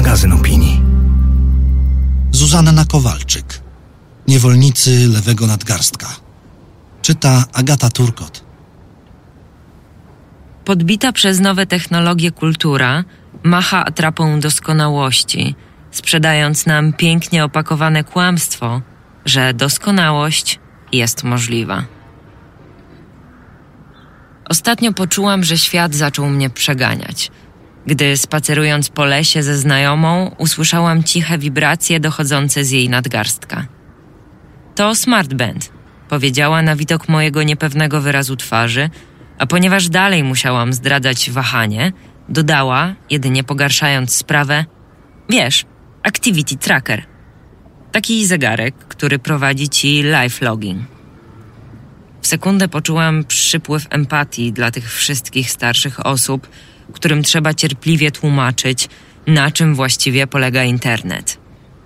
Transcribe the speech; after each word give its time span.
magazyn 0.00 0.32
opinii. 0.32 0.82
Zuzanna 2.32 2.84
Kowalczyk. 2.84 3.60
Niewolnicy 4.28 5.08
lewego 5.08 5.46
nadgarstka. 5.46 6.06
Czyta 7.02 7.44
Agata 7.52 7.90
Turkot. 7.90 8.44
Podbita 10.64 11.12
przez 11.12 11.40
nowe 11.40 11.66
technologie 11.66 12.30
kultura 12.30 13.04
macha 13.42 13.84
atrapą 13.84 14.40
doskonałości, 14.40 15.54
sprzedając 15.90 16.66
nam 16.66 16.92
pięknie 16.92 17.44
opakowane 17.44 18.04
kłamstwo, 18.04 18.80
że 19.24 19.54
doskonałość 19.54 20.58
jest 20.92 21.24
możliwa. 21.24 21.84
Ostatnio 24.48 24.92
poczułam, 24.92 25.44
że 25.44 25.58
świat 25.58 25.94
zaczął 25.94 26.26
mnie 26.26 26.50
przeganiać. 26.50 27.30
Gdy 27.90 28.16
spacerując 28.16 28.88
po 28.88 29.04
lesie 29.04 29.42
ze 29.42 29.58
znajomą, 29.58 30.34
usłyszałam 30.38 31.02
ciche 31.04 31.38
wibracje 31.38 32.00
dochodzące 32.00 32.64
z 32.64 32.70
jej 32.70 32.88
nadgarstka. 32.88 33.66
To 34.74 34.94
Smart 34.94 35.34
Band, 35.34 35.72
powiedziała 36.08 36.62
na 36.62 36.76
widok 36.76 37.08
mojego 37.08 37.42
niepewnego 37.42 38.00
wyrazu 38.00 38.36
twarzy, 38.36 38.90
a 39.38 39.46
ponieważ 39.46 39.88
dalej 39.88 40.24
musiałam 40.24 40.72
zdradzać 40.72 41.30
wahanie, 41.30 41.92
dodała, 42.28 42.94
jedynie 43.10 43.44
pogarszając 43.44 44.14
sprawę: 44.14 44.64
Wiesz, 45.28 45.64
Activity 46.02 46.56
Tracker. 46.56 47.02
Taki 47.92 48.26
zegarek, 48.26 48.74
który 48.74 49.18
prowadzi 49.18 49.68
ci 49.68 50.02
live 50.02 50.42
logging. 50.42 50.82
W 52.22 52.26
sekundę 52.26 52.68
poczułam 52.68 53.24
przypływ 53.24 53.86
empatii 53.90 54.52
dla 54.52 54.70
tych 54.70 54.92
wszystkich 54.92 55.50
starszych 55.50 56.06
osób, 56.06 56.48
którym 56.90 57.22
trzeba 57.22 57.54
cierpliwie 57.54 58.10
tłumaczyć, 58.10 58.88
na 59.26 59.50
czym 59.50 59.74
właściwie 59.74 60.26
polega 60.26 60.64
internet. 60.64 61.38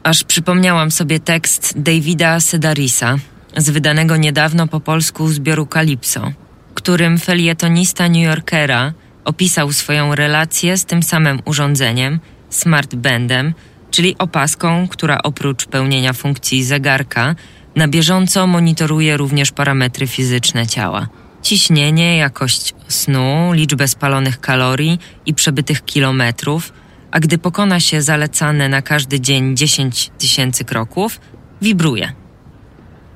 Aż 0.02 0.24
przypomniałam 0.24 0.90
sobie 0.90 1.20
tekst 1.20 1.74
Davida 1.76 2.40
Sedarisa 2.40 3.16
z 3.56 3.70
wydanego 3.70 4.16
niedawno 4.16 4.66
po 4.66 4.80
polsku 4.80 5.28
zbioru 5.28 5.66
Calypso, 5.66 6.32
którym 6.74 7.18
felietonista 7.18 8.08
New 8.08 8.22
Yorkera 8.22 8.92
opisał 9.24 9.72
swoją 9.72 10.14
relację 10.14 10.78
z 10.78 10.84
tym 10.84 11.02
samym 11.02 11.42
urządzeniem, 11.44 12.20
smart 12.50 12.94
bandem, 12.94 13.54
czyli 13.90 14.18
opaską, 14.18 14.88
która 14.88 15.18
oprócz 15.22 15.66
pełnienia 15.66 16.12
funkcji 16.12 16.64
zegarka 16.64 17.34
na 17.76 17.88
bieżąco 17.88 18.46
monitoruje 18.46 19.16
również 19.16 19.52
parametry 19.52 20.06
fizyczne 20.06 20.66
ciała. 20.66 21.08
Ciśnienie, 21.44 22.16
jakość 22.16 22.74
snu, 22.88 23.52
liczbę 23.52 23.88
spalonych 23.88 24.40
kalorii 24.40 24.98
i 25.26 25.34
przebytych 25.34 25.84
kilometrów, 25.84 26.72
a 27.10 27.20
gdy 27.20 27.38
pokona 27.38 27.80
się 27.80 28.02
zalecane 28.02 28.68
na 28.68 28.82
każdy 28.82 29.20
dzień 29.20 29.56
10 29.56 30.10
tysięcy 30.18 30.64
kroków, 30.64 31.20
wibruje. 31.62 32.12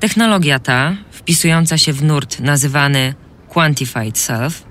Technologia 0.00 0.58
ta, 0.58 0.96
wpisująca 1.10 1.78
się 1.78 1.92
w 1.92 2.02
nurt 2.02 2.40
nazywany 2.40 3.14
Quantified 3.48 4.18
Self, 4.18 4.64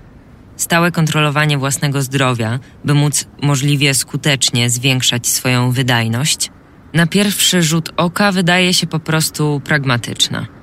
stałe 0.55 0.92
kontrolowanie 0.92 1.58
własnego 1.58 2.02
zdrowia, 2.02 2.59
by 2.86 2.94
móc 2.94 3.27
możliwie 3.42 3.94
skutecznie 3.94 4.69
zwiększać 4.69 5.27
swoją 5.27 5.71
wydajność, 5.71 6.52
na 6.94 7.08
pierwszy 7.08 7.64
rzut 7.64 7.89
oka 7.97 8.31
wydaje 8.31 8.73
się 8.73 8.88
po 8.88 8.99
prostu 8.99 9.61
pragmatyczna. 9.66 10.56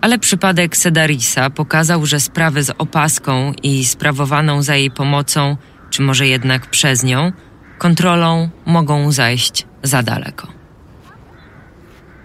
Ale 0.00 0.18
przypadek 0.18 0.76
Sedarisa 0.76 1.50
pokazał, 1.50 2.06
że 2.06 2.20
sprawy 2.20 2.62
z 2.62 2.70
opaską 2.78 3.52
i 3.62 3.84
sprawowaną 3.84 4.62
za 4.62 4.76
jej 4.76 4.90
pomocą, 4.90 5.56
czy 5.90 6.02
może 6.02 6.26
jednak 6.26 6.66
przez 6.66 7.02
nią, 7.02 7.32
kontrolą 7.78 8.50
mogą 8.66 9.12
zajść 9.12 9.66
za 9.82 10.02
daleko. 10.02 10.48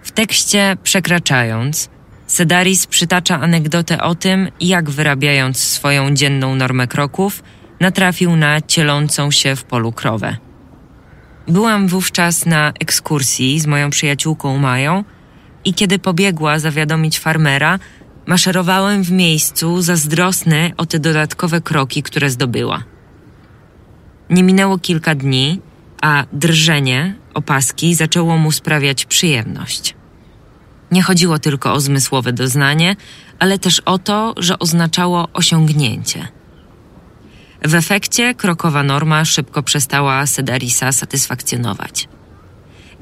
W 0.04 0.12
tekście 0.12 0.78
Przekraczając, 0.84 1.90
Sedaris 2.28 2.88
przytacza 2.88 3.40
anegdotę 3.40 4.02
o 4.02 4.16
tym, 4.16 4.50
jak 4.60 4.90
wyrabiając 4.90 5.58
swoją 5.58 6.14
dzienną 6.14 6.56
normę 6.56 6.88
kroków, 6.88 7.44
natrafił 7.80 8.36
na 8.36 8.62
cielącą 8.62 9.32
się 9.32 9.56
w 9.56 9.64
polu 9.64 9.92
krowę. 9.92 10.38
Byłam 11.48 11.88
wówczas 11.88 12.46
na 12.46 12.74
ekskursji 12.80 13.60
z 13.60 13.68
moją 13.68 13.90
przyjaciółką 13.90 14.58
Mają 14.58 15.04
i 15.66 15.74
kiedy 15.74 16.00
pobiegła 16.00 16.60
zawiadomić 16.60 17.20
farmera, 17.20 17.80
maszerowałem 18.26 19.04
w 19.04 19.12
miejscu 19.12 19.82
zazdrosny 19.82 20.72
o 20.78 20.86
te 20.86 21.00
dodatkowe 21.00 21.62
kroki, 21.62 22.04
które 22.04 22.30
zdobyła. 22.30 22.84
Nie 24.30 24.44
minęło 24.44 24.78
kilka 24.78 25.16
dni, 25.16 25.62
a 26.02 26.26
drżenie 26.34 27.16
opaski 27.34 27.96
zaczęło 27.96 28.38
mu 28.38 28.52
sprawiać 28.52 29.06
przyjemność. 29.06 29.96
Nie 30.92 31.04
chodziło 31.04 31.40
tylko 31.40 31.74
o 31.74 31.80
zmysłowe 31.80 32.34
doznanie, 32.34 32.96
ale 33.40 33.60
też 33.60 33.80
o 33.80 33.98
to, 33.98 34.34
że 34.38 34.60
oznaczało 34.60 35.28
osiągnięcie. 35.34 36.28
W 37.66 37.76
efekcie 37.76 38.36
krokowa 38.36 38.84
norma 38.84 39.26
szybko 39.26 39.64
przestała 39.64 40.26
Sedarisa 40.26 40.92
satysfakcjonować. 40.92 42.08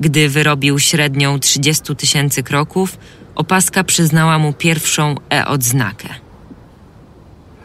Gdy 0.01 0.29
wyrobił 0.29 0.79
średnią 0.79 1.39
30 1.39 1.95
tysięcy 1.95 2.43
kroków, 2.43 2.97
opaska 3.35 3.83
przyznała 3.83 4.39
mu 4.39 4.53
pierwszą 4.53 5.15
E-odznakę. 5.29 6.09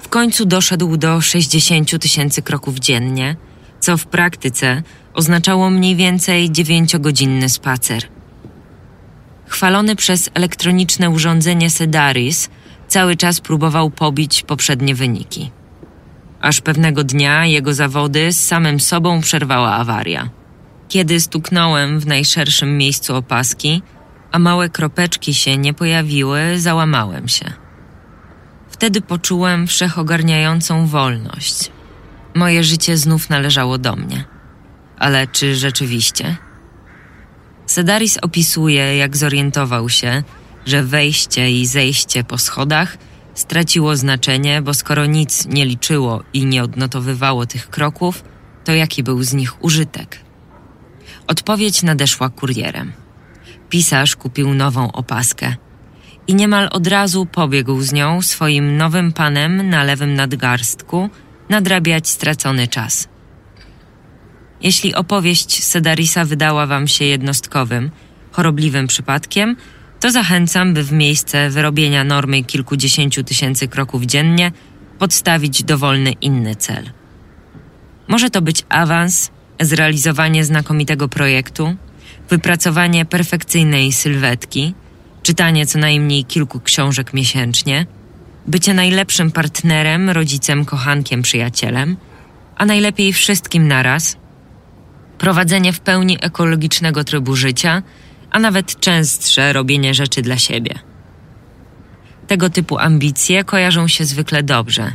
W 0.01 0.09
końcu 0.09 0.45
doszedł 0.45 0.97
do 0.97 1.21
60 1.21 1.99
tysięcy 1.99 2.43
kroków 2.43 2.79
dziennie, 2.79 3.37
co 3.81 3.97
w 3.97 4.07
praktyce 4.07 4.83
oznaczało 5.15 5.71
mniej 5.71 5.97
więcej 5.97 6.51
9-godzinny 6.51 7.49
spacer. 7.49 8.03
Chwalony 9.47 9.97
przez 9.97 10.31
elektroniczne 10.35 11.11
urządzenie 11.11 11.71
Sedaris, 11.71 12.51
cały 12.89 13.17
czas 13.17 13.41
próbował 13.41 13.91
pobić 13.91 14.43
poprzednie 14.43 14.95
wyniki. 14.95 15.51
Aż 16.41 16.61
pewnego 16.61 17.05
dnia 17.05 17.47
jego 17.47 17.75
zawody 17.75 18.33
z 18.33 18.47
samym 18.47 18.81
sobą 18.81 19.21
przerwała 19.21 19.73
awaria. 19.73 20.29
Kiedy 20.89 21.21
stuknąłem 21.21 22.01
w 22.01 22.07
najszerszym 22.07 22.79
miejscu 22.79 23.17
opaski, 23.17 23.83
a 24.33 24.39
małe 24.39 24.69
kropeczki 24.69 25.35
się 25.35 25.59
nie 25.59 25.75
pojawiły, 25.75 26.61
załamałem 26.61 27.29
się. 27.29 27.53
Wtedy 28.69 29.01
poczułem 29.01 29.67
wszechogarniającą 29.67 30.87
wolność. 30.87 31.71
Moje 32.35 32.65
życie 32.65 32.97
znów 32.97 33.31
należało 33.31 33.79
do 33.79 33.97
mnie. 33.97 34.25
Ale 34.99 35.27
czy 35.27 35.57
rzeczywiście? 35.57 36.37
Sedaris 37.67 38.19
opisuje, 38.23 38.97
jak 38.97 39.17
zorientował 39.17 39.89
się, 39.89 40.23
że 40.67 40.83
wejście 40.83 41.51
i 41.51 41.67
zejście 41.67 42.25
po 42.25 42.39
schodach 42.39 42.99
straciło 43.35 43.97
znaczenie, 43.97 44.63
bo 44.63 44.75
skoro 44.75 45.07
nic 45.07 45.47
nie 45.47 45.67
liczyło 45.67 46.23
i 46.33 46.47
nie 46.47 46.63
odnotowywało 46.63 47.47
tych 47.47 47.71
kroków, 47.71 48.25
to 48.65 48.73
jaki 48.73 49.03
był 49.03 49.23
z 49.23 49.35
nich 49.35 49.65
użytek? 49.65 50.26
Odpowiedź 51.27 51.83
nadeszła 51.83 52.29
kurierem. 52.29 52.93
Pisarz 53.69 54.17
kupił 54.17 54.55
nową 54.55 54.93
opaskę 54.93 55.57
i 56.27 56.35
niemal 56.35 56.69
od 56.73 56.87
razu 56.87 57.27
pobiegł 57.27 57.81
z 57.81 57.93
nią 57.93 58.23
swoim 58.23 58.77
nowym 58.77 59.13
panem 59.13 59.69
na 59.69 59.85
lewym 59.85 60.15
nadgarstku 60.15 61.11
nadrabiać 61.49 62.09
stracony 62.09 62.69
czas. 62.69 63.09
Jeśli 64.61 64.95
opowieść 64.95 65.65
Sedarisa 65.65 66.25
wydała 66.25 66.67
wam 66.67 66.89
się 66.89 67.05
jednostkowym, 67.05 67.91
chorobliwym 68.33 68.87
przypadkiem, 68.87 69.57
to 70.01 70.11
zachęcam, 70.11 70.75
by 70.75 70.83
w 70.85 70.93
miejsce 70.93 71.51
wyrobienia 71.51 72.05
normy 72.05 72.45
kilkudziesięciu 72.45 73.25
tysięcy 73.25 73.69
kroków 73.69 74.03
dziennie 74.03 74.53
podstawić 74.99 75.65
dowolny 75.65 76.13
inny 76.13 76.57
cel. 76.57 76.91
Może 78.09 78.31
to 78.31 78.43
być 78.43 78.63
awans, 78.69 79.31
zrealizowanie 79.61 80.45
znakomitego 80.45 81.09
projektu, 81.09 81.77
wypracowanie 82.31 83.05
perfekcyjnej 83.05 83.93
sylwetki, 83.93 84.75
czytanie 85.23 85.67
co 85.67 85.79
najmniej 85.79 86.25
kilku 86.25 86.61
książek 86.61 87.15
miesięcznie, 87.15 87.87
bycie 88.47 88.75
najlepszym 88.75 89.31
partnerem, 89.31 90.11
rodzicem, 90.11 90.65
kochankiem, 90.65 91.23
przyjacielem, 91.23 91.97
a 92.57 92.67
najlepiej 92.67 93.13
wszystkim 93.13 93.69
naraz, 93.69 94.17
prowadzenie 95.19 95.73
w 95.73 95.81
pełni 95.81 96.19
ekologicznego 96.21 97.05
trybu 97.05 97.37
życia, 97.37 97.83
a 98.31 98.39
nawet 98.39 98.81
częstsze 98.81 99.53
robienie 99.53 99.95
rzeczy 99.95 100.23
dla 100.23 100.39
siebie. 100.39 100.75
Tego 102.27 102.51
typu 102.51 102.79
ambicje 102.79 103.45
kojarzą 103.45 103.89
się 103.89 104.05
zwykle 104.05 104.43
dobrze. 104.43 104.93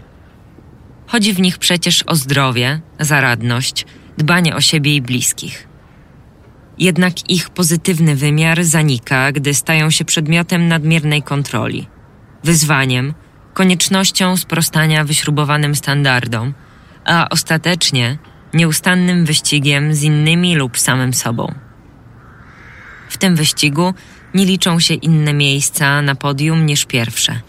Chodzi 1.07 1.33
w 1.33 1.41
nich 1.41 1.57
przecież 1.57 2.03
o 2.03 2.15
zdrowie, 2.15 2.81
zaradność, 2.99 3.85
dbanie 4.17 4.55
o 4.55 4.61
siebie 4.61 4.95
i 4.95 5.01
bliskich. 5.01 5.67
Jednak 6.77 7.29
ich 7.29 7.49
pozytywny 7.49 8.15
wymiar 8.15 8.63
zanika, 8.63 9.31
gdy 9.31 9.53
stają 9.53 9.89
się 9.89 10.05
przedmiotem 10.05 10.67
nadmiernej 10.67 11.23
kontroli, 11.23 11.87
wyzwaniem, 12.43 13.13
koniecznością 13.53 14.37
sprostania 14.37 15.03
wyśrubowanym 15.03 15.75
standardom, 15.75 16.53
a 17.05 17.29
ostatecznie 17.29 18.17
nieustannym 18.53 19.25
wyścigiem 19.25 19.93
z 19.93 20.03
innymi 20.03 20.55
lub 20.55 20.77
samym 20.77 21.13
sobą. 21.13 21.53
W 23.09 23.17
tym 23.17 23.35
wyścigu 23.35 23.93
nie 24.33 24.45
liczą 24.45 24.79
się 24.79 24.93
inne 24.93 25.33
miejsca 25.33 26.01
na 26.01 26.15
podium 26.15 26.65
niż 26.65 26.85
pierwsze. 26.85 27.41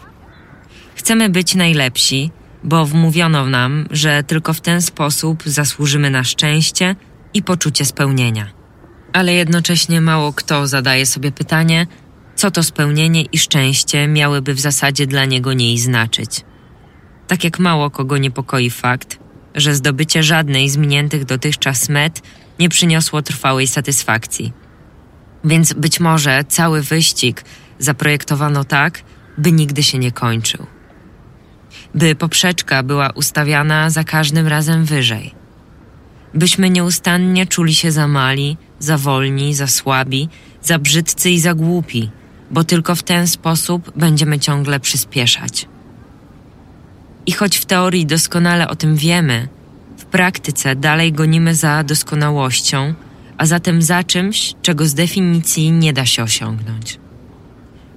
Chcemy 0.94 1.29
być 1.29 1.55
najlepsi, 1.55 2.31
bo 2.64 2.87
wmówiono 2.87 3.47
nam, 3.47 3.87
że 3.91 4.23
tylko 4.23 4.53
w 4.53 4.61
ten 4.61 4.82
sposób 4.82 5.43
zasłużymy 5.47 6.11
na 6.11 6.25
szczęście 6.25 6.97
i 7.35 7.43
poczucie 7.43 7.85
spełnienia. 7.85 8.50
Ale 9.12 9.35
jednocześnie 9.35 10.00
mało 10.00 10.32
kto 10.32 10.67
zadaje 10.67 11.06
sobie 11.06 11.32
pytanie, 11.32 11.87
co 12.35 12.50
to 12.50 12.62
spełnienie 12.62 13.23
i 13.23 13.38
szczęście 13.38 14.09
miałyby 14.09 14.55
w 14.55 14.61
zasadzie 14.61 15.06
dla 15.06 15.25
niego 15.25 15.53
nie 15.53 15.79
znaczyć. 15.79 16.44
Tak 17.29 17.44
jak 17.44 17.59
mało 17.59 17.91
kogo 17.91 18.19
niepokoi 18.19 18.70
fakt, 18.70 19.19
że 19.55 19.75
zdobycie 19.75 20.23
żadnej 20.23 20.69
z 20.69 20.76
miniętych 20.76 21.25
dotychczas 21.25 21.88
met 21.88 22.23
nie 22.58 22.69
przyniosło 22.69 23.23
trwałej 23.23 23.67
satysfakcji. 23.67 24.53
Więc 25.44 25.73
być 25.73 26.00
może 26.00 26.44
cały 26.49 26.82
wyścig 26.82 27.44
zaprojektowano 27.79 28.65
tak, 28.65 29.03
by 29.38 29.53
nigdy 29.53 29.82
się 29.82 29.99
nie 29.99 30.12
kończył. 30.12 30.67
By 31.94 32.15
poprzeczka 32.15 32.83
była 32.83 33.11
ustawiana 33.11 33.91
za 33.91 34.05
każdym 34.05 34.47
razem 34.47 34.85
wyżej. 34.85 35.35
Byśmy 36.35 36.71
nieustannie 36.71 37.47
czuli 37.47 37.75
się 37.75 37.93
za 37.93 38.09
mali, 38.09 38.56
za 38.79 38.99
wolni, 38.99 39.55
za 39.55 39.67
słabi, 39.67 40.29
za 40.62 40.79
brzydcy 40.79 41.31
i 41.31 41.41
za 41.41 41.55
głupi, 41.55 42.11
bo 42.50 42.65
tylko 42.65 42.94
w 42.94 43.03
ten 43.03 43.29
sposób 43.29 43.93
będziemy 43.97 44.39
ciągle 44.39 44.81
przyspieszać. 44.81 45.69
I 47.27 47.33
choć 47.33 47.56
w 47.56 47.65
teorii 47.65 48.06
doskonale 48.06 48.69
o 48.69 48.77
tym 48.77 48.97
wiemy, 48.97 49.49
w 49.99 50.05
praktyce 50.05 50.77
dalej 50.77 51.12
gonimy 51.12 51.55
za 51.55 51.85
doskonałością, 51.85 52.94
a 53.39 53.47
zatem 53.47 53.83
za 53.83 54.05
czymś, 54.05 54.55
czego 54.62 54.87
z 54.87 54.94
definicji 54.94 55.73
nie 55.73 55.93
da 55.93 56.06
się 56.06 56.23
osiągnąć. 56.23 56.99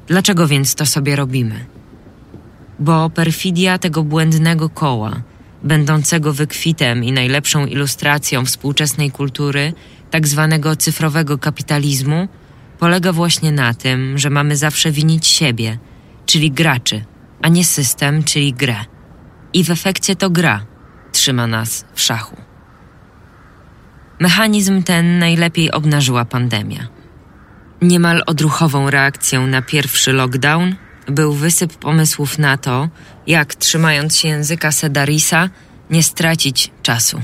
Dlaczego 0.07 0.47
więc 0.47 0.75
to 0.75 0.85
sobie 0.85 1.15
robimy? 1.15 1.74
Bo 2.79 3.09
perfidia 3.09 3.77
tego 3.77 4.03
błędnego 4.03 4.69
koła, 4.69 5.21
będącego 5.63 6.33
wykwitem 6.33 7.03
i 7.03 7.11
najlepszą 7.11 7.65
ilustracją 7.65 8.45
współczesnej 8.45 9.11
kultury, 9.11 9.73
tak 10.11 10.27
zwanego 10.27 10.75
cyfrowego 10.75 11.37
kapitalizmu, 11.37 12.27
polega 12.79 13.13
właśnie 13.13 13.51
na 13.51 13.73
tym, 13.73 14.17
że 14.17 14.29
mamy 14.29 14.57
zawsze 14.57 14.91
winić 14.91 15.27
siebie, 15.27 15.77
czyli 16.25 16.51
graczy, 16.51 17.05
a 17.41 17.47
nie 17.47 17.65
system, 17.65 18.23
czyli 18.23 18.53
grę. 18.53 18.85
I 19.53 19.63
w 19.63 19.69
efekcie 19.69 20.15
to 20.15 20.29
gra 20.29 20.65
trzyma 21.11 21.47
nas 21.47 21.85
w 21.93 22.01
szachu. 22.01 22.35
Mechanizm 24.19 24.83
ten 24.83 25.19
najlepiej 25.19 25.71
obnażyła 25.71 26.25
pandemia. 26.25 26.87
Niemal 27.81 28.23
odruchową 28.25 28.89
reakcją 28.89 29.47
na 29.47 29.61
pierwszy 29.61 30.13
lockdown 30.13 30.75
był 31.07 31.33
wysyp 31.33 31.73
pomysłów 31.73 32.37
na 32.37 32.57
to, 32.57 32.89
jak 33.27 33.55
trzymając 33.55 34.17
się 34.17 34.27
języka 34.27 34.71
Sedarisa, 34.71 35.49
nie 35.89 36.03
stracić 36.03 36.71
czasu. 36.83 37.21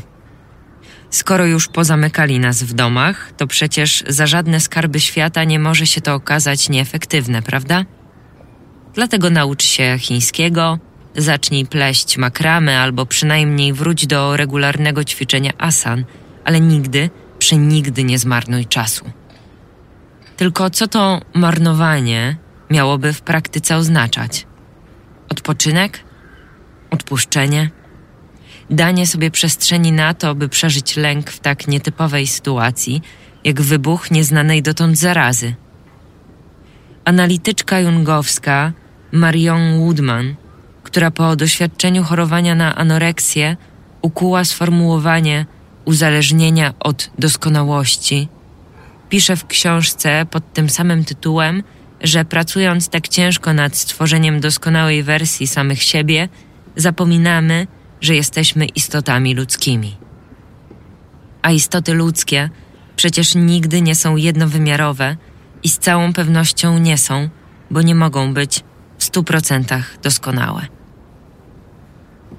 Skoro 1.09 1.45
już 1.45 1.67
pozamykali 1.67 2.39
nas 2.39 2.63
w 2.63 2.73
domach, 2.73 3.31
to 3.37 3.47
przecież 3.47 4.03
za 4.07 4.27
żadne 4.27 4.59
skarby 4.59 4.99
świata 4.99 5.43
nie 5.43 5.59
może 5.59 5.87
się 5.87 6.01
to 6.01 6.13
okazać 6.13 6.69
nieefektywne, 6.69 7.41
prawda? 7.41 7.85
Dlatego 8.93 9.29
naucz 9.29 9.63
się 9.63 9.95
chińskiego, 9.99 10.79
zacznij 11.15 11.65
pleść 11.65 12.17
makramy 12.17 12.77
albo 12.77 13.05
przynajmniej 13.05 13.73
wróć 13.73 14.07
do 14.07 14.37
regularnego 14.37 15.03
ćwiczenia 15.03 15.51
asan, 15.57 16.05
ale 16.45 16.61
nigdy, 16.61 17.09
przenigdy 17.39 18.03
nie 18.03 18.19
zmarnuj 18.19 18.65
czasu. 18.65 19.11
Tylko 20.37 20.69
co 20.69 20.87
to 20.87 21.21
marnowanie 21.33 22.35
miałoby 22.71 23.13
w 23.13 23.21
praktyce 23.21 23.75
oznaczać? 23.77 24.47
Odpoczynek? 25.29 25.99
Odpuszczenie? 26.91 27.69
danie 28.71 29.07
sobie 29.07 29.31
przestrzeni 29.31 29.91
na 29.91 30.13
to, 30.13 30.35
by 30.35 30.49
przeżyć 30.49 30.97
lęk 30.97 31.29
w 31.29 31.39
tak 31.39 31.67
nietypowej 31.67 32.27
sytuacji, 32.27 33.01
jak 33.43 33.61
wybuch 33.61 34.11
nieznanej 34.11 34.61
dotąd 34.61 34.97
zarazy. 34.97 35.55
Analityczka 37.05 37.79
jungowska 37.79 38.71
Marion 39.11 39.79
Woodman, 39.79 40.35
która 40.83 41.11
po 41.11 41.35
doświadczeniu 41.35 42.03
chorowania 42.03 42.55
na 42.55 42.75
anoreksję 42.75 43.57
ukuła 44.01 44.45
sformułowanie 44.45 45.45
uzależnienia 45.85 46.73
od 46.79 47.09
doskonałości, 47.19 48.27
pisze 49.09 49.35
w 49.35 49.47
książce 49.47 50.25
pod 50.31 50.53
tym 50.53 50.69
samym 50.69 51.05
tytułem, 51.05 51.63
że 52.03 52.25
pracując 52.25 52.89
tak 52.89 53.07
ciężko 53.07 53.53
nad 53.53 53.75
stworzeniem 53.77 54.39
doskonałej 54.39 55.03
wersji 55.03 55.47
samych 55.47 55.83
siebie, 55.83 56.29
zapominamy, 56.75 57.67
że 58.01 58.15
jesteśmy 58.15 58.65
istotami 58.65 59.35
ludzkimi. 59.35 59.97
A 61.41 61.51
istoty 61.51 61.93
ludzkie 61.93 62.49
przecież 62.95 63.35
nigdy 63.35 63.81
nie 63.81 63.95
są 63.95 64.15
jednowymiarowe 64.15 65.17
i 65.63 65.69
z 65.69 65.77
całą 65.77 66.13
pewnością 66.13 66.77
nie 66.77 66.97
są, 66.97 67.29
bo 67.71 67.81
nie 67.81 67.95
mogą 67.95 68.33
być 68.33 68.63
w 68.97 69.03
stu 69.03 69.23
procentach 69.23 69.97
doskonałe. 70.01 70.67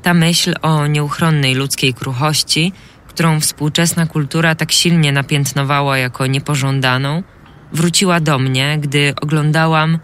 Ta 0.02 0.14
myśl 0.14 0.54
o 0.62 0.86
nieuchronnej 0.86 1.54
ludzkiej 1.54 1.94
kruchości, 1.94 2.72
którą 3.08 3.40
współczesna 3.40 4.06
kultura 4.06 4.54
tak 4.54 4.72
silnie 4.72 5.12
napiętnowała 5.12 5.98
jako 5.98 6.26
niepożądaną, 6.26 7.22
wróciła 7.72 8.20
do 8.20 8.38
mnie, 8.38 8.78
gdy 8.80 9.14
oglądałam 9.22 9.98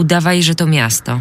Udawaj, 0.00 0.42
że 0.42 0.54
to 0.54 0.66
miasto. 0.66 1.20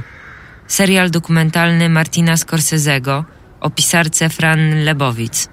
Serial 0.68 1.12
dokumentalny 1.12 1.90
Martina 1.90 2.36
Scorsese'ego 2.36 3.24
o 3.62 3.70
pisarce 3.70 4.30
Fran 4.30 4.84
Lebowic. 4.84 5.50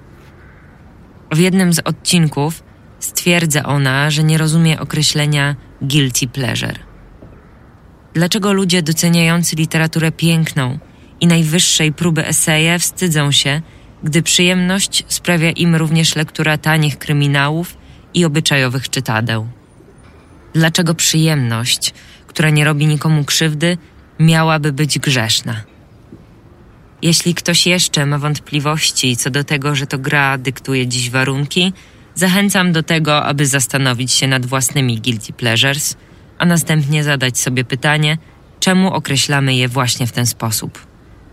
W 1.31 1.37
jednym 1.37 1.73
z 1.73 1.79
odcinków 1.79 2.63
stwierdza 2.99 3.63
ona, 3.63 4.11
że 4.11 4.23
nie 4.23 4.37
rozumie 4.37 4.79
określenia 4.79 5.55
guilty 5.81 6.27
pleasure. 6.27 6.79
Dlaczego 8.13 8.53
ludzie 8.53 8.81
doceniający 8.81 9.55
literaturę 9.55 10.11
piękną 10.11 10.79
i 11.19 11.27
najwyższej 11.27 11.93
próby 11.93 12.27
eseje 12.27 12.79
wstydzą 12.79 13.31
się, 13.31 13.61
gdy 14.03 14.21
przyjemność 14.21 15.03
sprawia 15.07 15.51
im 15.51 15.75
również 15.75 16.15
lektura 16.15 16.57
tanich 16.57 16.97
kryminałów 16.97 17.77
i 18.13 18.25
obyczajowych 18.25 18.89
czytadeł? 18.89 19.56
Dlaczego 20.53 20.95
przyjemność, 20.95 21.93
która 22.27 22.49
nie 22.49 22.65
robi 22.65 22.87
nikomu 22.87 23.25
krzywdy, 23.25 23.77
miałaby 24.19 24.71
być 24.71 24.99
grzeszna? 24.99 25.61
Jeśli 27.01 27.35
ktoś 27.35 27.67
jeszcze 27.67 28.05
ma 28.05 28.17
wątpliwości 28.17 29.17
co 29.17 29.29
do 29.29 29.43
tego, 29.43 29.75
że 29.75 29.87
to 29.87 29.97
gra 29.97 30.37
dyktuje 30.37 30.87
dziś 30.87 31.09
warunki, 31.09 31.73
zachęcam 32.15 32.71
do 32.71 32.83
tego, 32.83 33.25
aby 33.25 33.45
zastanowić 33.45 34.11
się 34.11 34.27
nad 34.27 34.45
własnymi 34.45 35.01
guilty 35.01 35.33
pleasures, 35.33 35.95
a 36.37 36.45
następnie 36.45 37.03
zadać 37.03 37.39
sobie 37.39 37.63
pytanie, 37.63 38.17
czemu 38.59 38.93
określamy 38.93 39.55
je 39.55 39.67
właśnie 39.67 40.07
w 40.07 40.11
ten 40.11 40.25
sposób. 40.25 40.87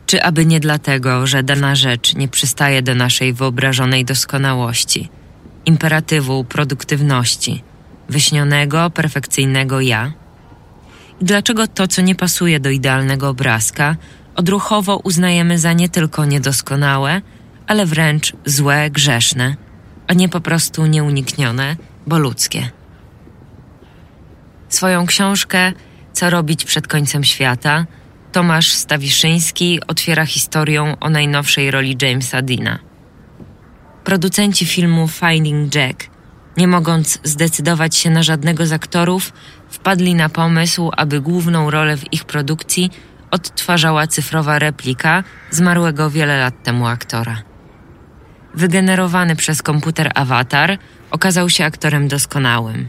Czy 0.06 0.22
aby 0.22 0.46
nie 0.46 0.60
dlatego, 0.60 1.26
że 1.26 1.42
dana 1.42 1.74
rzecz 1.74 2.14
nie 2.14 2.28
przystaje 2.28 2.82
do 2.82 2.94
naszej 2.94 3.32
wyobrażonej 3.32 4.04
doskonałości, 4.04 5.08
imperatywu 5.66 6.44
produktywności, 6.44 7.62
wyśnionego, 8.08 8.90
perfekcyjnego 8.90 9.80
ja? 9.80 10.12
I 11.20 11.24
dlaczego 11.24 11.66
to, 11.66 11.88
co 11.88 12.02
nie 12.02 12.14
pasuje 12.14 12.60
do 12.60 12.70
idealnego 12.70 13.28
obrazka, 13.28 13.96
odruchowo 14.34 14.96
uznajemy 14.96 15.58
za 15.58 15.72
nie 15.72 15.88
tylko 15.88 16.24
niedoskonałe, 16.24 17.22
ale 17.66 17.86
wręcz 17.86 18.32
złe, 18.44 18.90
grzeszne, 18.90 19.56
a 20.06 20.14
nie 20.14 20.28
po 20.28 20.40
prostu 20.40 20.86
nieuniknione, 20.86 21.76
bo 22.06 22.18
ludzkie. 22.18 22.70
Swoją 24.68 25.06
książkę 25.06 25.72
Co 26.14 26.30
robić 26.30 26.64
przed 26.64 26.88
końcem 26.88 27.24
świata 27.24 27.86
Tomasz 28.32 28.72
Stawiszyński 28.72 29.80
otwiera 29.86 30.26
historią 30.26 30.96
o 31.00 31.10
najnowszej 31.10 31.70
roli 31.70 31.96
Jamesa 32.02 32.42
Dina. 32.42 32.78
Producenci 34.04 34.66
filmu 34.66 35.08
Finding 35.08 35.74
Jack, 35.74 36.10
nie 36.56 36.68
mogąc 36.68 37.18
zdecydować 37.24 37.96
się 37.96 38.10
na 38.10 38.22
żadnego 38.22 38.66
z 38.66 38.72
aktorów, 38.72 39.32
wpadli 39.68 40.14
na 40.14 40.28
pomysł, 40.28 40.90
aby 40.96 41.20
główną 41.20 41.70
rolę 41.70 41.96
w 41.96 42.12
ich 42.12 42.24
produkcji 42.24 42.90
odtwarzała 43.30 44.06
cyfrowa 44.06 44.58
replika 44.58 45.24
zmarłego 45.50 46.10
wiele 46.10 46.38
lat 46.38 46.62
temu 46.62 46.86
aktora. 46.86 47.42
Wygenerowany 48.54 49.36
przez 49.36 49.62
komputer 49.62 50.10
awatar 50.14 50.78
okazał 51.10 51.50
się 51.50 51.64
aktorem 51.64 52.08
doskonałym. 52.08 52.88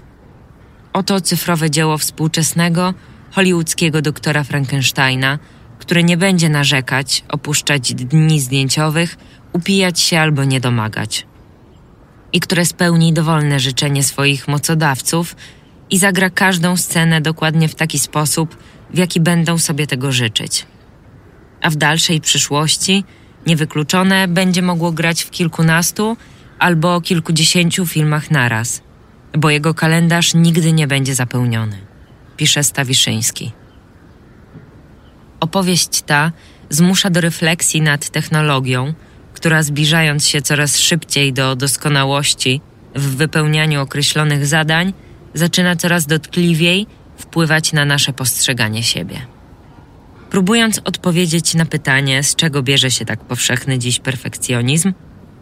Oto 0.94 1.22
cyfrowe 1.22 1.72
dzieło 1.72 1.98
współczesnego, 1.98 2.94
hollywoodzkiego 3.32 4.02
doktora 4.02 4.44
Frankensteina, 4.44 5.40
który 5.80 6.04
nie 6.04 6.18
będzie 6.18 6.50
narzekać, 6.50 7.24
opuszczać 7.30 7.94
dni 7.94 8.40
zdjęciowych, 8.40 9.18
upijać 9.54 10.00
się 10.00 10.20
albo 10.20 10.44
nie 10.44 10.60
domagać. 10.60 11.28
I 12.36 12.40
które 12.40 12.66
spełni 12.66 13.14
dowolne 13.14 13.60
życzenie 13.60 14.04
swoich 14.04 14.48
mocodawców 14.48 15.36
i 15.90 15.98
zagra 15.98 16.30
każdą 16.30 16.78
scenę 16.78 17.22
dokładnie 17.22 17.68
w 17.68 17.76
taki 17.76 18.00
sposób, 18.00 18.58
w 18.90 18.98
jaki 18.98 19.20
będą 19.20 19.58
sobie 19.58 19.88
tego 19.88 20.12
życzyć. 20.12 20.66
A 21.62 21.70
w 21.70 21.76
dalszej 21.76 22.22
przyszłości, 22.22 23.04
niewykluczone, 23.48 24.28
będzie 24.28 24.62
mogło 24.62 24.92
grać 24.92 25.24
w 25.24 25.30
kilkunastu 25.30 26.18
albo 26.60 27.02
kilkudziesięciu 27.02 27.86
filmach 27.86 28.32
naraz, 28.32 28.82
bo 29.38 29.50
jego 29.50 29.74
kalendarz 29.74 30.34
nigdy 30.34 30.74
nie 30.74 30.88
będzie 30.88 31.16
zapełniony, 31.16 31.78
pisze 32.38 32.64
Stawiszyński. 32.64 33.52
Opowieść 35.40 36.02
ta 36.02 36.32
zmusza 36.70 37.10
do 37.10 37.22
refleksji 37.22 37.82
nad 37.82 38.10
technologią, 38.10 38.94
która 39.46 39.64
zbliżając 39.64 40.28
się 40.28 40.42
coraz 40.42 40.80
szybciej 40.80 41.34
do 41.34 41.56
doskonałości 41.56 42.62
w 42.96 43.16
wypełnianiu 43.16 43.82
określonych 43.82 44.46
zadań, 44.46 44.94
zaczyna 45.34 45.76
coraz 45.76 46.06
dotkliwiej 46.06 46.88
wpływać 47.18 47.74
na 47.74 47.86
nasze 47.86 48.14
postrzeganie 48.14 48.84
siebie. 48.84 49.22
Próbując 50.30 50.82
odpowiedzieć 50.84 51.54
na 51.54 51.66
pytanie, 51.66 52.24
z 52.24 52.36
czego 52.36 52.64
bierze 52.64 52.92
się 52.92 53.06
tak 53.06 53.20
powszechny 53.20 53.80
dziś 53.80 54.00
perfekcjonizm 54.00 54.94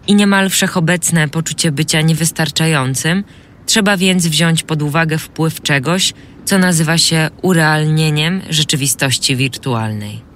i 0.08 0.16
niemal 0.16 0.50
wszechobecne 0.50 1.30
poczucie 1.30 1.72
bycia 1.72 2.02
niewystarczającym, 2.02 3.24
trzeba 3.66 3.98
więc 3.98 4.28
wziąć 4.28 4.64
pod 4.64 4.82
uwagę 4.82 5.18
wpływ 5.18 5.62
czegoś, 5.62 6.14
co 6.46 6.58
nazywa 6.58 6.98
się 6.98 7.30
urealnieniem 7.42 8.42
rzeczywistości 8.50 9.36
wirtualnej. 9.36 10.33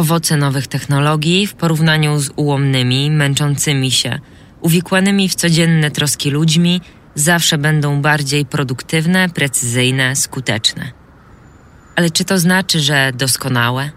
Owoce 0.00 0.36
nowych 0.36 0.66
technologii 0.66 1.46
w 1.46 1.54
porównaniu 1.54 2.18
z 2.18 2.30
ułomnymi, 2.36 3.10
męczącymi 3.10 3.90
się, 3.90 4.20
uwikłanymi 4.60 5.28
w 5.28 5.34
codzienne 5.34 5.90
troski 5.90 6.30
ludźmi 6.30 6.80
zawsze 7.14 7.58
będą 7.58 8.02
bardziej 8.02 8.46
produktywne, 8.46 9.28
precyzyjne, 9.28 10.16
skuteczne. 10.16 10.92
Ale 11.96 12.10
czy 12.10 12.24
to 12.24 12.38
znaczy, 12.38 12.80
że 12.80 13.12
doskonałe? 13.14 13.90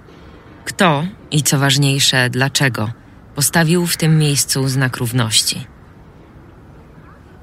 Kto 0.65 1.05
i 1.31 1.43
co 1.43 1.59
ważniejsze, 1.59 2.29
dlaczego 2.29 2.91
postawił 3.35 3.87
w 3.87 3.97
tym 3.97 4.17
miejscu 4.17 4.67
znak 4.67 4.97
równości? 4.97 5.67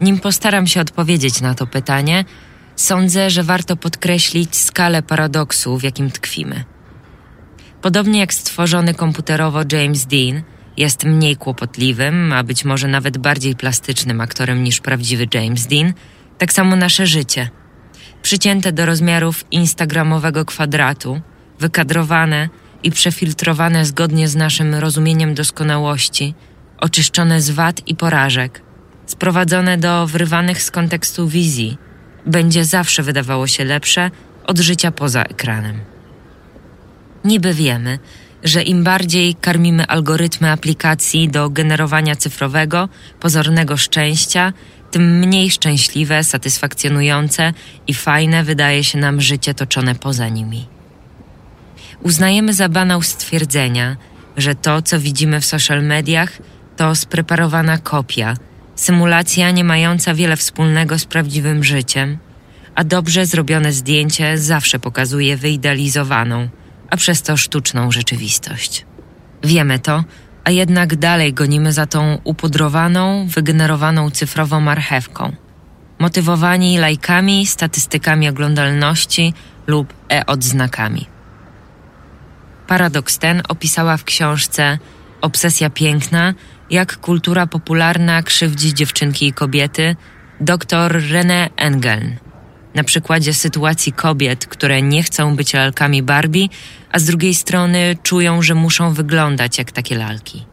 Nim 0.00 0.18
postaram 0.18 0.66
się 0.66 0.80
odpowiedzieć 0.80 1.40
na 1.40 1.54
to 1.54 1.66
pytanie, 1.66 2.24
sądzę, 2.76 3.30
że 3.30 3.42
warto 3.42 3.76
podkreślić 3.76 4.56
skalę 4.56 5.02
paradoksu, 5.02 5.78
w 5.78 5.82
jakim 5.82 6.10
tkwimy. 6.10 6.64
Podobnie 7.82 8.20
jak 8.20 8.34
stworzony 8.34 8.94
komputerowo 8.94 9.60
James 9.72 10.06
Dean 10.06 10.42
jest 10.76 11.04
mniej 11.04 11.36
kłopotliwym, 11.36 12.32
a 12.32 12.44
być 12.44 12.64
może 12.64 12.88
nawet 12.88 13.18
bardziej 13.18 13.56
plastycznym 13.56 14.20
aktorem 14.20 14.64
niż 14.64 14.80
prawdziwy 14.80 15.28
James 15.34 15.66
Dean, 15.66 15.92
tak 16.38 16.52
samo 16.52 16.76
nasze 16.76 17.06
życie. 17.06 17.50
Przycięte 18.22 18.72
do 18.72 18.86
rozmiarów 18.86 19.44
instagramowego 19.50 20.44
kwadratu, 20.44 21.20
wykadrowane 21.58 22.48
i 22.82 22.90
przefiltrowane 22.90 23.84
zgodnie 23.84 24.28
z 24.28 24.36
naszym 24.36 24.74
rozumieniem 24.74 25.34
doskonałości, 25.34 26.34
oczyszczone 26.78 27.40
z 27.40 27.50
wad 27.50 27.88
i 27.88 27.96
porażek, 27.96 28.62
sprowadzone 29.06 29.78
do 29.78 30.06
wrywanych 30.06 30.62
z 30.62 30.70
kontekstu 30.70 31.28
wizji, 31.28 31.78
będzie 32.26 32.64
zawsze 32.64 33.02
wydawało 33.02 33.46
się 33.46 33.64
lepsze 33.64 34.10
od 34.46 34.58
życia 34.58 34.90
poza 34.90 35.22
ekranem. 35.22 35.89
Niby 37.24 37.54
wiemy, 37.54 37.98
że 38.44 38.62
im 38.62 38.84
bardziej 38.84 39.34
karmimy 39.34 39.86
algorytmy 39.86 40.50
aplikacji 40.50 41.28
do 41.28 41.50
generowania 41.50 42.16
cyfrowego, 42.16 42.88
pozornego 43.20 43.76
szczęścia, 43.76 44.52
tym 44.90 45.18
mniej 45.18 45.50
szczęśliwe, 45.50 46.24
satysfakcjonujące 46.24 47.52
i 47.86 47.94
fajne 47.94 48.44
wydaje 48.44 48.84
się 48.84 48.98
nam 48.98 49.20
życie 49.20 49.54
toczone 49.54 49.94
poza 49.94 50.28
nimi. 50.28 50.66
Uznajemy 52.02 52.54
za 52.54 52.68
banał 52.68 53.02
stwierdzenia, 53.02 53.96
że 54.36 54.54
to, 54.54 54.82
co 54.82 55.00
widzimy 55.00 55.40
w 55.40 55.44
social 55.44 55.82
mediach, 55.82 56.38
to 56.76 56.94
spreparowana 56.94 57.78
kopia, 57.78 58.34
symulacja 58.76 59.50
nie 59.50 59.64
mająca 59.64 60.14
wiele 60.14 60.36
wspólnego 60.36 60.98
z 60.98 61.04
prawdziwym 61.04 61.64
życiem, 61.64 62.18
a 62.74 62.84
dobrze 62.84 63.26
zrobione 63.26 63.72
zdjęcie 63.72 64.38
zawsze 64.38 64.78
pokazuje 64.78 65.36
wyidealizowaną– 65.36 66.48
a 66.90 66.96
przez 66.96 67.22
to 67.22 67.36
sztuczną 67.36 67.92
rzeczywistość. 67.92 68.86
Wiemy 69.44 69.78
to, 69.78 70.04
a 70.44 70.50
jednak 70.50 70.96
dalej 70.96 71.34
gonimy 71.34 71.72
za 71.72 71.86
tą 71.86 72.18
upudrowaną, 72.24 73.26
wygenerowaną 73.26 74.10
cyfrową 74.10 74.60
marchewką. 74.60 75.32
Motywowani 75.98 76.78
lajkami, 76.78 77.46
statystykami 77.46 78.28
oglądalności 78.28 79.34
lub 79.66 79.94
e-odznakami. 80.12 81.06
Paradoks 82.66 83.18
ten 83.18 83.42
opisała 83.48 83.96
w 83.96 84.04
książce 84.04 84.78
Obsesja 85.20 85.70
piękna, 85.70 86.34
jak 86.70 86.96
kultura 86.96 87.46
popularna 87.46 88.22
krzywdzi 88.22 88.74
dziewczynki 88.74 89.26
i 89.26 89.32
kobiety, 89.32 89.96
dr 90.40 91.02
René 91.12 91.48
Engeln 91.56 92.29
na 92.74 92.84
przykładzie 92.84 93.34
sytuacji 93.34 93.92
kobiet, 93.92 94.46
które 94.46 94.82
nie 94.82 95.02
chcą 95.02 95.36
być 95.36 95.54
lalkami 95.54 96.02
Barbie, 96.02 96.48
a 96.92 96.98
z 96.98 97.04
drugiej 97.04 97.34
strony 97.34 97.96
czują, 98.02 98.42
że 98.42 98.54
muszą 98.54 98.94
wyglądać 98.94 99.58
jak 99.58 99.72
takie 99.72 99.98
lalki. 99.98 100.46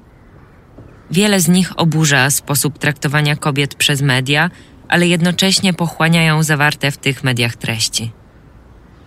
Wiele 1.12 1.40
z 1.42 1.48
nich 1.48 1.80
oburza 1.80 2.30
sposób 2.30 2.80
traktowania 2.80 3.36
kobiet 3.36 3.76
przez 3.76 4.02
media, 4.02 4.50
ale 4.88 5.08
jednocześnie 5.08 5.74
pochłaniają 5.74 6.44
zawarte 6.44 6.92
w 6.92 6.98
tych 6.98 7.24
mediach 7.24 7.56
treści. 7.56 8.12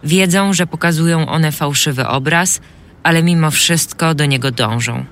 Wiedzą, 0.05 0.53
że 0.53 0.67
pokazują 0.67 1.29
one 1.29 1.53
fałszywy 1.53 2.07
obraz, 2.07 2.61
ale 3.03 3.23
mimo 3.23 3.51
wszystko 3.51 4.15
do 4.15 4.27
niego 4.27 4.51
dążą. 4.51 5.05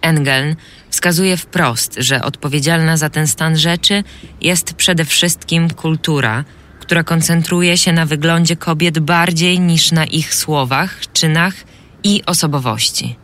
Engeln 0.00 0.56
wskazuje 0.90 1.36
wprost, 1.36 1.94
że 1.98 2.22
odpowiedzialna 2.22 2.96
za 2.96 3.10
ten 3.10 3.26
stan 3.26 3.56
rzeczy 3.56 4.04
jest 4.40 4.74
przede 4.74 5.04
wszystkim 5.04 5.70
kultura, 5.70 6.44
która 6.82 7.02
koncentruje 7.02 7.78
się 7.78 7.92
na 7.92 8.06
wyglądzie 8.06 8.56
kobiet 8.56 8.98
bardziej 8.98 9.60
niż 9.60 9.92
na 9.92 10.04
ich 10.04 10.34
słowach, 10.34 11.00
czynach 11.12 11.54
i 12.04 12.22
osobowości. 12.26 13.16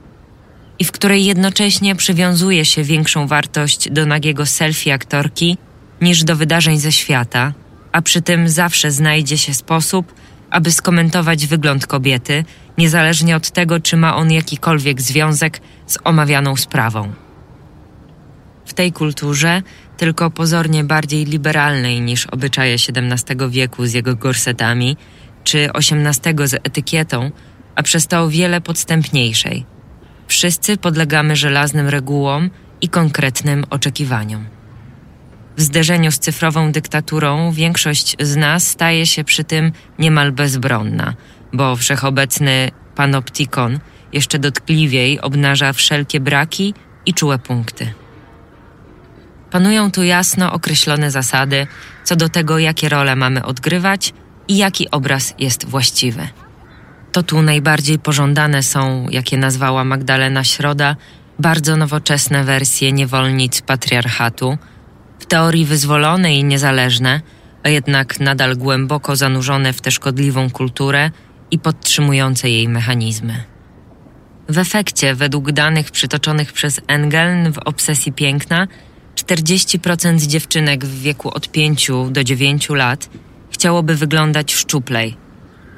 I 0.78 0.84
w 0.84 0.92
której 0.92 1.24
jednocześnie 1.24 1.96
przywiązuje 1.96 2.64
się 2.64 2.82
większą 2.82 3.26
wartość 3.26 3.90
do 3.90 4.06
nagiego 4.06 4.46
selfie 4.46 4.94
aktorki 4.94 5.58
niż 6.00 6.24
do 6.24 6.36
wydarzeń 6.36 6.78
ze 6.78 6.92
świata, 6.92 7.52
a 7.92 8.02
przy 8.02 8.22
tym 8.22 8.48
zawsze 8.48 8.90
znajdzie 8.90 9.38
się 9.38 9.54
sposób, 9.54 10.14
aby 10.50 10.70
skomentować 10.70 11.46
wygląd 11.46 11.86
kobiety, 11.86 12.44
niezależnie 12.78 13.36
od 13.36 13.50
tego, 13.50 13.80
czy 13.80 13.96
ma 13.96 14.16
on 14.16 14.32
jakikolwiek 14.32 15.02
związek 15.02 15.60
z 15.86 15.98
omawianą 16.04 16.56
sprawą. 16.56 17.12
W 18.66 18.74
tej 18.74 18.92
kulturze 18.92 19.62
tylko 19.98 20.30
pozornie 20.30 20.84
bardziej 20.84 21.24
liberalnej 21.24 22.00
niż 22.00 22.26
obyczaje 22.26 22.74
XVII 22.74 23.50
wieku 23.50 23.86
z 23.86 23.92
jego 23.92 24.16
gorsetami, 24.16 24.96
czy 25.44 25.68
XVIII 25.74 26.48
z 26.48 26.54
etykietą, 26.54 27.30
a 27.74 27.82
przez 27.82 28.06
to 28.06 28.22
o 28.22 28.28
wiele 28.28 28.60
podstępniejszej. 28.60 29.66
Wszyscy 30.28 30.76
podlegamy 30.76 31.36
żelaznym 31.36 31.88
regułom 31.88 32.50
i 32.80 32.88
konkretnym 32.88 33.64
oczekiwaniom. 33.70 34.46
W 35.56 35.60
zderzeniu 35.62 36.12
z 36.12 36.18
cyfrową 36.18 36.72
dyktaturą 36.72 37.52
większość 37.52 38.16
z 38.20 38.36
nas 38.36 38.68
staje 38.68 39.06
się 39.06 39.24
przy 39.24 39.44
tym 39.44 39.72
niemal 39.98 40.32
bezbronna, 40.32 41.14
bo 41.52 41.76
wszechobecny 41.76 42.70
panoptikon 42.94 43.78
jeszcze 44.12 44.38
dotkliwiej 44.38 45.20
obnaża 45.20 45.72
wszelkie 45.72 46.20
braki 46.20 46.74
i 47.06 47.14
czułe 47.14 47.38
punkty. 47.38 47.92
Panują 49.50 49.90
tu 49.90 50.02
jasno 50.02 50.52
określone 50.52 51.10
zasady 51.10 51.66
co 52.04 52.16
do 52.16 52.28
tego, 52.28 52.58
jakie 52.58 52.88
role 52.88 53.16
mamy 53.16 53.44
odgrywać 53.44 54.14
i 54.48 54.56
jaki 54.56 54.90
obraz 54.90 55.34
jest 55.38 55.66
właściwy. 55.66 56.28
To 57.12 57.22
tu 57.22 57.42
najbardziej 57.42 57.98
pożądane 57.98 58.62
są, 58.62 59.06
jakie 59.10 59.38
nazwała 59.38 59.84
Magdalena 59.84 60.44
Środa, 60.44 60.96
bardzo 61.38 61.76
nowoczesne 61.76 62.44
wersje 62.44 62.92
niewolnic 62.92 63.60
patriarchatu, 63.60 64.58
w 65.18 65.26
teorii 65.26 65.64
wyzwolone 65.64 66.34
i 66.34 66.44
niezależne, 66.44 67.20
a 67.62 67.68
jednak 67.68 68.20
nadal 68.20 68.56
głęboko 68.56 69.16
zanurzone 69.16 69.72
w 69.72 69.80
tę 69.80 69.90
szkodliwą 69.90 70.50
kulturę 70.50 71.10
i 71.50 71.58
podtrzymujące 71.58 72.50
jej 72.50 72.68
mechanizmy. 72.68 73.44
W 74.48 74.58
efekcie, 74.58 75.14
według 75.14 75.52
danych 75.52 75.90
przytoczonych 75.90 76.52
przez 76.52 76.80
Engeln 76.86 77.52
w 77.52 77.58
Obsesji 77.58 78.12
Piękna, 78.12 78.66
40% 79.28 80.26
dziewczynek 80.26 80.84
w 80.84 81.00
wieku 81.00 81.30
od 81.30 81.48
5 81.48 81.90
do 82.10 82.24
9 82.24 82.68
lat 82.68 83.10
chciałoby 83.50 83.94
wyglądać 83.94 84.54
szczuplej, 84.54 85.16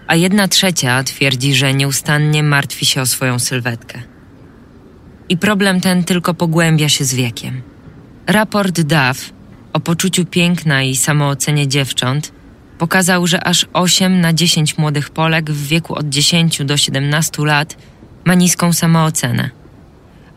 a 0.07 0.15
jedna 0.17 0.49
trzecia 0.49 1.05
twierdzi, 1.05 1.55
że 1.55 1.75
nieustannie 1.75 2.43
martwi 2.43 2.87
się 2.87 3.01
o 3.01 3.07
swoją 3.07 3.39
sylwetkę. 3.39 4.03
I 5.29 5.37
problem 5.37 5.81
ten 5.81 6.05
tylko 6.05 6.35
pogłębia 6.35 6.89
się 6.89 7.05
z 7.05 7.15
wiekiem. 7.15 7.63
Raport 8.27 8.81
DAF 8.81 9.33
o 9.73 9.81
poczuciu 9.81 10.25
piękna 10.25 10.83
i 10.83 10.97
samoocenie 10.97 11.69
dziewcząt 11.69 12.33
pokazał, 12.79 13.27
że 13.27 13.45
aż 13.45 13.67
8 13.73 14.21
na 14.21 14.33
10 14.33 14.79
młodych 14.79 15.11
Polek 15.11 15.51
w 15.51 15.67
wieku 15.67 15.95
od 15.95 16.09
10 16.09 16.65
do 16.65 16.77
17 16.77 17.45
lat 17.45 17.77
ma 18.25 18.35
niską 18.35 18.73
samoocenę, 18.73 19.51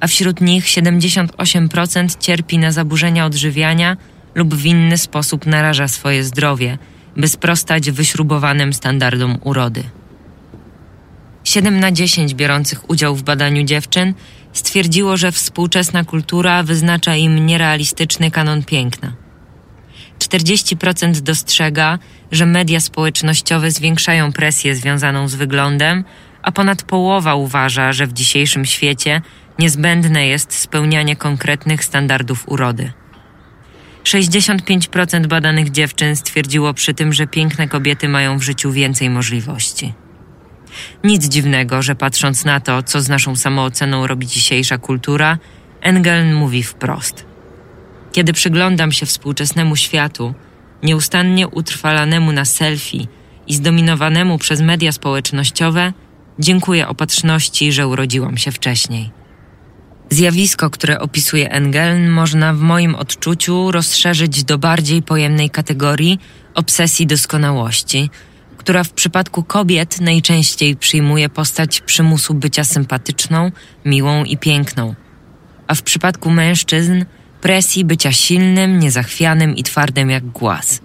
a 0.04 0.08
wśród 0.08 0.42
nich 0.42 0.66
78% 0.66 2.18
cierpi 2.20 2.58
na 2.58 2.72
zaburzenia 2.72 3.26
odżywiania 3.26 3.98
lub 4.36 4.56
w 4.56 4.66
inny 4.66 4.98
sposób 4.98 5.46
naraża 5.46 5.88
swoje 5.88 6.24
zdrowie, 6.24 6.78
by 7.18 7.28
sprostać 7.28 7.92
wyśrubowanym 7.92 8.74
standardom 8.74 9.38
urody. 9.44 9.84
7 11.44 11.80
na 11.80 11.92
10 11.92 12.34
biorących 12.34 12.90
udział 12.90 13.16
w 13.16 13.24
badaniu 13.24 13.64
dziewczyn 13.64 14.14
stwierdziło, 14.54 15.18
że 15.18 15.32
współczesna 15.32 16.04
kultura 16.04 16.64
wyznacza 16.64 17.16
im 17.16 17.46
nierealistyczny 17.46 18.32
kanon 18.32 18.64
piękna. 18.64 19.14
40% 20.20 21.22
dostrzega, 21.22 22.00
że 22.32 22.46
media 22.46 22.80
społecznościowe 22.80 23.72
zwiększają 23.72 24.34
presję 24.34 24.76
związaną 24.76 25.28
z 25.28 25.36
wyglądem, 25.36 26.04
a 26.42 26.52
ponad 26.52 26.84
połowa 26.84 27.36
uważa, 27.36 27.94
że 27.94 28.08
w 28.08 28.14
dzisiejszym 28.14 28.66
świecie 28.66 29.22
niezbędne 29.60 30.28
jest 30.28 30.54
spełnianie 30.54 31.16
konkretnych 31.16 31.84
standardów 31.84 32.44
urody. 32.50 32.92
65% 34.04 35.28
badanych 35.28 35.72
dziewczyn 35.72 36.16
stwierdziło 36.16 36.74
przy 36.74 36.94
tym, 36.94 37.14
że 37.14 37.28
piękne 37.28 37.68
kobiety 37.68 38.10
mają 38.10 38.38
w 38.38 38.44
życiu 38.44 38.72
więcej 38.72 39.10
możliwości. 39.10 39.94
Nic 41.04 41.28
dziwnego, 41.28 41.82
że 41.82 41.96
patrząc 41.96 42.46
na 42.46 42.60
to, 42.60 42.84
co 42.84 43.02
z 43.02 43.10
naszą 43.10 43.36
samooceną 43.36 44.08
robi 44.08 44.28
dzisiejsza 44.28 44.78
kultura, 44.78 45.38
Engeln 45.82 46.34
mówi 46.34 46.64
wprost. 46.64 47.26
Kiedy 48.12 48.34
przyglądam 48.34 48.92
się 48.92 49.06
współczesnemu 49.06 49.76
światu, 49.76 50.34
nieustannie 50.84 51.48
utrwalanemu 51.48 52.32
na 52.32 52.46
selfie 52.46 53.08
i 53.48 53.54
zdominowanemu 53.54 54.38
przez 54.38 54.62
media 54.62 54.92
społecznościowe, 54.92 55.94
dziękuję 56.40 56.88
opatrzności, 56.88 57.72
że 57.72 57.88
urodziłam 57.88 58.38
się 58.38 58.52
wcześniej. 58.52 59.23
Zjawisko, 60.14 60.70
które 60.70 61.00
opisuje 61.00 61.50
Engeln, 61.52 62.10
można 62.10 62.54
w 62.54 62.60
moim 62.60 62.96
odczuciu 62.96 63.72
rozszerzyć 63.72 64.44
do 64.44 64.58
bardziej 64.58 65.02
pojemnej 65.02 65.50
kategorii 65.50 66.20
obsesji 66.54 67.08
doskonałości, 67.08 68.10
która 68.58 68.84
w 68.84 68.90
przypadku 68.90 69.44
kobiet 69.44 70.02
najczęściej 70.02 70.76
przyjmuje 70.76 71.30
postać 71.30 71.82
przymusu 71.82 72.34
bycia 72.34 72.64
sympatyczną, 72.64 73.52
miłą 73.86 74.24
i 74.24 74.38
piękną, 74.38 74.96
a 75.68 75.76
w 75.76 75.82
przypadku 75.82 76.30
mężczyzn 76.30 77.06
presji 77.42 77.86
bycia 77.86 78.12
silnym, 78.12 78.80
niezachwianym 78.80 79.56
i 79.56 79.64
twardym 79.64 80.10
jak 80.10 80.26
głaz. 80.26 80.82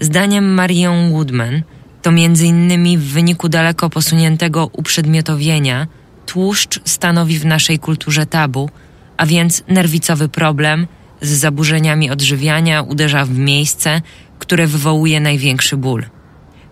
Zdaniem 0.00 0.54
Marion 0.54 1.12
Woodman 1.12 1.62
to 2.02 2.12
między 2.12 2.46
innymi 2.46 2.98
w 2.98 3.04
wyniku 3.04 3.48
daleko 3.48 3.90
posuniętego 3.90 4.66
uprzedmiotowienia 4.72 5.86
tłuszcz 6.30 6.80
stanowi 6.84 7.38
w 7.38 7.46
naszej 7.46 7.78
kulturze 7.78 8.26
tabu, 8.26 8.70
a 9.16 9.26
więc 9.26 9.62
nerwicowy 9.68 10.28
problem 10.28 10.86
z 11.20 11.28
zaburzeniami 11.28 12.10
odżywiania 12.10 12.82
uderza 12.82 13.24
w 13.24 13.30
miejsce, 13.30 14.02
które 14.38 14.66
wywołuje 14.66 15.20
największy 15.20 15.76
ból 15.76 16.04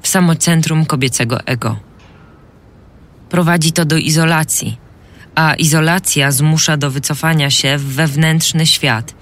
w 0.03 0.09
samocentrum 0.09 0.87
kobiecego 0.87 1.47
ego. 1.47 1.81
Prowadzi 3.29 3.73
to 3.73 3.85
do 3.85 3.97
izolacji, 3.97 4.79
a 5.35 5.55
izolacja 5.55 6.31
zmusza 6.33 6.77
do 6.77 6.91
wycofania 6.91 7.51
się 7.51 7.79
w 7.79 7.85
wewnętrzny 7.85 8.67
świat, 8.67 9.15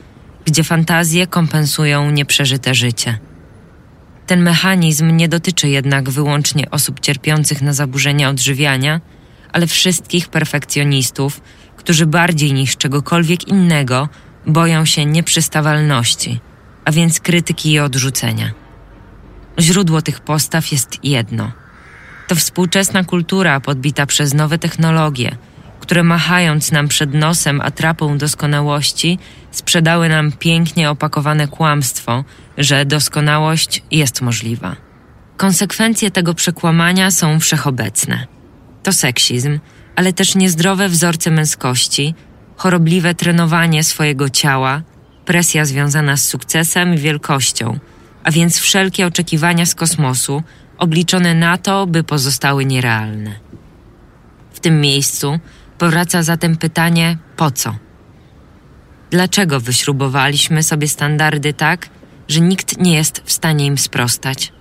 gdzie 0.44 0.64
fantazje 0.64 1.26
kompensują 1.26 2.10
nieprzeżyte 2.10 2.74
życie. 2.74 3.18
Ten 4.26 4.42
mechanizm 4.42 5.16
nie 5.16 5.28
dotyczy 5.28 5.68
jednak 5.68 6.10
wyłącznie 6.10 6.70
osób 6.70 7.00
cierpiących 7.00 7.62
na 7.62 7.72
zaburzenia 7.72 8.28
odżywiania, 8.28 9.00
ale 9.56 9.66
wszystkich 9.66 10.28
perfekcjonistów, 10.28 11.40
którzy 11.76 12.06
bardziej 12.06 12.52
niż 12.52 12.76
czegokolwiek 12.76 13.48
innego 13.48 14.08
boją 14.46 14.84
się 14.84 15.06
nieprzystawalności, 15.06 16.40
a 16.84 16.92
więc 16.92 17.20
krytyki 17.20 17.72
i 17.72 17.78
odrzucenia. 17.80 18.50
Źródło 19.58 20.02
tych 20.02 20.20
postaw 20.20 20.72
jest 20.72 21.04
jedno. 21.04 21.52
To 22.28 22.34
współczesna 22.34 23.04
kultura 23.04 23.60
podbita 23.60 24.06
przez 24.06 24.34
nowe 24.34 24.58
technologie, 24.58 25.36
które 25.80 26.02
machając 26.02 26.72
nam 26.72 26.88
przed 26.88 27.14
nosem 27.14 27.60
atrapą 27.60 28.18
doskonałości, 28.18 29.18
sprzedały 29.50 30.08
nam 30.08 30.32
pięknie 30.32 30.90
opakowane 30.90 31.48
kłamstwo, 31.48 32.24
że 32.58 32.84
doskonałość 32.84 33.82
jest 33.90 34.22
możliwa. 34.22 34.76
Konsekwencje 35.36 36.10
tego 36.10 36.34
przekłamania 36.34 37.10
są 37.10 37.40
wszechobecne. 37.40 38.35
To 38.86 38.92
seksizm, 38.92 39.58
ale 39.96 40.12
też 40.12 40.34
niezdrowe 40.34 40.88
wzorce 40.88 41.30
męskości, 41.30 42.14
chorobliwe 42.56 43.14
trenowanie 43.14 43.84
swojego 43.84 44.30
ciała, 44.30 44.82
presja 45.24 45.64
związana 45.64 46.16
z 46.16 46.24
sukcesem 46.24 46.94
i 46.94 46.98
wielkością, 46.98 47.78
a 48.24 48.30
więc 48.30 48.58
wszelkie 48.58 49.06
oczekiwania 49.06 49.66
z 49.66 49.74
kosmosu, 49.74 50.42
obliczone 50.78 51.34
na 51.34 51.58
to, 51.58 51.86
by 51.86 52.04
pozostały 52.04 52.64
nierealne. 52.64 53.34
W 54.52 54.60
tym 54.60 54.80
miejscu 54.80 55.38
powraca 55.78 56.22
zatem 56.22 56.56
pytanie: 56.56 57.18
po 57.36 57.50
co? 57.50 57.76
Dlaczego 59.10 59.60
wyśrubowaliśmy 59.60 60.62
sobie 60.62 60.88
standardy 60.88 61.52
tak, 61.52 61.88
że 62.28 62.40
nikt 62.40 62.78
nie 62.78 62.94
jest 62.94 63.22
w 63.24 63.32
stanie 63.32 63.66
im 63.66 63.78
sprostać? 63.78 64.52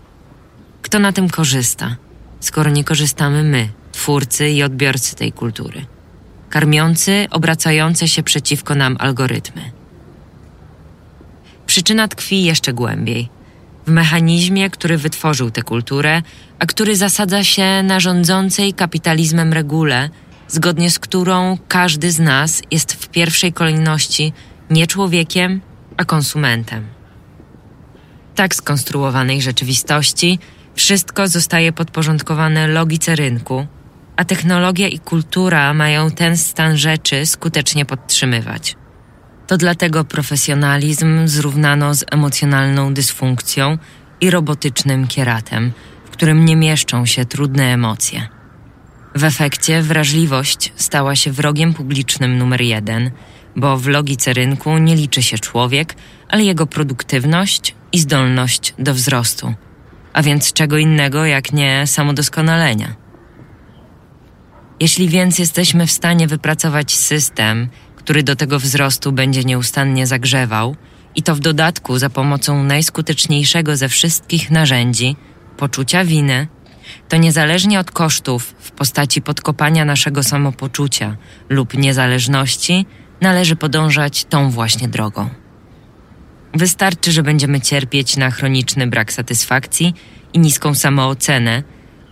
Kto 0.81 0.99
na 0.99 1.11
tym 1.11 1.29
korzysta, 1.29 1.95
skoro 2.39 2.69
nie 2.69 2.83
korzystamy 2.83 3.43
my, 3.43 3.69
twórcy 3.95 4.49
i 4.49 4.63
odbiorcy 4.63 5.15
tej 5.15 5.31
kultury? 5.31 5.85
Karmiący, 6.49 7.27
obracające 7.31 8.07
się 8.07 8.23
przeciwko 8.23 8.75
nam 8.75 8.97
algorytmy. 8.99 9.71
Przyczyna 11.65 12.07
tkwi 12.07 12.43
jeszcze 12.43 12.73
głębiej 12.73 13.29
w 13.87 13.91
mechanizmie, 13.91 14.69
który 14.69 14.97
wytworzył 14.97 15.51
tę 15.51 15.61
kulturę, 15.61 16.21
a 16.59 16.65
który 16.65 16.95
zasadza 16.95 17.43
się 17.43 17.83
na 17.83 17.99
rządzącej 17.99 18.73
kapitalizmem 18.73 19.53
regule, 19.53 20.09
zgodnie 20.47 20.91
z 20.91 20.99
którą 20.99 21.57
każdy 21.67 22.11
z 22.11 22.19
nas 22.19 22.61
jest 22.71 22.93
w 22.93 23.09
pierwszej 23.09 23.53
kolejności 23.53 24.33
nie 24.69 24.87
człowiekiem, 24.87 25.61
a 25.97 26.05
konsumentem. 26.05 26.85
Tak 28.35 28.55
skonstruowanej 28.55 29.41
rzeczywistości 29.41 30.39
wszystko 30.75 31.27
zostaje 31.27 31.71
podporządkowane 31.71 32.67
logice 32.67 33.15
rynku, 33.15 33.67
a 34.15 34.25
technologia 34.25 34.87
i 34.87 34.99
kultura 34.99 35.73
mają 35.73 36.11
ten 36.11 36.37
stan 36.37 36.77
rzeczy 36.77 37.25
skutecznie 37.25 37.85
podtrzymywać. 37.85 38.75
To 39.47 39.57
dlatego 39.57 40.03
profesjonalizm 40.03 41.27
zrównano 41.27 41.95
z 41.95 42.05
emocjonalną 42.11 42.93
dysfunkcją 42.93 43.77
i 44.21 44.29
robotycznym 44.29 45.07
kieratem, 45.07 45.71
w 46.05 46.09
którym 46.09 46.45
nie 46.45 46.55
mieszczą 46.55 47.05
się 47.05 47.25
trudne 47.25 47.63
emocje. 47.63 48.27
W 49.15 49.23
efekcie 49.23 49.81
wrażliwość 49.81 50.73
stała 50.75 51.15
się 51.15 51.31
wrogiem 51.31 51.73
publicznym 51.73 52.37
numer 52.37 52.61
jeden, 52.61 53.11
bo 53.55 53.77
w 53.77 53.87
logice 53.87 54.33
rynku 54.33 54.77
nie 54.77 54.95
liczy 54.95 55.23
się 55.23 55.37
człowiek, 55.37 55.95
ale 56.29 56.43
jego 56.43 56.67
produktywność 56.67 57.75
i 57.91 57.99
zdolność 57.99 58.73
do 58.79 58.93
wzrostu, 58.93 59.53
a 60.13 60.21
więc 60.21 60.53
czego 60.53 60.77
innego 60.77 61.25
jak 61.25 61.53
nie 61.53 61.87
samodoskonalenia. 61.87 63.04
Jeśli 64.79 65.09
więc 65.09 65.39
jesteśmy 65.39 65.87
w 65.87 65.91
stanie 65.91 66.27
wypracować 66.27 66.95
system, 66.95 67.69
który 67.95 68.23
do 68.23 68.35
tego 68.35 68.59
wzrostu 68.59 69.11
będzie 69.11 69.43
nieustannie 69.43 70.07
zagrzewał, 70.07 70.75
i 71.15 71.23
to 71.23 71.35
w 71.35 71.39
dodatku 71.39 71.97
za 71.97 72.09
pomocą 72.09 72.63
najskuteczniejszego 72.63 73.77
ze 73.77 73.89
wszystkich 73.89 74.51
narzędzi 74.51 75.15
poczucia 75.57 76.05
winy, 76.05 76.47
to 77.09 77.17
niezależnie 77.17 77.79
od 77.79 77.91
kosztów 77.91 78.55
w 78.59 78.71
postaci 78.71 79.21
podkopania 79.21 79.85
naszego 79.85 80.23
samopoczucia 80.23 81.17
lub 81.49 81.73
niezależności, 81.73 82.85
należy 83.21 83.55
podążać 83.55 84.25
tą 84.25 84.49
właśnie 84.49 84.87
drogą. 84.87 85.29
Wystarczy, 86.53 87.11
że 87.11 87.23
będziemy 87.23 87.61
cierpieć 87.61 88.17
na 88.17 88.31
chroniczny 88.31 88.87
brak 88.87 89.13
satysfakcji 89.13 89.93
i 90.33 90.39
niską 90.39 90.75
samoocenę, 90.75 91.63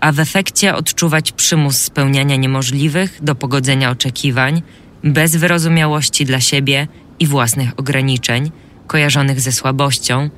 a 0.03 0.11
w 0.11 0.19
efekcie 0.19 0.75
odczuwać 0.75 1.31
przymus 1.31 1.77
spełniania 1.77 2.35
niemożliwych 2.35 3.19
do 3.21 3.35
pogodzenia 3.35 3.89
oczekiwań 3.89 4.61
bez 5.03 5.35
wyrozumiałości 5.35 6.25
dla 6.25 6.39
siebie 6.39 6.87
i 7.19 7.27
własnych 7.27 7.79
ograniczeń, 7.79 8.51
kojarzonych 8.87 9.41
ze 9.41 9.51
słabością, 9.51 10.29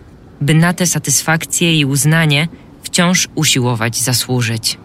by 0.42 0.54
na 0.54 0.74
tę 0.74 0.86
satysfakcję 0.86 1.80
i 1.80 1.86
uznanie 1.86 2.48
wciąż 2.84 3.28
usiłować 3.36 3.98
zasłużyć. 3.98 4.78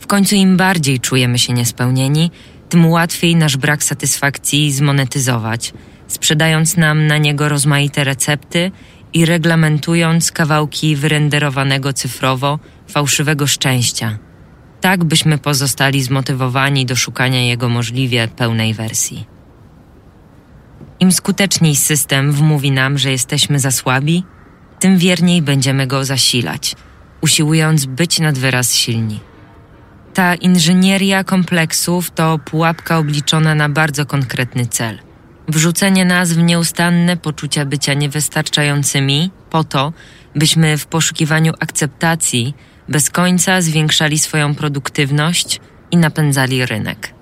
W 0.00 0.06
końcu 0.06 0.34
im 0.34 0.56
bardziej 0.56 1.00
czujemy 1.00 1.38
się 1.38 1.52
niespełnieni, 1.52 2.30
tym 2.68 2.86
łatwiej 2.86 3.36
nasz 3.36 3.56
brak 3.56 3.84
satysfakcji 3.84 4.72
zmonetyzować, 4.72 5.72
sprzedając 6.06 6.76
nam 6.76 7.06
na 7.06 7.18
niego 7.18 7.48
rozmaite 7.48 8.04
recepty 8.04 8.70
i 9.12 9.24
reglamentując 9.24 10.32
kawałki 10.32 10.96
wyrenderowanego 10.96 11.92
cyfrowo 11.92 12.58
fałszywego 12.90 13.46
szczęścia, 13.46 14.18
tak 14.80 15.04
byśmy 15.04 15.38
pozostali 15.38 16.02
zmotywowani 16.02 16.86
do 16.86 16.96
szukania 16.96 17.42
jego 17.42 17.68
możliwie 17.68 18.28
pełnej 18.28 18.74
wersji. 18.74 19.26
Im 21.00 21.12
skuteczniej 21.12 21.76
system 21.76 22.32
wmówi 22.32 22.70
nam, 22.70 22.98
że 22.98 23.10
jesteśmy 23.10 23.58
za 23.58 23.70
słabi, 23.70 24.24
tym 24.78 24.98
wierniej 24.98 25.42
będziemy 25.42 25.86
go 25.86 26.04
zasilać, 26.04 26.76
usiłując 27.20 27.86
być 27.86 28.20
nad 28.20 28.38
wyraz 28.38 28.74
silni. 28.74 29.20
Ta 30.14 30.34
inżynieria 30.34 31.24
kompleksów 31.24 32.10
to 32.10 32.38
pułapka 32.38 32.98
obliczona 32.98 33.54
na 33.54 33.68
bardzo 33.68 34.06
konkretny 34.06 34.66
cel. 34.66 34.98
Wrzucenie 35.48 36.04
nas 36.04 36.32
w 36.32 36.38
nieustanne 36.38 37.16
poczucia 37.16 37.64
bycia 37.64 37.94
niewystarczającymi, 37.94 39.30
po 39.50 39.64
to, 39.64 39.92
byśmy 40.34 40.78
w 40.78 40.86
poszukiwaniu 40.86 41.52
akceptacji 41.60 42.54
bez 42.88 43.10
końca 43.10 43.60
zwiększali 43.60 44.18
swoją 44.18 44.54
produktywność 44.54 45.60
i 45.90 45.96
napędzali 45.96 46.66
rynek. 46.66 47.14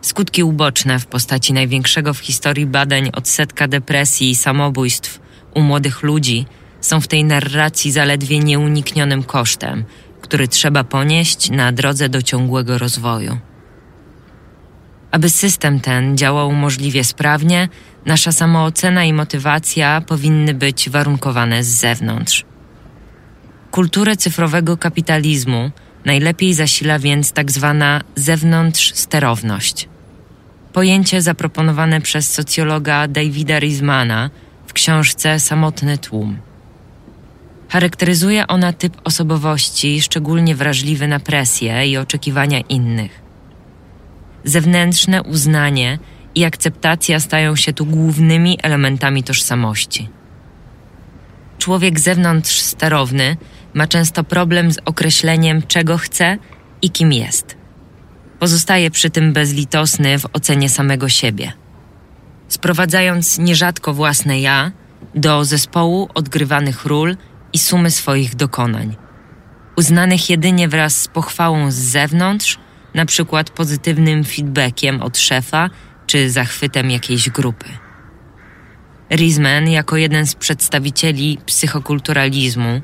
Skutki 0.00 0.42
uboczne 0.42 0.98
w 0.98 1.06
postaci 1.06 1.52
największego 1.52 2.14
w 2.14 2.18
historii 2.18 2.66
badań 2.66 3.10
odsetka 3.12 3.68
depresji 3.68 4.30
i 4.30 4.36
samobójstw 4.36 5.20
u 5.54 5.60
młodych 5.60 6.02
ludzi 6.02 6.46
są 6.80 7.00
w 7.00 7.08
tej 7.08 7.24
narracji 7.24 7.92
zaledwie 7.92 8.38
nieuniknionym 8.38 9.22
kosztem, 9.22 9.84
który 10.20 10.48
trzeba 10.48 10.84
ponieść 10.84 11.50
na 11.50 11.72
drodze 11.72 12.08
do 12.08 12.22
ciągłego 12.22 12.78
rozwoju. 12.78 13.38
Aby 15.10 15.30
system 15.30 15.80
ten 15.80 16.16
działał 16.16 16.52
możliwie 16.52 17.04
sprawnie, 17.04 17.68
nasza 18.06 18.32
samoocena 18.32 19.04
i 19.04 19.12
motywacja 19.12 20.00
powinny 20.00 20.54
być 20.54 20.90
warunkowane 20.90 21.64
z 21.64 21.68
zewnątrz. 21.68 22.44
Kulturę 23.74 24.16
cyfrowego 24.16 24.76
kapitalizmu 24.76 25.70
najlepiej 26.04 26.54
zasila 26.54 26.98
więc 26.98 27.32
tak 27.32 27.50
zwana 27.50 28.00
zewnątrz 28.14 28.94
sterowność. 28.94 29.88
Pojęcie 30.72 31.22
zaproponowane 31.22 32.00
przez 32.00 32.32
socjologa 32.32 33.08
Davida 33.08 33.58
Rizmana 33.58 34.30
w 34.66 34.72
książce 34.72 35.40
Samotny 35.40 35.98
tłum. 35.98 36.38
Charakteryzuje 37.68 38.46
ona 38.46 38.72
typ 38.72 38.96
osobowości 39.04 40.02
szczególnie 40.02 40.54
wrażliwy 40.54 41.08
na 41.08 41.20
presję 41.20 41.86
i 41.86 41.96
oczekiwania 41.96 42.60
innych. 42.60 43.22
Zewnętrzne 44.44 45.22
uznanie 45.22 45.98
i 46.34 46.44
akceptacja 46.44 47.20
stają 47.20 47.56
się 47.56 47.72
tu 47.72 47.86
głównymi 47.86 48.58
elementami 48.62 49.22
tożsamości. 49.22 50.08
Człowiek 51.58 52.00
zewnątrz 52.00 52.60
sterowny 52.60 53.36
ma 53.74 53.86
często 53.86 54.24
problem 54.24 54.72
z 54.72 54.78
określeniem, 54.84 55.62
czego 55.62 55.98
chce 55.98 56.38
i 56.82 56.90
kim 56.90 57.12
jest. 57.12 57.56
Pozostaje 58.38 58.90
przy 58.90 59.10
tym 59.10 59.32
bezlitosny 59.32 60.18
w 60.18 60.26
ocenie 60.32 60.68
samego 60.68 61.08
siebie. 61.08 61.52
Sprowadzając 62.48 63.38
nierzadko 63.38 63.94
własne 63.94 64.40
ja 64.40 64.72
do 65.14 65.44
zespołu 65.44 66.08
odgrywanych 66.14 66.84
ról 66.84 67.16
i 67.52 67.58
sumy 67.58 67.90
swoich 67.90 68.34
dokonań, 68.34 68.96
uznanych 69.76 70.30
jedynie 70.30 70.68
wraz 70.68 71.02
z 71.02 71.08
pochwałą 71.08 71.70
z 71.70 71.74
zewnątrz, 71.74 72.58
na 72.94 73.06
przykład 73.06 73.50
pozytywnym 73.50 74.24
feedbackiem 74.24 75.02
od 75.02 75.18
szefa 75.18 75.70
czy 76.06 76.30
zachwytem 76.30 76.90
jakiejś 76.90 77.30
grupy. 77.30 77.66
Riesman, 79.10 79.68
jako 79.68 79.96
jeden 79.96 80.26
z 80.26 80.34
przedstawicieli 80.34 81.38
psychokulturalizmu, 81.46 82.82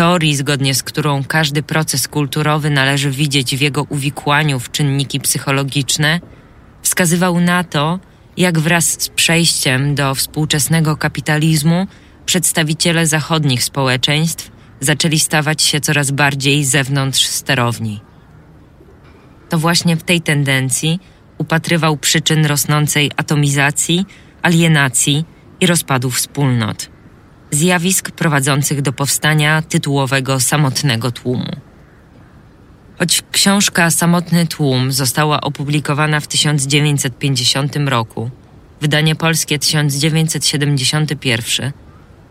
teorii 0.00 0.36
zgodnie 0.36 0.74
z 0.74 0.82
którą 0.82 1.24
każdy 1.24 1.62
proces 1.62 2.08
kulturowy 2.08 2.70
należy 2.70 3.10
widzieć 3.10 3.56
w 3.56 3.60
jego 3.60 3.82
uwikłaniu 3.82 4.60
w 4.60 4.70
czynniki 4.70 5.20
psychologiczne, 5.20 6.20
wskazywał 6.82 7.40
na 7.40 7.64
to, 7.64 7.98
jak 8.36 8.58
wraz 8.58 9.02
z 9.02 9.08
przejściem 9.08 9.94
do 9.94 10.14
współczesnego 10.14 10.96
kapitalizmu 10.96 11.86
przedstawiciele 12.26 13.06
zachodnich 13.06 13.64
społeczeństw 13.64 14.50
zaczęli 14.80 15.18
stawać 15.18 15.62
się 15.62 15.80
coraz 15.80 16.10
bardziej 16.10 16.64
zewnątrz 16.64 17.26
sterowni. 17.26 18.00
To 19.48 19.58
właśnie 19.58 19.96
w 19.96 20.02
tej 20.02 20.20
tendencji 20.20 21.00
upatrywał 21.38 21.96
przyczyn 21.96 22.46
rosnącej 22.46 23.10
atomizacji, 23.16 24.06
alienacji 24.42 25.24
i 25.60 25.66
rozpadu 25.66 26.10
wspólnot, 26.10 26.90
zjawisk 27.50 28.10
prowadzących 28.10 28.82
do 28.82 28.92
powstania 28.92 29.62
tytułowego 29.62 30.40
samotnego 30.40 31.12
tłumu. 31.12 31.56
Choć 32.98 33.22
książka 33.32 33.90
Samotny 33.90 34.46
tłum 34.46 34.92
została 34.92 35.40
opublikowana 35.40 36.20
w 36.20 36.26
1950 36.26 37.76
roku, 37.76 38.30
wydanie 38.80 39.14
polskie 39.14 39.58
1971, 39.58 41.72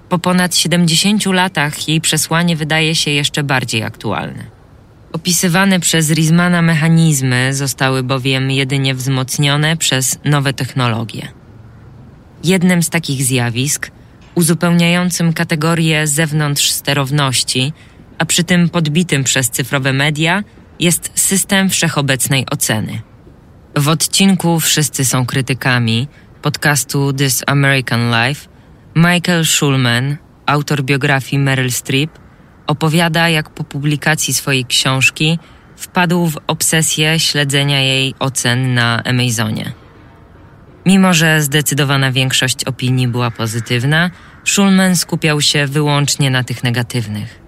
po 0.10 0.20
ponad 0.20 0.56
70 0.56 1.26
latach 1.26 1.88
jej 1.88 2.02
przesłanie 2.02 2.56
wydaje 2.56 2.96
się 2.96 3.12
jeszcze 3.12 3.44
bardziej 3.44 3.84
aktualne. 3.84 4.60
Opisywane 5.12 5.80
przez 5.80 6.12
Rizmana 6.12 6.62
mechanizmy 6.62 7.54
zostały 7.54 8.04
bowiem 8.04 8.52
jedynie 8.52 8.96
wzmocnione 8.96 9.78
przez 9.78 10.20
nowe 10.26 10.54
technologie. 10.54 11.28
Jednym 12.44 12.84
z 12.84 12.90
takich 12.90 13.24
zjawisk, 13.24 13.92
uzupełniającym 14.36 15.34
kategorię 15.34 16.08
zewnątrz 16.08 16.72
sterowności, 16.72 17.74
a 18.18 18.26
przy 18.26 18.44
tym 18.44 18.70
podbitym 18.70 19.24
przez 19.24 19.50
cyfrowe 19.50 19.94
media, 19.94 20.44
jest 20.80 21.12
system 21.15 21.70
wszechobecnej 21.70 22.46
oceny. 22.52 23.02
W 23.76 23.88
odcinku 23.88 24.60
Wszyscy 24.60 25.06
są 25.06 25.26
krytykami 25.26 26.08
podcastu 26.42 27.13
This 27.13 27.44
American 27.48 28.12
Life 28.12 28.50
Michael 28.96 29.46
Schulman, 29.46 30.18
autor 30.46 30.84
biografii 30.84 31.39
Meryl 31.39 31.72
Streep, 31.72 32.12
opowiada, 32.68 33.30
jak 33.30 33.50
po 33.50 33.63
publikacji 33.63 34.34
swojej 34.34 34.65
książki 34.65 35.39
wpadł 35.76 36.28
w 36.28 36.38
obsesję 36.48 37.20
śledzenia 37.20 37.82
jej 37.82 38.15
ocen 38.20 38.74
na 38.74 39.04
Amazonie. 39.04 39.72
Mimo, 40.89 41.13
że 41.13 41.41
zdecydowana 41.41 42.12
większość 42.12 42.63
opinii 42.63 43.08
była 43.08 43.32
pozytywna, 43.32 44.12
Schulman 44.45 44.95
skupiał 44.95 45.41
się 45.41 45.67
wyłącznie 45.67 46.30
na 46.30 46.43
tych 46.43 46.63
negatywnych. 46.63 47.39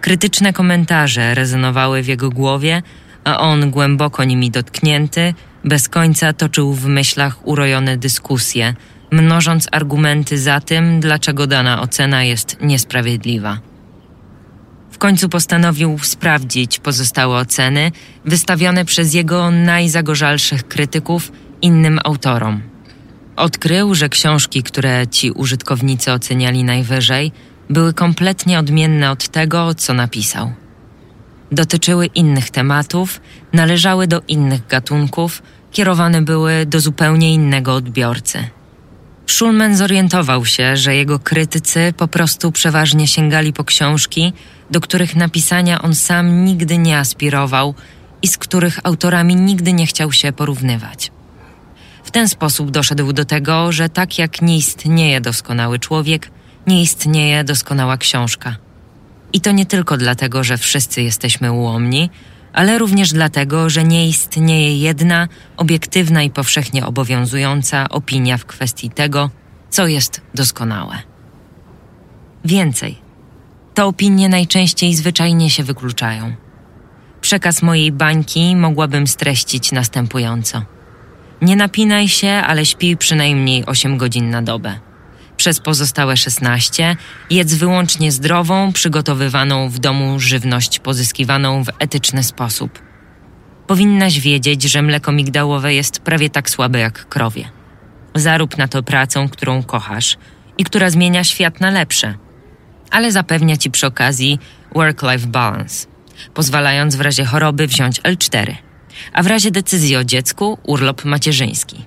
Krytyczne 0.00 0.52
komentarze 0.52 1.34
rezonowały 1.34 2.02
w 2.02 2.06
jego 2.06 2.30
głowie, 2.30 2.82
a 3.24 3.38
on, 3.38 3.70
głęboko 3.70 4.24
nimi 4.24 4.50
dotknięty, 4.50 5.34
bez 5.64 5.88
końca 5.88 6.32
toczył 6.32 6.72
w 6.72 6.86
myślach 6.86 7.46
urojone 7.46 7.96
dyskusje, 7.96 8.74
mnożąc 9.10 9.68
argumenty 9.72 10.38
za 10.38 10.60
tym, 10.60 11.00
dlaczego 11.00 11.46
dana 11.46 11.80
ocena 11.80 12.24
jest 12.24 12.56
niesprawiedliwa. 12.60 13.58
W 14.90 14.98
końcu 14.98 15.28
postanowił 15.28 15.98
sprawdzić 15.98 16.78
pozostałe 16.78 17.38
oceny 17.38 17.92
wystawione 18.24 18.84
przez 18.84 19.14
jego 19.14 19.50
najzagorzalszych 19.50 20.68
krytyków 20.68 21.32
innym 21.62 21.98
autorom. 22.04 22.62
Odkrył, 23.36 23.94
że 23.94 24.08
książki, 24.08 24.62
które 24.62 25.06
ci 25.06 25.30
użytkownicy 25.30 26.12
oceniali 26.12 26.64
najwyżej, 26.64 27.32
były 27.70 27.94
kompletnie 27.94 28.58
odmienne 28.58 29.10
od 29.10 29.28
tego, 29.28 29.74
co 29.74 29.94
napisał. 29.94 30.52
Dotyczyły 31.52 32.06
innych 32.06 32.50
tematów, 32.50 33.20
należały 33.52 34.06
do 34.06 34.22
innych 34.28 34.66
gatunków, 34.66 35.42
kierowane 35.72 36.22
były 36.22 36.66
do 36.66 36.80
zupełnie 36.80 37.34
innego 37.34 37.74
odbiorcy. 37.74 38.44
Schulman 39.26 39.76
zorientował 39.76 40.44
się, 40.44 40.76
że 40.76 40.96
jego 40.96 41.18
krytycy 41.18 41.94
po 41.96 42.08
prostu 42.08 42.52
przeważnie 42.52 43.08
sięgali 43.08 43.52
po 43.52 43.64
książki, 43.64 44.32
do 44.70 44.80
których 44.80 45.16
napisania 45.16 45.82
on 45.82 45.94
sam 45.94 46.44
nigdy 46.44 46.78
nie 46.78 46.98
aspirował 46.98 47.74
i 48.22 48.28
z 48.28 48.38
których 48.38 48.80
autorami 48.84 49.36
nigdy 49.36 49.72
nie 49.72 49.86
chciał 49.86 50.12
się 50.12 50.32
porównywać. 50.32 51.12
W 52.06 52.10
ten 52.10 52.28
sposób 52.28 52.70
doszedł 52.70 53.12
do 53.12 53.24
tego, 53.24 53.72
że 53.72 53.88
tak 53.88 54.18
jak 54.18 54.42
nie 54.42 54.56
istnieje 54.56 55.20
doskonały 55.20 55.78
człowiek, 55.78 56.30
nie 56.66 56.82
istnieje 56.82 57.44
doskonała 57.44 57.96
książka. 57.96 58.56
I 59.32 59.40
to 59.40 59.52
nie 59.52 59.66
tylko 59.66 59.96
dlatego, 59.96 60.44
że 60.44 60.58
wszyscy 60.58 61.02
jesteśmy 61.02 61.52
ułomni, 61.52 62.10
ale 62.52 62.78
również 62.78 63.12
dlatego, 63.12 63.70
że 63.70 63.84
nie 63.84 64.08
istnieje 64.08 64.78
jedna 64.78 65.28
obiektywna 65.56 66.22
i 66.22 66.30
powszechnie 66.30 66.86
obowiązująca 66.86 67.88
opinia 67.88 68.38
w 68.38 68.44
kwestii 68.44 68.90
tego, 68.90 69.30
co 69.70 69.86
jest 69.86 70.20
doskonałe. 70.34 70.98
Więcej, 72.44 72.98
te 73.74 73.84
opinie 73.84 74.28
najczęściej 74.28 74.94
zwyczajnie 74.94 75.50
się 75.50 75.64
wykluczają. 75.64 76.34
Przekaz 77.20 77.62
mojej 77.62 77.92
bańki 77.92 78.56
mogłabym 78.56 79.06
streścić 79.06 79.72
następująco. 79.72 80.75
Nie 81.42 81.56
napinaj 81.56 82.08
się, 82.08 82.28
ale 82.28 82.66
śpij 82.66 82.96
przynajmniej 82.96 83.66
8 83.66 83.98
godzin 83.98 84.30
na 84.30 84.42
dobę. 84.42 84.78
Przez 85.36 85.60
pozostałe 85.60 86.16
16 86.16 86.96
jedz 87.30 87.54
wyłącznie 87.54 88.12
zdrową, 88.12 88.72
przygotowywaną 88.72 89.68
w 89.68 89.78
domu 89.78 90.20
żywność 90.20 90.78
pozyskiwaną 90.78 91.64
w 91.64 91.68
etyczny 91.78 92.22
sposób. 92.22 92.82
Powinnaś 93.66 94.20
wiedzieć, 94.20 94.62
że 94.62 94.82
mleko 94.82 95.12
migdałowe 95.12 95.74
jest 95.74 96.00
prawie 96.00 96.30
tak 96.30 96.50
słabe 96.50 96.78
jak 96.78 97.08
krowie. 97.08 97.48
Zarób 98.14 98.58
na 98.58 98.68
to 98.68 98.82
pracą, 98.82 99.28
którą 99.28 99.62
kochasz 99.62 100.16
i 100.58 100.64
która 100.64 100.90
zmienia 100.90 101.24
świat 101.24 101.60
na 101.60 101.70
lepsze, 101.70 102.14
ale 102.90 103.12
zapewnia 103.12 103.56
ci 103.56 103.70
przy 103.70 103.86
okazji 103.86 104.38
work-life 104.74 105.26
balance, 105.26 105.86
pozwalając 106.34 106.96
w 106.96 107.00
razie 107.00 107.24
choroby 107.24 107.66
wziąć 107.66 108.00
L4, 108.00 108.54
a 109.12 109.22
w 109.22 109.26
razie 109.26 109.50
decyzji 109.50 109.96
o 109.96 110.04
dziecku 110.04 110.58
urlop 110.62 111.04
macierzyński. 111.04 111.84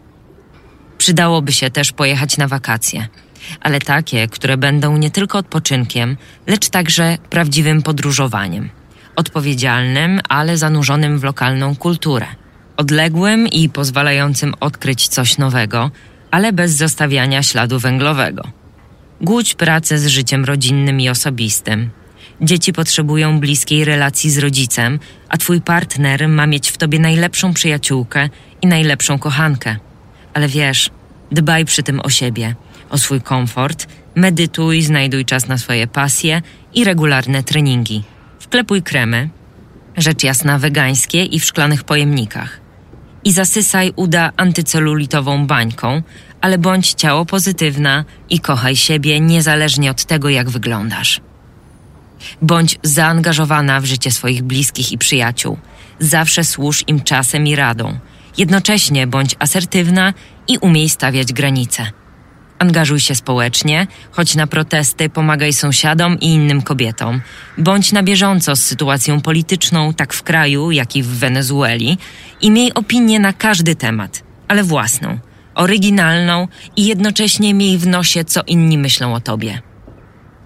Przydałoby 0.97 1.51
się 1.51 1.69
też 1.69 1.91
pojechać 1.91 2.37
na 2.37 2.47
wakacje, 2.47 3.07
ale 3.61 3.79
takie, 3.79 4.27
które 4.27 4.57
będą 4.57 4.97
nie 4.97 5.11
tylko 5.11 5.37
odpoczynkiem, 5.37 6.17
lecz 6.47 6.69
także 6.69 7.17
prawdziwym 7.29 7.81
podróżowaniem. 7.81 8.69
Odpowiedzialnym, 9.15 10.21
ale 10.29 10.57
zanurzonym 10.57 11.19
w 11.19 11.23
lokalną 11.23 11.75
kulturę. 11.75 12.25
Odległym 12.77 13.47
i 13.47 13.69
pozwalającym 13.69 14.53
odkryć 14.59 15.07
coś 15.07 15.37
nowego, 15.37 15.91
ale 16.31 16.53
bez 16.53 16.71
zostawiania 16.71 17.43
śladu 17.43 17.79
węglowego. 17.79 18.43
Głódź 19.21 19.55
pracę 19.55 19.99
z 19.99 20.07
życiem 20.07 20.45
rodzinnym 20.45 21.01
i 21.01 21.09
osobistym. 21.09 21.89
Dzieci 22.41 22.73
potrzebują 22.73 23.39
bliskiej 23.39 23.85
relacji 23.85 24.31
z 24.31 24.37
rodzicem, 24.37 24.99
a 25.29 25.37
twój 25.37 25.61
partner 25.61 26.27
ma 26.27 26.47
mieć 26.47 26.69
w 26.69 26.77
tobie 26.77 26.99
najlepszą 26.99 27.53
przyjaciółkę 27.53 28.29
i 28.61 28.67
najlepszą 28.67 29.19
kochankę. 29.19 29.77
Ale 30.33 30.47
wiesz, 30.47 30.89
dbaj 31.31 31.65
przy 31.65 31.83
tym 31.83 31.99
o 31.99 32.09
siebie, 32.09 32.55
o 32.89 32.97
swój 32.97 33.21
komfort, 33.21 33.87
medytuj, 34.15 34.81
znajduj 34.81 35.25
czas 35.25 35.47
na 35.47 35.57
swoje 35.57 35.87
pasje 35.87 36.41
i 36.73 36.83
regularne 36.83 37.43
treningi. 37.43 38.03
Wklepuj 38.39 38.81
kremy, 38.81 39.29
rzecz 39.97 40.23
jasna 40.23 40.59
wegańskie 40.59 41.25
i 41.25 41.39
w 41.39 41.45
szklanych 41.45 41.83
pojemnikach. 41.83 42.59
I 43.23 43.31
zasysaj 43.31 43.93
uda 43.95 44.31
antycelulitową 44.37 45.47
bańką, 45.47 46.01
ale 46.41 46.57
bądź 46.57 46.93
ciało 46.93 47.25
pozytywna 47.25 48.05
i 48.29 48.39
kochaj 48.39 48.75
siebie 48.75 49.19
niezależnie 49.19 49.91
od 49.91 50.05
tego, 50.05 50.29
jak 50.29 50.49
wyglądasz. 50.49 51.21
Bądź 52.41 52.77
zaangażowana 52.83 53.81
w 53.81 53.85
życie 53.85 54.11
swoich 54.11 54.43
bliskich 54.43 54.91
i 54.91 54.97
przyjaciół. 54.97 55.57
Zawsze 55.99 56.43
służ 56.43 56.83
im 56.87 57.01
czasem 57.01 57.47
i 57.47 57.55
radą. 57.55 57.99
Jednocześnie 58.37 59.07
bądź 59.07 59.35
asertywna 59.39 60.13
i 60.47 60.57
umiej 60.57 60.89
stawiać 60.89 61.33
granice. 61.33 61.91
Angażuj 62.59 62.99
się 62.99 63.15
społecznie, 63.15 63.87
chodź 64.11 64.35
na 64.35 64.47
protesty, 64.47 65.09
pomagaj 65.09 65.53
sąsiadom 65.53 66.19
i 66.19 66.25
innym 66.25 66.61
kobietom. 66.61 67.21
Bądź 67.57 67.91
na 67.91 68.03
bieżąco 68.03 68.55
z 68.55 68.63
sytuacją 68.63 69.21
polityczną, 69.21 69.93
tak 69.93 70.13
w 70.13 70.23
kraju, 70.23 70.71
jak 70.71 70.95
i 70.95 71.03
w 71.03 71.07
Wenezueli, 71.07 71.97
i 72.41 72.51
miej 72.51 72.73
opinię 72.73 73.19
na 73.19 73.33
każdy 73.33 73.75
temat, 73.75 74.23
ale 74.47 74.63
własną, 74.63 75.19
oryginalną 75.55 76.47
i 76.75 76.85
jednocześnie 76.85 77.53
miej 77.53 77.77
w 77.77 77.87
nosie, 77.87 78.25
co 78.25 78.41
inni 78.47 78.77
myślą 78.77 79.13
o 79.13 79.19
tobie. 79.19 79.61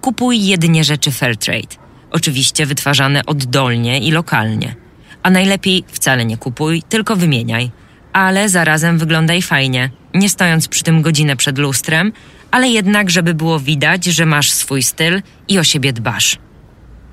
Kupuj 0.04 0.46
jedynie 0.46 0.84
rzeczy 0.84 1.10
Fairtrade, 1.10 1.76
oczywiście 2.10 2.66
wytwarzane 2.66 3.26
oddolnie 3.26 3.98
i 3.98 4.10
lokalnie. 4.10 4.74
A 5.22 5.30
najlepiej 5.30 5.84
wcale 5.86 6.24
nie 6.24 6.36
kupuj, 6.36 6.82
tylko 6.82 7.16
wymieniaj– 7.16 7.70
ale 8.14 8.48
zarazem 8.48 8.98
wyglądaj 8.98 9.42
fajnie, 9.42 9.90
nie 10.14 10.28
stojąc 10.28 10.68
przy 10.68 10.84
tym 10.84 11.02
godzinę 11.02 11.36
przed 11.36 11.58
lustrem, 11.58 12.12
ale 12.50 12.68
jednak, 12.68 13.10
żeby 13.10 13.34
było 13.34 13.60
widać, 13.60 14.04
że 14.04 14.26
masz 14.26 14.50
swój 14.50 14.82
styl 14.82 15.22
i 15.48 15.58
o 15.58 15.64
siebie 15.64 15.92
dbasz. 15.92 16.38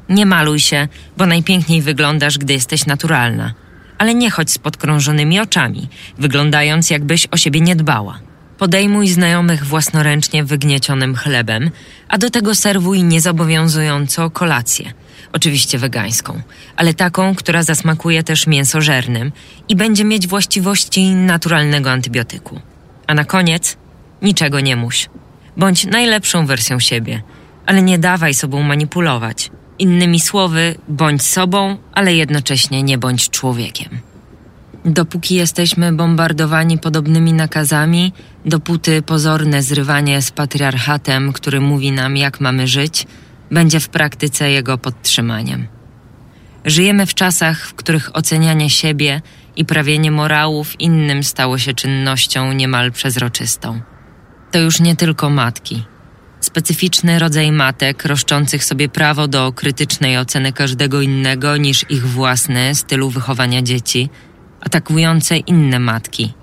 Nie 0.09 0.25
maluj 0.25 0.59
się, 0.59 0.87
bo 1.17 1.25
najpiękniej 1.25 1.81
wyglądasz, 1.81 2.37
gdy 2.37 2.53
jesteś 2.53 2.85
naturalna. 2.85 3.53
Ale 3.97 4.15
nie 4.15 4.29
chodź 4.29 4.51
z 4.51 4.57
podkrążonymi 4.57 5.39
oczami, 5.39 5.89
wyglądając 6.17 6.89
jakbyś 6.89 7.27
o 7.31 7.37
siebie 7.37 7.61
nie 7.61 7.75
dbała. 7.75 8.19
Podejmuj 8.61 9.07
znajomych 9.07 9.65
własnoręcznie 9.65 10.43
wygniecionym 10.43 11.15
chlebem, 11.15 11.71
a 12.07 12.17
do 12.17 12.29
tego 12.29 12.55
serwuj 12.55 13.03
niezobowiązująco 13.03 14.29
kolację– 14.29 14.93
oczywiście 15.33 15.77
wegańską, 15.77 16.41
ale 16.75 16.93
taką, 16.93 17.35
która 17.35 17.63
zasmakuje 17.63 18.23
też 18.23 18.47
mięsożernym 18.47 19.31
i 19.69 19.75
będzie 19.75 20.03
mieć 20.05 20.27
właściwości 20.27 21.15
naturalnego 21.15 21.91
antybiotyku. 21.91 22.59
A 23.07 23.13
na 23.13 23.25
koniec 23.25 23.77
niczego 24.21 24.59
nie 24.59 24.75
muś. 24.75 25.09
Bądź 25.57 25.85
najlepszą 25.85 26.45
wersją 26.45 26.79
siebie, 26.79 27.21
ale 27.65 27.81
nie 27.81 27.99
dawaj 27.99 28.33
sobą 28.33 28.61
manipulować. 28.61 29.51
Innymi 29.79 30.19
słowy, 30.19 30.75
bądź 30.87 31.23
sobą, 31.23 31.77
ale 31.93 32.13
jednocześnie 32.13 32.83
nie 32.83 32.97
bądź 32.97 33.29
człowiekiem. 33.29 34.10
Dopóki 34.85 35.35
jesteśmy 35.35 35.93
bombardowani 35.93 36.77
podobnymi 36.77 37.33
nakazami, 37.33 38.13
dopóty 38.45 39.01
pozorne 39.01 39.63
zrywanie 39.63 40.21
z 40.21 40.31
patriarchatem, 40.31 41.33
który 41.33 41.61
mówi 41.61 41.91
nam, 41.91 42.17
jak 42.17 42.39
mamy 42.39 42.67
żyć, 42.67 43.07
będzie 43.51 43.79
w 43.79 43.89
praktyce 43.89 44.51
jego 44.51 44.77
podtrzymaniem. 44.77 45.67
Żyjemy 46.65 47.05
w 47.05 47.13
czasach, 47.13 47.67
w 47.67 47.73
których 47.73 48.15
ocenianie 48.15 48.69
siebie 48.69 49.21
i 49.55 49.65
prawienie 49.65 50.11
morałów 50.11 50.81
innym 50.81 51.23
stało 51.23 51.57
się 51.57 51.73
czynnością 51.73 52.53
niemal 52.53 52.91
przezroczystą. 52.91 53.81
To 54.51 54.59
już 54.59 54.79
nie 54.79 54.95
tylko 54.95 55.29
matki. 55.29 55.83
Specyficzny 56.39 57.19
rodzaj 57.19 57.51
matek 57.51 58.05
roszczących 58.05 58.63
sobie 58.63 58.89
prawo 58.89 59.27
do 59.27 59.53
krytycznej 59.53 60.17
oceny 60.17 60.53
każdego 60.53 61.01
innego 61.01 61.57
niż 61.57 61.85
ich 61.89 62.07
własny 62.07 62.75
stylu 62.75 63.09
wychowania 63.09 63.61
dzieci, 63.61 64.09
atakujące 64.61 65.37
inne 65.37 65.79
matki. 65.79 66.33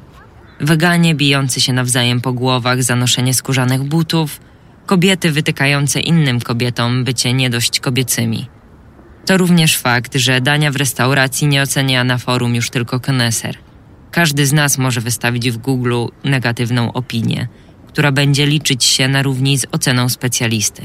Weganie 0.60 1.14
bijący 1.14 1.60
się 1.60 1.72
nawzajem 1.72 2.20
po 2.20 2.32
głowach 2.32 2.82
za 2.82 2.96
noszenie 2.96 3.34
skórzanych 3.34 3.82
butów– 3.82 4.40
kobiety 4.88 5.32
wytykające 5.32 6.00
innym 6.00 6.40
kobietom 6.40 7.04
bycie 7.04 7.32
nie 7.32 7.50
dość 7.50 7.80
kobiecymi. 7.80 8.48
To 9.26 9.36
również 9.36 9.76
fakt, 9.76 10.16
że 10.16 10.40
dania 10.40 10.70
w 10.70 10.76
restauracji 10.76 11.46
nie 11.46 11.62
ocenia 11.62 12.04
na 12.04 12.18
forum 12.18 12.54
już 12.54 12.70
tylko 12.70 13.00
koneser. 13.00 13.56
Każdy 14.10 14.46
z 14.46 14.52
nas 14.52 14.78
może 14.78 15.00
wystawić 15.00 15.50
w 15.50 15.56
Google 15.56 16.06
negatywną 16.24 16.92
opinię, 16.92 17.48
która 17.88 18.12
będzie 18.12 18.46
liczyć 18.46 18.84
się 18.84 19.08
na 19.08 19.22
równi 19.22 19.58
z 19.58 19.66
oceną 19.72 20.08
specjalisty. 20.08 20.82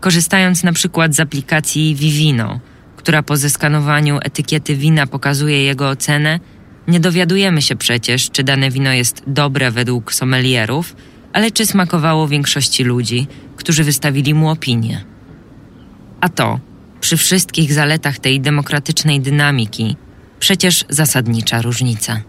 Korzystając 0.00 0.62
na 0.62 0.72
przykład 0.72 1.14
z 1.14 1.20
aplikacji 1.20 1.94
Vivino, 1.94 2.60
która 3.06 3.22
po 3.22 3.36
zeskanowaniu 3.36 4.18
etykiety 4.22 4.76
wina 4.76 5.06
pokazuje 5.06 5.62
jego 5.62 5.88
ocenę, 5.88 6.40
nie 6.88 7.00
dowiadujemy 7.00 7.62
się 7.62 7.76
przecież, 7.76 8.30
czy 8.30 8.44
dane 8.44 8.70
wino 8.70 8.92
jest 8.92 9.22
dobre 9.26 9.70
według 9.70 10.14
sommelierów, 10.14 10.96
ale 11.32 11.50
czy 11.50 11.66
smakowało 11.66 12.28
większości 12.28 12.84
ludzi, 12.84 13.26
którzy 13.56 13.84
wystawili 13.84 14.34
mu 14.34 14.50
opinię? 14.50 15.04
A 16.20 16.28
to, 16.28 16.60
przy 17.00 17.16
wszystkich 17.16 17.72
zaletach 17.72 18.18
tej 18.18 18.40
demokratycznej 18.40 19.20
dynamiki, 19.20 19.96
przecież 20.38 20.84
zasadnicza 20.88 21.62
różnica. 21.62 22.20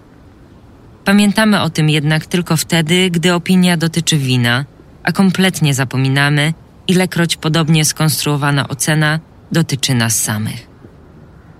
Pamiętamy 1.05 1.61
o 1.61 1.69
tym 1.69 1.89
jednak 1.89 2.25
tylko 2.25 2.57
wtedy, 2.57 3.09
gdy 3.09 3.33
opinia 3.33 3.77
dotyczy 3.77 4.17
wina, 4.17 4.65
a 5.03 5.11
kompletnie 5.11 5.73
zapominamy, 5.73 6.53
ilekroć 6.87 7.37
podobnie 7.37 7.85
skonstruowana 7.85 8.67
ocena 8.67 9.19
dotyczy 9.51 9.93
nas 9.93 10.21
samych. 10.21 10.66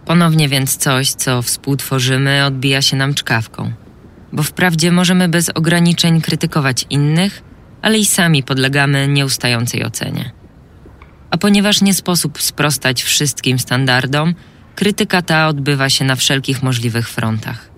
Ponownie 0.07 0.49
więc 0.49 0.77
coś, 0.77 1.11
co 1.11 1.41
współtworzymy, 1.41 2.45
odbija 2.45 2.81
się 2.81 2.97
nam 2.97 3.13
czkawką 3.13 3.73
bo 4.33 4.43
wprawdzie 4.43 4.91
możemy 4.91 5.29
bez 5.29 5.49
ograniczeń 5.49 6.21
krytykować 6.21 6.85
innych, 6.89 7.43
ale 7.81 7.97
i 7.97 8.05
sami 8.05 8.43
podlegamy 8.43 9.07
nieustającej 9.07 9.85
ocenie. 9.85 10.31
A 11.31 11.37
ponieważ 11.37 11.81
nie 11.81 11.93
sposób 11.93 12.41
sprostać 12.41 13.03
wszystkim 13.03 13.59
standardom, 13.59 14.35
krytyka 14.75 15.21
ta 15.21 15.47
odbywa 15.47 15.89
się 15.89 16.05
na 16.05 16.15
wszelkich 16.15 16.63
możliwych 16.63 17.09
frontach. 17.09 17.69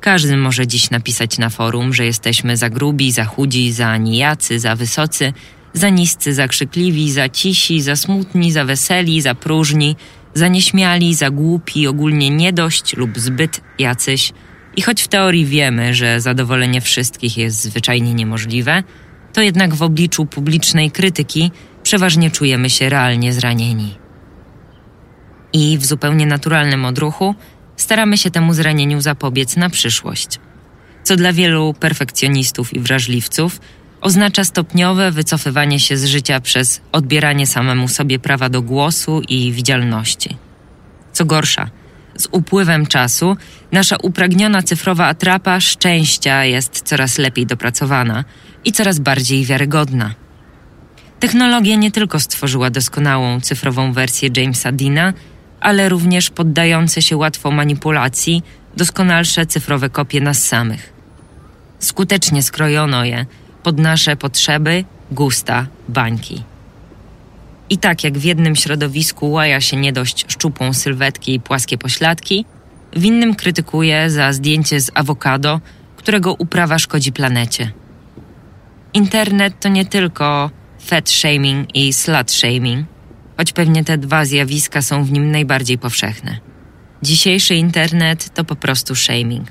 Każdy 0.00 0.36
może 0.36 0.66
dziś 0.66 0.90
napisać 0.90 1.38
na 1.38 1.50
forum, 1.50 1.94
że 1.94 2.04
jesteśmy 2.04 2.56
za 2.56 2.70
grubi, 2.70 3.12
za 3.12 3.24
chudzi, 3.24 3.72
za 3.72 3.96
nijacy, 3.96 4.60
za 4.60 4.76
wysocy, 4.76 5.32
za 5.72 5.88
niscy, 5.88 6.34
za 6.34 6.48
krzykliwi, 6.48 7.12
za 7.12 7.28
cisi, 7.28 7.82
za 7.82 7.96
smutni, 7.96 8.52
za 8.52 8.64
weseli, 8.64 9.20
za 9.20 9.34
próżni, 9.34 9.96
za 10.34 10.48
nieśmiali, 10.48 11.14
za 11.14 11.30
głupi, 11.30 11.86
ogólnie 11.86 12.30
niedość 12.30 12.96
lub 12.96 13.18
zbyt 13.18 13.60
jacyś– 13.78 14.32
i 14.76 14.82
choć 14.82 15.02
w 15.02 15.08
teorii 15.08 15.46
wiemy, 15.46 15.94
że 15.94 16.20
zadowolenie 16.20 16.80
wszystkich 16.80 17.38
jest 17.38 17.62
zwyczajnie 17.62 18.14
niemożliwe, 18.14 18.82
to 19.32 19.40
jednak 19.40 19.74
w 19.74 19.82
obliczu 19.82 20.26
publicznej 20.26 20.90
krytyki 20.90 21.50
przeważnie 21.82 22.30
czujemy 22.30 22.70
się 22.70 22.88
realnie 22.88 23.32
zranieni. 23.32 23.98
I 25.52 25.78
w 25.78 25.86
zupełnie 25.86 26.26
naturalnym 26.26 26.84
odruchu 26.84 27.34
staramy 27.76 28.18
się 28.18 28.30
temu 28.30 28.54
zranieniu 28.54 29.00
zapobiec 29.00 29.56
na 29.56 29.70
przyszłość. 29.70 30.40
co 31.02 31.16
dla 31.16 31.32
wielu 31.32 31.74
perfekcjonistów 31.80 32.74
i 32.74 32.80
wrażliwców 32.80 33.60
oznacza 34.04 34.44
stopniowe 34.44 35.10
wycofywanie 35.10 35.80
się 35.80 35.96
z 35.96 36.04
życia 36.04 36.40
przez 36.40 36.80
odbieranie 36.92 37.46
samemu 37.46 37.88
sobie 37.88 38.18
prawa 38.18 38.48
do 38.48 38.62
głosu 38.62 39.22
i 39.28 39.52
widzialności. 39.52 40.36
Co 41.12 41.24
gorsza, 41.24 41.70
z 42.16 42.28
upływem 42.30 42.86
czasu 42.86 43.36
nasza 43.72 43.96
upragniona 44.02 44.62
cyfrowa 44.62 45.06
atrapa 45.06 45.60
szczęścia 45.60 46.44
jest 46.44 46.82
coraz 46.82 47.18
lepiej 47.18 47.46
dopracowana 47.46 48.24
i 48.64 48.72
coraz 48.72 48.98
bardziej 48.98 49.44
wiarygodna. 49.44 50.14
Technologia 51.20 51.76
nie 51.76 51.90
tylko 51.90 52.20
stworzyła 52.20 52.70
doskonałą 52.70 53.40
cyfrową 53.40 53.92
wersję 53.92 54.28
Jamesa 54.36 54.72
Dina, 54.72 55.12
ale 55.60 55.88
również 55.88 56.30
poddające 56.30 57.02
się 57.02 57.16
łatwo 57.16 57.50
manipulacji 57.50 58.42
doskonalsze 58.76 59.46
cyfrowe 59.46 59.90
kopie 59.90 60.20
nas 60.20 60.42
samych. 60.42 60.92
Skutecznie 61.78 62.42
skrojono 62.42 63.04
je 63.04 63.26
pod 63.64 63.78
nasze 63.78 64.16
potrzeby, 64.16 64.84
gusta, 65.10 65.66
bańki. 65.88 66.42
I 67.70 67.78
tak 67.78 68.04
jak 68.04 68.18
w 68.18 68.24
jednym 68.24 68.56
środowisku 68.56 69.30
łaja 69.30 69.60
się 69.60 69.76
nie 69.76 69.92
dość 69.92 70.24
szczupłą 70.28 70.72
sylwetki 70.72 71.34
i 71.34 71.40
płaskie 71.40 71.78
pośladki, 71.78 72.44
w 72.96 73.04
innym 73.04 73.34
krytykuje 73.34 74.10
za 74.10 74.32
zdjęcie 74.32 74.80
z 74.80 74.90
awokado, 74.94 75.60
którego 75.96 76.34
uprawa 76.34 76.78
szkodzi 76.78 77.12
planecie. 77.12 77.72
Internet 78.94 79.60
to 79.60 79.68
nie 79.68 79.86
tylko 79.86 80.50
fat 80.80 81.10
shaming 81.10 81.76
i 81.76 81.92
slut 81.92 82.30
shaming, 82.30 82.86
choć 83.36 83.52
pewnie 83.52 83.84
te 83.84 83.98
dwa 83.98 84.24
zjawiska 84.24 84.82
są 84.82 85.04
w 85.04 85.12
nim 85.12 85.30
najbardziej 85.30 85.78
powszechne. 85.78 86.38
Dzisiejszy 87.02 87.54
internet 87.54 88.34
to 88.34 88.44
po 88.44 88.56
prostu 88.56 88.94
shaming. 88.94 89.48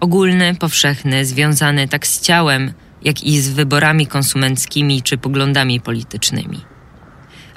Ogólny, 0.00 0.54
powszechny, 0.54 1.24
związany 1.24 1.88
tak 1.88 2.06
z 2.06 2.20
ciałem, 2.20 2.72
jak 3.06 3.24
i 3.24 3.40
z 3.40 3.48
wyborami 3.48 4.06
konsumenckimi 4.06 5.02
czy 5.02 5.18
poglądami 5.18 5.80
politycznymi. 5.80 6.60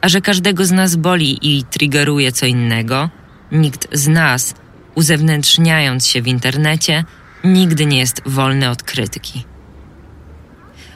A 0.02 0.10
że 0.10 0.22
każdego 0.22 0.66
z 0.66 0.72
nas 0.72 0.96
boli 0.96 1.40
i 1.42 1.64
triggeruje 1.64 2.32
co 2.32 2.46
innego, 2.46 3.10
nikt 3.52 3.88
z 3.92 4.08
nas, 4.08 4.56
uzewnętrzniając 4.96 6.08
się 6.08 6.22
w 6.22 6.28
internecie, 6.28 7.04
nigdy 7.44 7.86
nie 7.86 8.00
jest 8.00 8.22
wolny 8.26 8.70
od 8.70 8.84
krytyki. 8.84 9.44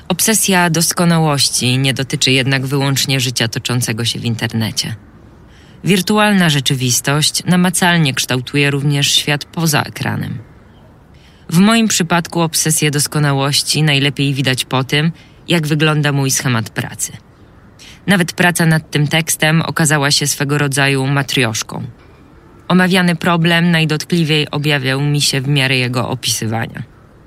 Obsesja 0.08 0.70
doskonałości 0.70 1.78
nie 1.78 1.94
dotyczy 1.94 2.32
jednak 2.32 2.66
wyłącznie 2.66 3.20
życia 3.20 3.48
toczącego 3.48 4.06
się 4.06 4.20
w 4.20 4.26
internecie. 4.26 4.96
Wirtualna 5.84 6.50
rzeczywistość 6.50 7.44
namacalnie 7.46 8.14
kształtuje 8.14 8.72
również 8.72 9.12
świat 9.12 9.46
poza 9.46 9.82
ekranem. 9.82 10.53
W 11.54 11.58
moim 11.58 11.88
przypadku 11.88 12.42
obsesję 12.42 12.92
doskonałości 12.92 13.84
najlepiej 13.84 14.34
widać 14.34 14.66
po 14.66 14.84
tym, 14.84 15.12
jak 15.48 15.68
wygląda 15.68 16.12
mój 16.12 16.32
schemat 16.32 16.70
pracy. 16.70 17.12
Nawet 18.08 18.34
praca 18.34 18.66
nad 18.66 18.92
tym 18.92 19.08
tekstem 19.08 19.62
okazała 19.62 20.12
się 20.12 20.28
swego 20.28 20.58
rodzaju 20.58 21.08
matrioszką. 21.08 21.84
Omawiany 22.68 23.16
problem 23.16 23.72
najdotkliwiej 23.72 24.52
objawiał 24.52 25.02
mi 25.02 25.22
się 25.22 25.42
w 25.42 25.48
miarę 25.48 25.78
jego 25.78 26.10
opisywania. 26.10 26.84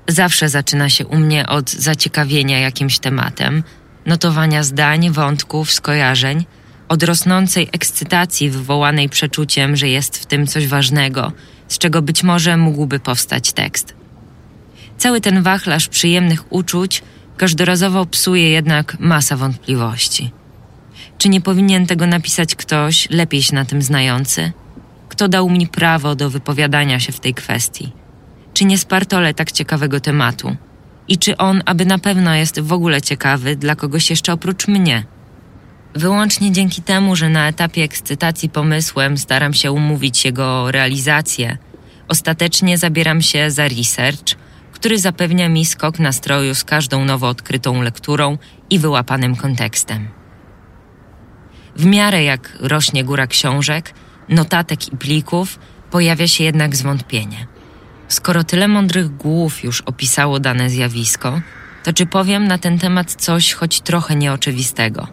Zawsze 0.07 0.49
zaczyna 0.49 0.89
się 0.89 1.05
u 1.05 1.17
mnie 1.17 1.47
od 1.47 1.69
zaciekawienia 1.69 2.59
jakimś 2.59 2.99
tematem, 2.99 3.63
notowania 4.05 4.63
zdań, 4.63 5.11
wątków, 5.11 5.71
skojarzeń, 5.71 6.45
od 6.89 7.03
rosnącej 7.03 7.69
ekscytacji 7.71 8.49
wywołanej 8.49 9.09
przeczuciem, 9.09 9.75
że 9.75 9.87
jest 9.87 10.17
w 10.17 10.25
tym 10.25 10.47
coś 10.47 10.67
ważnego, 10.67 11.31
z 11.67 11.77
czego 11.77 12.01
być 12.01 12.23
może 12.23 12.57
mógłby 12.57 12.99
powstać 12.99 13.53
tekst. 13.53 13.97
Cały 14.97 15.21
ten 15.21 15.43
wachlarz 15.43 15.87
przyjemnych 15.87 16.53
uczuć 16.53 17.03
każdorazowo 17.37 18.05
psuje 18.05 18.49
jednak 18.49 18.99
masa 18.99 19.37
wątpliwości. 19.37 20.31
Czy 21.17 21.29
nie 21.29 21.41
powinien 21.41 21.87
tego 21.87 22.07
napisać 22.07 22.55
ktoś 22.55 23.09
lepiej 23.09 23.43
się 23.43 23.55
na 23.55 23.65
tym 23.65 23.81
znający? 23.81 24.51
Kto 25.09 25.27
dał 25.27 25.49
mi 25.49 25.67
prawo 25.67 26.15
do 26.15 26.29
wypowiadania 26.29 26.99
się 26.99 27.11
w 27.11 27.19
tej 27.19 27.33
kwestii? 27.33 27.91
Czy 28.53 28.65
nie 28.65 28.77
spartole 28.77 29.33
tak 29.33 29.51
ciekawego 29.51 29.99
tematu? 29.99 30.55
I 31.07 31.17
czy 31.17 31.37
on, 31.37 31.61
aby 31.65 31.85
na 31.85 31.99
pewno 31.99 32.35
jest 32.35 32.59
w 32.59 32.73
ogóle 32.73 33.01
ciekawy 33.01 33.55
dla 33.55 33.75
kogoś 33.75 34.09
jeszcze 34.09 34.33
oprócz 34.33 34.67
mnie? 34.67 35.03
Wyłącznie 35.95 36.51
dzięki 36.51 36.81
temu, 36.81 37.15
że 37.15 37.29
na 37.29 37.47
etapie 37.47 37.83
ekscytacji 37.83 38.49
pomysłem 38.49 39.17
staram 39.17 39.53
się 39.53 39.71
umówić 39.71 40.25
jego 40.25 40.71
realizację, 40.71 41.57
ostatecznie 42.07 42.77
zabieram 42.77 43.21
się 43.21 43.51
za 43.51 43.67
research, 43.67 44.35
który 44.77 44.99
zapewnia 44.99 45.49
mi 45.49 45.65
skok 45.65 45.99
nastroju 45.99 46.55
z 46.55 46.63
każdą 46.63 47.05
nowo 47.05 47.27
odkrytą 47.27 47.81
lekturą 47.81 48.37
i 48.69 48.79
wyłapanym 48.79 49.35
kontekstem. 49.35 50.07
W 51.75 51.85
miarę 51.85 52.23
jak 52.23 52.57
rośnie 52.59 53.03
góra 53.03 53.27
książek, 53.27 53.93
notatek 54.29 54.93
i 54.93 54.97
plików, 54.97 55.59
pojawia 55.91 56.27
się 56.27 56.43
jednak 56.43 56.75
zwątpienie. 56.75 57.47
Skoro 58.07 58.43
tyle 58.43 58.67
mądrych 58.67 59.17
głów 59.17 59.63
już 59.63 59.81
opisało 59.81 60.39
dane 60.39 60.69
zjawisko, 60.69 61.41
to 61.83 61.93
czy 61.93 62.05
powiem 62.05 62.47
na 62.47 62.57
ten 62.57 62.79
temat 62.79 63.11
coś 63.11 63.53
choć 63.53 63.81
trochę 63.81 64.15
nieoczywistego? 64.15 65.07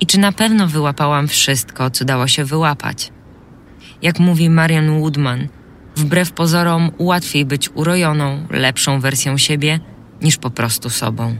I 0.00 0.06
czy 0.06 0.20
na 0.20 0.32
pewno 0.32 0.68
wyłapałam 0.68 1.28
wszystko, 1.28 1.90
co 1.90 2.04
dało 2.04 2.28
się 2.28 2.44
wyłapać? 2.44 3.12
Jak 4.02 4.18
mówi 4.18 4.50
Marian 4.50 5.00
Woodman, 5.00 5.48
wbrew 5.96 6.32
pozorom 6.32 6.90
łatwiej 6.98 7.44
być 7.44 7.70
urojoną, 7.74 8.46
lepszą 8.50 9.00
wersją 9.00 9.38
siebie 9.38 9.80
niż 10.22 10.36
po 10.36 10.50
prostu 10.50 10.90
sobą. 10.90 11.36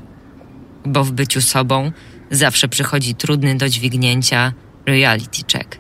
Bo 0.87 1.05
w 1.05 1.13
byciu 1.13 1.41
sobą 1.41 1.93
zawsze 2.31 2.69
przychodzi 2.69 3.15
trudny 3.15 3.55
do 3.55 3.69
dźwignięcia 3.69 4.53
reality 4.87 5.43
check. 5.53 5.79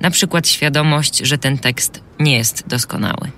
Na 0.00 0.10
przykład 0.10 0.48
świadomość, 0.48 1.18
że 1.18 1.38
ten 1.38 1.58
tekst 1.58 2.02
nie 2.20 2.36
jest 2.36 2.68
doskonały. 2.68 3.30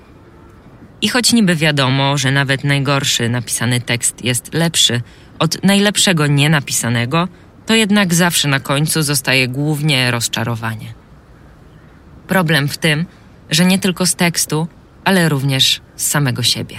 I 1.02 1.08
choć 1.08 1.32
niby 1.32 1.56
wiadomo, 1.56 2.18
że 2.18 2.30
nawet 2.30 2.64
najgorszy 2.64 3.28
napisany 3.28 3.80
tekst 3.80 4.24
jest 4.24 4.54
lepszy 4.54 5.02
od 5.38 5.64
najlepszego 5.64 6.26
nienapisanego, 6.26 7.28
to 7.66 7.74
jednak 7.74 8.14
zawsze 8.14 8.48
na 8.48 8.60
końcu 8.60 9.02
zostaje 9.02 9.48
głównie 9.48 10.10
rozczarowanie. 10.10 10.94
Problem 12.28 12.68
w 12.68 12.78
tym, 12.78 13.06
że 13.50 13.64
nie 13.64 13.78
tylko 13.78 14.06
z 14.06 14.14
tekstu, 14.14 14.66
ale 15.04 15.28
również 15.28 15.80
z 15.96 16.06
samego 16.06 16.42
siebie. 16.42 16.76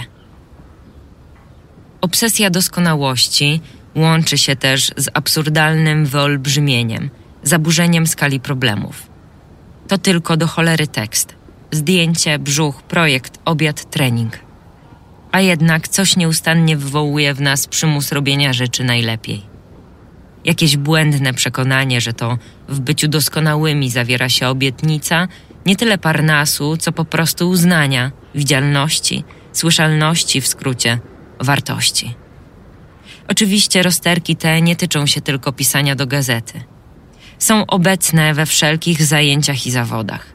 Obsesja 2.00 2.50
doskonałości 2.50 3.60
łączy 3.94 4.38
się 4.38 4.56
też 4.56 4.92
z 4.96 5.08
absurdalnym 5.14 6.06
wyolbrzymieniem, 6.06 7.10
zaburzeniem 7.42 8.06
skali 8.06 8.40
problemów. 8.40 9.06
To 9.88 9.98
tylko 9.98 10.36
do 10.36 10.46
cholery 10.46 10.86
tekst. 10.86 11.34
Zdjęcie, 11.70 12.38
brzuch, 12.38 12.82
projekt, 12.82 13.38
obiad, 13.44 13.90
trening. 13.90 14.38
A 15.32 15.40
jednak 15.40 15.88
coś 15.88 16.16
nieustannie 16.16 16.76
wywołuje 16.76 17.34
w 17.34 17.40
nas 17.40 17.66
przymus 17.66 18.12
robienia 18.12 18.52
rzeczy 18.52 18.84
najlepiej. 18.84 19.49
Jakieś 20.44 20.76
błędne 20.76 21.34
przekonanie, 21.34 22.00
że 22.00 22.12
to 22.12 22.38
w 22.68 22.80
byciu 22.80 23.08
doskonałymi 23.08 23.90
zawiera 23.90 24.28
się 24.28 24.48
obietnica 24.48 25.28
nie 25.66 25.76
tyle 25.76 25.98
parnasu, 25.98 26.76
co 26.76 26.92
po 26.92 27.04
prostu 27.04 27.48
uznania, 27.48 28.12
widzialności, 28.34 29.24
słyszalności 29.52 30.40
w 30.40 30.46
skrócie, 30.46 30.98
wartości. 31.40 32.14
Oczywiście 33.28 33.82
rozterki 33.82 34.36
te 34.36 34.62
nie 34.62 34.76
tyczą 34.76 35.06
się 35.06 35.20
tylko 35.20 35.52
pisania 35.52 35.94
do 35.94 36.06
gazety. 36.06 36.60
Są 37.38 37.66
obecne 37.66 38.34
we 38.34 38.46
wszelkich 38.46 39.02
zajęciach 39.02 39.66
i 39.66 39.70
zawodach. 39.70 40.26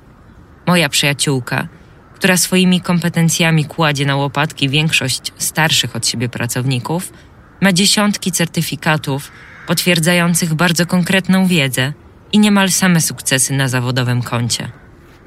Moja 0.67 0.89
przyjaciółka, 0.89 1.67
która 2.15 2.38
swoimi 2.38 2.82
kompetencjami 2.82 3.65
kładzie 3.65 4.05
na 4.05 4.15
łopatki 4.15 4.69
większość 4.69 5.34
starszych 5.38 5.95
od 5.95 6.07
siebie 6.07 6.30
pracowników, 6.30 7.13
ma 7.61 7.73
dziesiątki 7.73 8.32
certyfikatów 8.32 9.32
potwierdzających 9.68 10.53
bardzo 10.53 10.86
konkretną 10.86 11.47
wiedzę 11.47 11.93
i 12.32 12.39
niemal 12.39 12.72
same 12.72 13.01
sukcesy 13.01 13.53
na 13.53 13.68
zawodowym 13.68 14.22
koncie. 14.22 14.72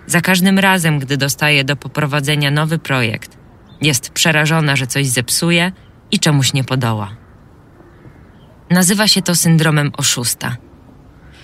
Za 0.07 0.21
każdym 0.21 0.59
razem, 0.59 0.99
gdy 0.99 1.17
dostaje 1.17 1.65
do 1.65 1.77
poprowadzenia 1.77 2.51
nowy 2.51 2.79
projekt, 2.79 3.39
jest 3.81 4.11
przerażona, 4.11 4.77
że 4.77 4.87
coś 4.87 5.07
zepsuje 5.07 5.73
i 6.11 6.19
czemuś 6.19 6.53
nie 6.53 6.65
podoła. 6.65 7.17
Nazywa 8.71 9.09
się 9.09 9.23
to 9.23 9.35
syndromem 9.35 9.91
oszusta. 9.97 10.57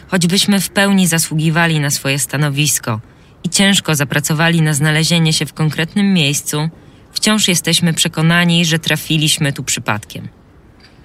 Choćbyśmy 0.09 0.61
w 0.61 0.70
pełni 0.70 1.07
zasługiwali 1.07 1.80
na 1.80 1.90
swoje 1.90 2.18
stanowisko 2.18 3.01
i 3.45 3.49
ciężko 3.49 3.95
zapracowali 3.95 4.62
na 4.62 4.74
znalezienie 4.74 5.32
się 5.32 5.47
w 5.47 5.53
konkretnym 5.53 6.12
miejscu, 6.12 6.68
wciąż 7.12 7.49
jesteśmy 7.49 7.92
przekonani, 7.92 8.64
że 8.64 8.78
trafiliśmy 8.78 9.53
tu 9.53 9.64
przypadkiem. 9.64 10.28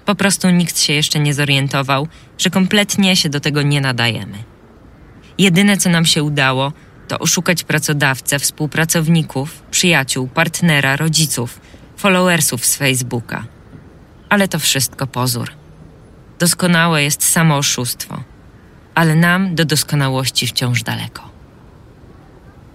Po 0.09 0.15
prostu 0.15 0.49
nikt 0.49 0.79
się 0.79 0.93
jeszcze 0.93 1.19
nie 1.19 1.33
zorientował, 1.33 2.07
że 2.37 2.49
kompletnie 2.49 3.15
się 3.15 3.29
do 3.29 3.39
tego 3.39 3.61
nie 3.61 3.81
nadajemy. 3.81 4.37
Jedyne, 5.37 5.77
co 5.77 5.89
nam 5.89 6.05
się 6.05 6.23
udało, 6.23 6.73
to 7.07 7.19
oszukać 7.19 7.63
pracodawcę, 7.63 8.39
współpracowników, 8.39 9.63
przyjaciół, 9.71 10.27
partnera, 10.27 10.95
rodziców, 10.95 11.61
followersów 11.97 12.65
z 12.65 12.75
Facebooka. 12.75 13.43
Ale 14.29 14.47
to 14.47 14.59
wszystko 14.59 15.07
pozór. 15.07 15.51
Doskonałe 16.39 17.03
jest 17.03 17.23
samo 17.23 17.57
oszustwo, 17.57 18.23
ale 18.95 19.15
nam 19.15 19.55
do 19.55 19.65
doskonałości 19.65 20.47
wciąż 20.47 20.83
daleko. 20.83 21.29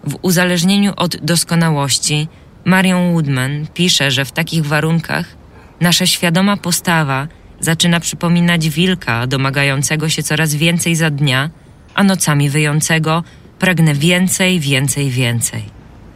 W 0.05 0.19
uzależnieniu 0.23 0.93
od 0.97 1.17
doskonałości 1.17 2.29
Marion 2.65 3.13
Woodman 3.13 3.67
pisze, 3.75 4.11
że 4.11 4.25
w 4.25 4.33
takich 4.33 4.67
warunkach 4.67 5.44
nasza 5.81 6.07
świadoma 6.07 6.57
postawa 6.57 7.29
zaczyna 7.61 8.01
przypominać 8.01 8.69
wilka 8.69 9.27
domagającego 9.27 10.09
się 10.09 10.23
coraz 10.23 10.55
więcej 10.55 10.97
za 10.97 11.11
dnia, 11.11 11.51
a 11.95 12.05
nocami 12.05 12.51
wyjącego 12.51 13.25
pragnę 13.59 13.95
więcej, 13.95 14.61
więcej, 14.61 15.11
więcej. 15.11 15.65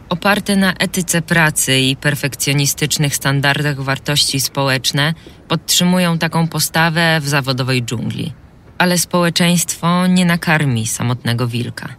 Oparte 0.09 0.55
na 0.55 0.73
etyce 0.73 1.21
pracy 1.21 1.79
i 1.79 1.95
perfekcjonistycznych 1.95 3.15
standardach 3.15 3.81
wartości 3.81 4.39
społeczne 4.39 5.13
podtrzymują 5.47 6.17
taką 6.17 6.47
postawę 6.47 7.19
w 7.21 7.27
zawodowej 7.27 7.83
dżungli. 7.83 8.33
Ale 8.77 8.97
społeczeństwo 8.97 10.07
nie 10.07 10.25
nakarmi 10.25 10.87
samotnego 10.87 11.47
wilka. 11.47 11.89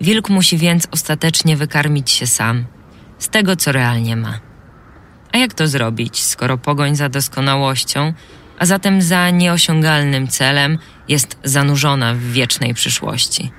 Wilk 0.00 0.30
musi 0.30 0.58
więc 0.58 0.88
ostatecznie 0.90 1.56
wykarmić 1.56 2.10
się 2.10 2.26
sam 2.26 2.64
z 3.18 3.28
tego, 3.28 3.56
co 3.56 3.72
realnie 3.72 4.16
ma. 4.16 4.49
A 5.32 5.38
jak 5.38 5.54
to 5.54 5.68
zrobić, 5.68 6.22
skoro 6.22 6.58
pogoń 6.58 6.96
za 6.96 7.08
doskonałością, 7.08 8.12
a 8.58 8.66
zatem 8.66 9.02
za 9.02 9.30
nieosiągalnym 9.30 10.28
celem 10.28 10.78
jest 11.08 11.38
zanurzona 11.44 12.14
w 12.14 12.20
wiecznej 12.20 12.74
przyszłości? 12.74 13.52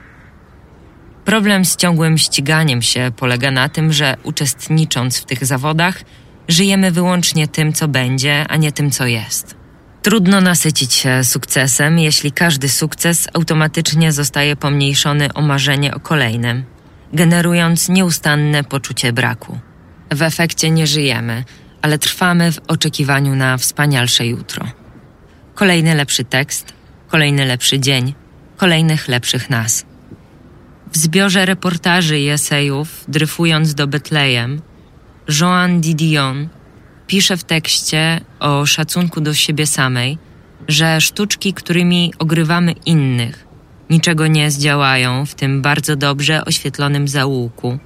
Problem 1.26 1.66
z 1.66 1.76
ciągłym 1.76 2.18
ściganiem 2.18 2.82
się 2.82 3.12
polega 3.18 3.52
na 3.52 3.70
tym, 3.70 3.94
że 3.94 4.18
uczestnicząc 4.24 5.20
w 5.20 5.26
tych 5.26 5.46
zawodach, 5.46 6.04
żyjemy 6.48 6.92
wyłącznie 6.92 7.48
tym, 7.48 7.74
co 7.74 7.88
będzie, 7.88 8.46
a 8.50 8.58
nie 8.58 8.72
tym, 8.72 8.92
co 8.92 9.06
jest. 9.06 9.56
Trudno 10.02 10.42
nasycić 10.42 10.94
się 10.94 11.24
sukcesem, 11.24 12.00
jeśli 12.00 12.32
każdy 12.32 12.70
sukces 12.70 13.28
automatycznie 13.34 14.12
zostaje 14.12 14.56
pomniejszony 14.56 15.34
o 15.34 15.42
marzenie 15.42 15.96
o 15.96 16.00
kolejnym, 16.00 16.64
generując 17.14 17.90
nieustanne 17.90 18.64
poczucie 18.64 19.14
braku. 19.14 19.60
W 20.12 20.22
efekcie 20.22 20.72
nie 20.72 20.88
żyjemy, 20.88 21.44
ale 21.82 21.98
trwamy 21.98 22.52
w 22.52 22.60
oczekiwaniu 22.68 23.36
na 23.36 23.58
wspanialsze 23.58 24.28
jutro. 24.28 24.66
Kolejny 25.56 25.96
lepszy 25.96 26.24
tekst, 26.24 26.74
kolejny 27.08 27.46
lepszy 27.46 27.80
dzień, 27.80 28.14
kolejnych 28.58 29.08
lepszych 29.08 29.50
nas. 29.50 29.86
W 30.92 30.98
zbiorze 30.98 31.46
reportaży 31.46 32.20
i 32.20 32.30
esejów, 32.30 33.06
dryfując 33.08 33.76
do 33.76 33.88
Betlejem, 33.88 34.62
Joan 35.40 35.82
Didion 35.82 36.50
pisze 37.08 37.38
w 37.38 37.44
tekście 37.44 38.22
o 38.40 38.66
szacunku 38.66 39.22
do 39.22 39.34
siebie 39.34 39.68
samej, 39.68 40.18
że 40.68 41.02
sztuczki, 41.02 41.54
którymi 41.54 42.14
ogrywamy 42.20 42.72
innych, 42.86 43.48
niczego 43.90 44.28
nie 44.28 44.52
zdziałają 44.52 45.26
w 45.26 45.36
tym 45.36 45.62
bardzo 45.62 45.96
dobrze 45.96 46.46
oświetlonym 46.46 47.08
zaułku, 47.08 47.78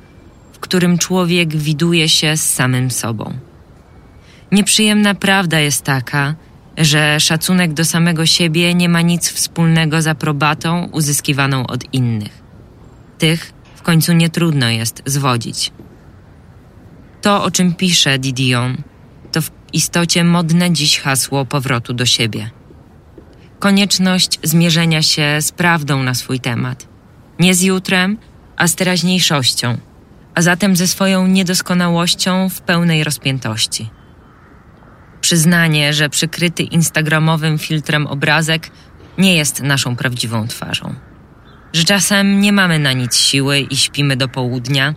w 0.54 0.60
którym 0.60 0.98
człowiek 0.98 1.56
widuje 1.56 2.10
się 2.10 2.38
z 2.38 2.54
samym 2.54 2.92
sobą. 2.92 3.34
Nieprzyjemna 4.52 5.16
prawda 5.16 5.60
jest 5.60 5.84
taka, 5.84 6.36
że 6.78 7.20
szacunek 7.20 7.74
do 7.74 7.86
samego 7.86 8.26
siebie 8.26 8.74
nie 8.74 8.90
ma 8.90 9.02
nic 9.02 9.32
wspólnego 9.32 10.02
z 10.02 10.08
aprobatą 10.08 10.90
uzyskiwaną 10.92 11.68
od 11.68 11.94
innych. 11.94 12.44
Tych 13.18 13.54
w 13.76 13.82
końcu 13.82 14.14
nie 14.14 14.30
trudno 14.30 14.70
jest 14.70 15.04
zwodzić. 15.06 15.72
To, 17.22 17.44
o 17.44 17.52
czym 17.52 17.76
pisze 17.76 18.20
Didion, 18.20 18.78
to 19.32 19.42
w 19.42 19.52
istocie 19.74 20.24
modne 20.24 20.72
dziś 20.72 21.00
hasło 21.00 21.46
powrotu 21.46 21.94
do 21.94 22.06
siebie. 22.06 22.50
Konieczność 23.60 24.40
zmierzenia 24.44 25.02
się 25.02 25.38
z 25.42 25.52
prawdą 25.52 26.04
na 26.04 26.14
swój 26.14 26.40
temat. 26.40 26.88
Nie 27.40 27.56
z 27.56 27.62
jutrem, 27.62 28.18
a 28.58 28.68
z 28.68 28.76
teraźniejszością, 28.76 29.78
a 30.36 30.42
zatem 30.42 30.76
ze 30.76 30.88
swoją 30.88 31.28
niedoskonałością 31.28 32.50
w 32.50 32.62
pełnej 32.62 33.04
rozpiętości. 33.04 33.90
Przyznanie, 35.26 35.94
że 35.94 36.10
przykryty 36.10 36.64
instagramowym 36.64 37.58
filtrem 37.58 38.08
obrazek 38.08 38.72
nie 39.18 39.36
jest 39.36 39.62
naszą 39.62 39.96
prawdziwą 39.96 40.48
twarzą. 40.48 40.96
Że 41.74 41.84
czasem 41.84 42.42
nie 42.42 42.54
mamy 42.54 42.80
na 42.80 42.94
nic 42.94 43.18
siły 43.18 43.60
i 43.60 43.78
śpimy 43.78 44.18
do 44.18 44.28
południa, 44.28 44.96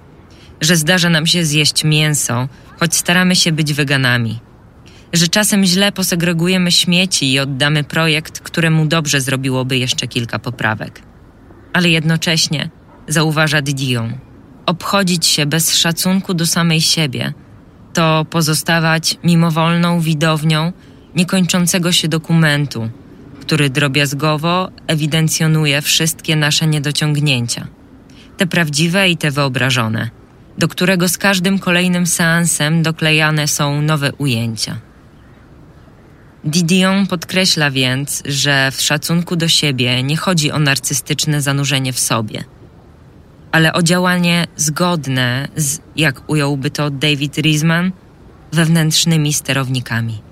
że 0.60 0.76
zdarza 0.76 1.08
nam 1.08 1.26
się 1.26 1.44
zjeść 1.44 1.84
mięso, 1.84 2.48
choć 2.80 2.96
staramy 2.96 3.36
się 3.36 3.52
być 3.52 3.72
weganami. 3.72 4.40
Że 5.12 5.28
czasem 5.28 5.64
źle 5.64 5.92
posegregujemy 5.92 6.72
śmieci 6.72 7.32
i 7.32 7.38
oddamy 7.38 7.84
projekt, 7.84 8.40
któremu 8.40 8.86
dobrze 8.86 9.20
zrobiłoby 9.20 9.76
jeszcze 9.76 10.08
kilka 10.08 10.38
poprawek. 10.38 11.02
Ale 11.72 11.88
jednocześnie, 11.88 12.70
zauważa 13.06 13.62
Didion, 13.62 14.18
obchodzić 14.66 15.26
się 15.26 15.46
bez 15.46 15.76
szacunku 15.76 16.34
do 16.34 16.46
samej 16.46 16.80
siebie 16.80 17.32
to 17.98 18.24
pozostawać 18.30 19.16
mimowolną 19.24 20.00
widownią 20.00 20.72
niekończącego 21.14 21.92
się 21.92 22.08
dokumentu, 22.08 22.90
który 23.40 23.70
drobiazgowo 23.70 24.70
ewidencjonuje 24.86 25.82
wszystkie 25.82 26.36
nasze 26.36 26.66
niedociągnięcia, 26.66 27.66
te 28.36 28.46
prawdziwe 28.46 29.08
i 29.10 29.16
te 29.16 29.30
wyobrażone– 29.30 30.10
do 30.58 30.68
którego 30.68 31.08
z 31.08 31.18
każdym 31.18 31.58
kolejnym 31.58 32.06
seansem 32.06 32.82
doklejane 32.82 33.48
są 33.48 33.82
nowe 33.82 34.12
ujęcia. 34.12 34.76
Didion 36.44 37.06
podkreśla 37.06 37.70
więc, 37.70 38.22
że 38.26 38.70
w 38.70 38.80
szacunku 38.80 39.36
do 39.36 39.48
siebie 39.48 40.02
nie 40.02 40.16
chodzi 40.16 40.52
o 40.52 40.58
narcystyczne 40.58 41.42
zanurzenie 41.42 41.92
w 41.92 41.98
sobie, 41.98 42.44
ale 43.52 43.72
o 43.72 43.82
działanie 43.82 44.46
zgodne 44.56 45.48
z, 45.56 45.80
jak 45.96 46.30
ująłby 46.30 46.70
to 46.70 46.90
David 46.90 47.38
Riesman, 47.38 47.92
wewnętrznymi 48.52 49.32
sterownikami. 49.32 50.22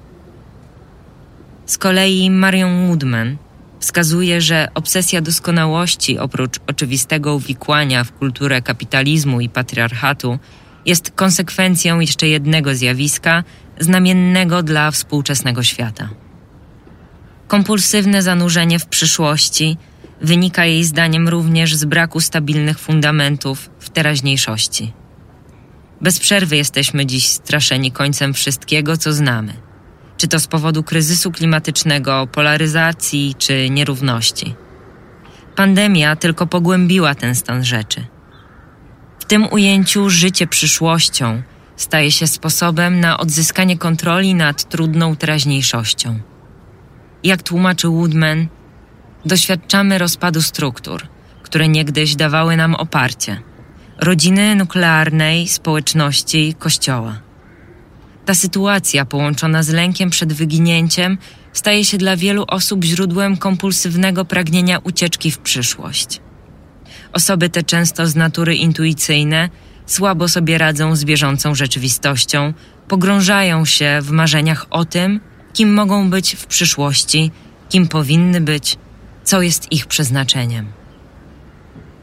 Z 1.66 1.78
kolei 1.78 2.30
Marion 2.30 2.86
Woodman 2.86 3.36
wskazuje, 3.80 4.40
że 4.40 4.68
obsesja 4.74 5.20
doskonałości, 5.20 6.18
oprócz 6.18 6.60
oczywistego 6.66 7.34
uwikłania 7.34 8.04
w 8.04 8.12
kulturę 8.12 8.62
kapitalizmu 8.62 9.40
i 9.40 9.48
patriarchatu, 9.48 10.38
jest 10.86 11.10
konsekwencją 11.10 12.00
jeszcze 12.00 12.28
jednego 12.28 12.74
zjawiska 12.74 13.44
znamiennego 13.80 14.62
dla 14.62 14.90
współczesnego 14.90 15.62
świata. 15.62 16.08
Kompulsywne 17.48 18.22
zanurzenie 18.22 18.78
w 18.78 18.86
przyszłości 18.86 19.76
wynika 20.20 20.64
jej 20.64 20.84
zdaniem 20.84 21.28
również 21.28 21.74
z 21.74 21.84
braku 21.84 22.20
stabilnych 22.20 22.78
fundamentów 22.78 23.70
w 23.78 23.90
teraźniejszości. 23.90 24.92
Bez 26.00 26.18
przerwy 26.18 26.56
jesteśmy 26.56 27.06
dziś 27.06 27.26
straszeni 27.26 27.92
końcem 27.92 28.34
wszystkiego, 28.34 28.96
co 28.96 29.12
znamy– 29.12 29.54
czy 30.16 30.28
to 30.28 30.40
z 30.40 30.46
powodu 30.46 30.82
kryzysu 30.82 31.32
klimatycznego, 31.32 32.26
polaryzacji 32.32 33.34
czy 33.38 33.70
nierówności. 33.70 34.54
Pandemia 35.56 36.16
tylko 36.16 36.46
pogłębiła 36.46 37.14
ten 37.14 37.34
stan 37.34 37.64
rzeczy. 37.64 38.06
W 39.18 39.24
tym 39.24 39.52
ujęciu 39.52 40.10
życie 40.10 40.46
przyszłością 40.46 41.42
staje 41.76 42.12
się 42.12 42.26
sposobem 42.26 43.00
na 43.00 43.18
odzyskanie 43.18 43.78
kontroli 43.78 44.34
nad 44.34 44.68
trudną 44.68 45.16
teraźniejszością. 45.16 46.20
Jak 47.24 47.42
tłumaczy 47.42 47.88
Woodman, 47.88 48.46
doświadczamy 49.26 49.98
rozpadu 49.98 50.42
struktur, 50.42 51.08
które 51.42 51.68
niegdyś 51.68 52.16
dawały 52.16 52.56
nam 52.56 52.74
oparcie 52.74 53.40
rodziny 53.98 54.54
nuklearnej, 54.54 55.48
społeczności, 55.48 56.54
kościoła. 56.58 57.20
Ta 58.24 58.34
sytuacja, 58.34 59.04
połączona 59.04 59.62
z 59.62 59.68
lękiem 59.68 60.10
przed 60.10 60.32
wyginięciem, 60.32 61.18
staje 61.52 61.84
się 61.84 61.98
dla 61.98 62.16
wielu 62.16 62.44
osób 62.48 62.84
źródłem 62.84 63.36
kompulsywnego 63.36 64.24
pragnienia 64.24 64.78
ucieczki 64.78 65.30
w 65.30 65.38
przyszłość. 65.38 66.20
Osoby 67.12 67.48
te 67.48 67.62
często 67.62 68.06
z 68.06 68.16
natury 68.16 68.56
intuicyjne 68.56 69.48
słabo 69.86 70.28
sobie 70.28 70.58
radzą 70.58 70.96
z 70.96 71.04
bieżącą 71.04 71.54
rzeczywistością, 71.54 72.54
pogrążają 72.88 73.64
się 73.64 73.98
w 74.02 74.10
marzeniach 74.10 74.66
o 74.70 74.84
tym, 74.84 75.20
kim 75.52 75.74
mogą 75.74 76.10
być 76.10 76.36
w 76.36 76.46
przyszłości, 76.46 77.30
kim 77.68 77.88
powinny 77.88 78.40
być, 78.40 78.78
co 79.26 79.42
jest 79.42 79.72
ich 79.72 79.86
przeznaczeniem. 79.86 80.66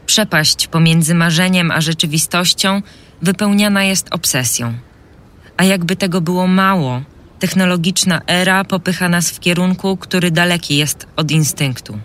Przepaść 0.06 0.66
pomiędzy 0.66 1.14
marzeniem 1.14 1.70
a 1.70 1.80
rzeczywistością 1.80 2.82
wypełniana 3.22 3.84
jest 3.84 4.08
obsesją. 4.10 4.74
A 5.56 5.64
jakby 5.64 5.96
tego 5.96 6.20
było 6.20 6.46
mało, 6.46 7.02
technologiczna 7.38 8.20
era 8.26 8.64
popycha 8.64 9.08
nas 9.08 9.30
w 9.30 9.40
kierunku, 9.40 9.96
który 9.96 10.30
daleki 10.30 10.76
jest 10.76 11.06
od 11.16 11.30
instynktu. 11.30 11.98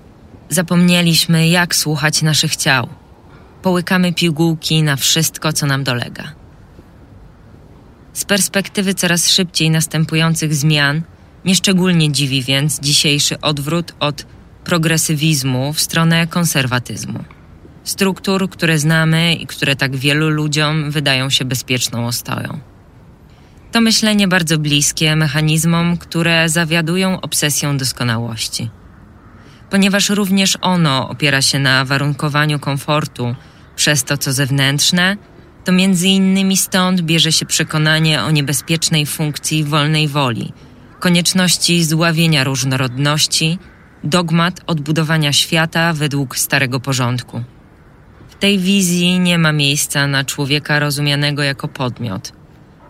Zapomnieliśmy, 0.50 1.48
jak 1.48 1.76
słuchać 1.76 2.22
naszych 2.22 2.56
ciał. 2.56 2.90
Połykamy 3.62 4.14
pigułki 4.14 4.84
na 4.84 4.96
wszystko, 4.96 5.54
co 5.54 5.66
nam 5.66 5.84
dolega. 5.84 6.32
Z 8.14 8.26
perspektywy 8.26 8.94
coraz 8.94 9.30
szybciej 9.30 9.70
następujących 9.70 10.56
zmian, 10.56 11.02
nieszczególnie 11.46 12.12
dziwi 12.12 12.44
więc 12.44 12.80
dzisiejszy 12.80 13.42
odwrót 13.42 13.94
od 14.00 14.26
progresywizmu 14.70 15.74
w 15.74 15.82
stronę 15.82 16.28
konserwatyzmu. 16.28 17.24
Struktur, 17.84 18.50
które 18.50 18.80
znamy 18.80 19.34
i 19.34 19.48
które 19.48 19.76
tak 19.76 19.96
wielu 19.96 20.30
ludziom 20.30 20.92
wydają 20.92 21.30
się 21.30 21.46
bezpieczną 21.46 22.08
ostoją. 22.08 22.60
To 23.72 23.82
myślenie 23.82 24.28
bardzo 24.28 24.58
bliskie 24.58 25.16
mechanizmom, 25.16 25.98
które 25.98 26.50
zawiadują 26.50 27.22
obsesją 27.22 27.78
doskonałości. 27.78 28.70
Ponieważ 29.70 30.10
również 30.10 30.58
ono 30.62 31.10
opiera 31.10 31.42
się 31.42 31.60
na 31.60 31.86
warunkowaniu 31.86 32.60
komfortu 32.60 33.36
przez 33.76 34.04
to, 34.04 34.18
co 34.18 34.34
zewnętrzne, 34.34 35.18
to 35.66 35.72
między 35.72 36.08
innymi 36.08 36.58
stąd 36.58 37.02
bierze 37.02 37.32
się 37.32 37.46
przekonanie 37.46 38.24
o 38.24 38.32
niebezpiecznej 38.32 39.06
funkcji 39.06 39.64
wolnej 39.64 40.08
woli, 40.08 40.54
konieczności 41.00 41.84
zławienia 41.84 42.44
różnorodności, 42.44 43.60
dogmat 44.04 44.62
odbudowania 44.68 45.34
świata 45.34 45.94
według 45.94 46.38
starego 46.38 46.80
porządku. 46.80 47.44
W 48.30 48.36
tej 48.36 48.60
wizji 48.60 49.20
nie 49.20 49.38
ma 49.38 49.52
miejsca 49.52 50.08
na 50.08 50.24
człowieka 50.24 50.80
rozumianego 50.80 51.44
jako 51.44 51.68
podmiot– 51.68 52.32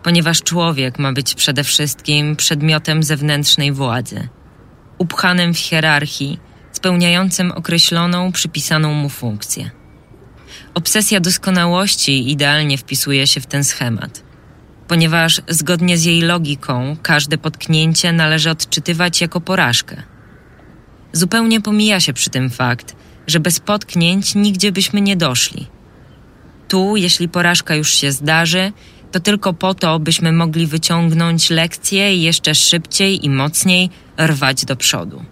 ponieważ 0.02 0.42
człowiek 0.42 0.98
ma 0.98 1.12
być 1.12 1.34
przede 1.34 1.64
wszystkim 1.64 2.36
przedmiotem 2.36 3.02
zewnętrznej 3.02 3.72
władzy, 3.72 4.28
upchanym 4.98 5.54
w 5.54 5.58
hierarchii, 5.58 6.38
spełniającym 6.72 7.52
określoną, 7.52 8.32
przypisaną 8.32 8.94
mu 8.94 9.08
funkcję. 9.08 9.70
Obsesja 10.74 11.20
doskonałości 11.20 12.30
idealnie 12.30 12.78
wpisuje 12.78 13.26
się 13.26 13.40
w 13.40 13.46
ten 13.46 13.64
schemat, 13.64 14.22
ponieważ 14.88 15.40
zgodnie 15.48 15.98
z 15.98 16.04
jej 16.04 16.20
logiką 16.20 16.96
każde 17.02 17.38
potknięcie 17.38 18.12
należy 18.12 18.50
odczytywać 18.50 19.20
jako 19.20 19.40
porażkę. 19.40 20.02
Zupełnie 21.12 21.60
pomija 21.60 22.00
się 22.00 22.12
przy 22.12 22.30
tym 22.30 22.50
fakt, 22.50 22.96
że 23.26 23.40
bez 23.40 23.60
potknięć 23.60 24.34
nigdzie 24.34 24.72
byśmy 24.72 25.00
nie 25.00 25.16
doszli. 25.16 25.66
Tu, 26.68 26.96
jeśli 26.96 27.28
porażka 27.28 27.74
już 27.74 27.94
się 27.94 28.12
zdarzy, 28.12 28.72
to 29.12 29.20
tylko 29.20 29.52
po 29.52 29.74
to, 29.74 29.98
byśmy 29.98 30.32
mogli 30.32 30.66
wyciągnąć 30.66 31.50
lekcje 31.50 32.16
i 32.16 32.22
jeszcze 32.22 32.54
szybciej 32.54 33.26
i 33.26 33.30
mocniej 33.30 33.90
rwać 34.20 34.64
do 34.64 34.76
przodu. 34.76 35.24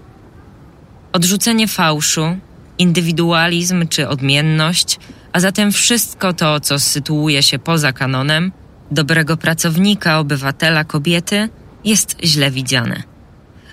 Odrzucenie 1.12 1.68
fałszu, 1.68 2.36
indywidualizm 2.78 3.88
czy 3.88 4.08
odmienność, 4.08 4.98
a 5.32 5.40
zatem 5.40 5.72
wszystko 5.72 6.32
to, 6.32 6.60
co 6.60 6.78
sytuuje 6.78 7.42
się 7.42 7.58
poza 7.58 7.92
kanonem, 7.92 8.52
dobrego 8.90 9.36
pracownika, 9.36 10.18
obywatela, 10.18 10.84
kobiety, 10.84 11.48
jest 11.84 12.16
źle 12.24 12.50
widziane. 12.50 13.02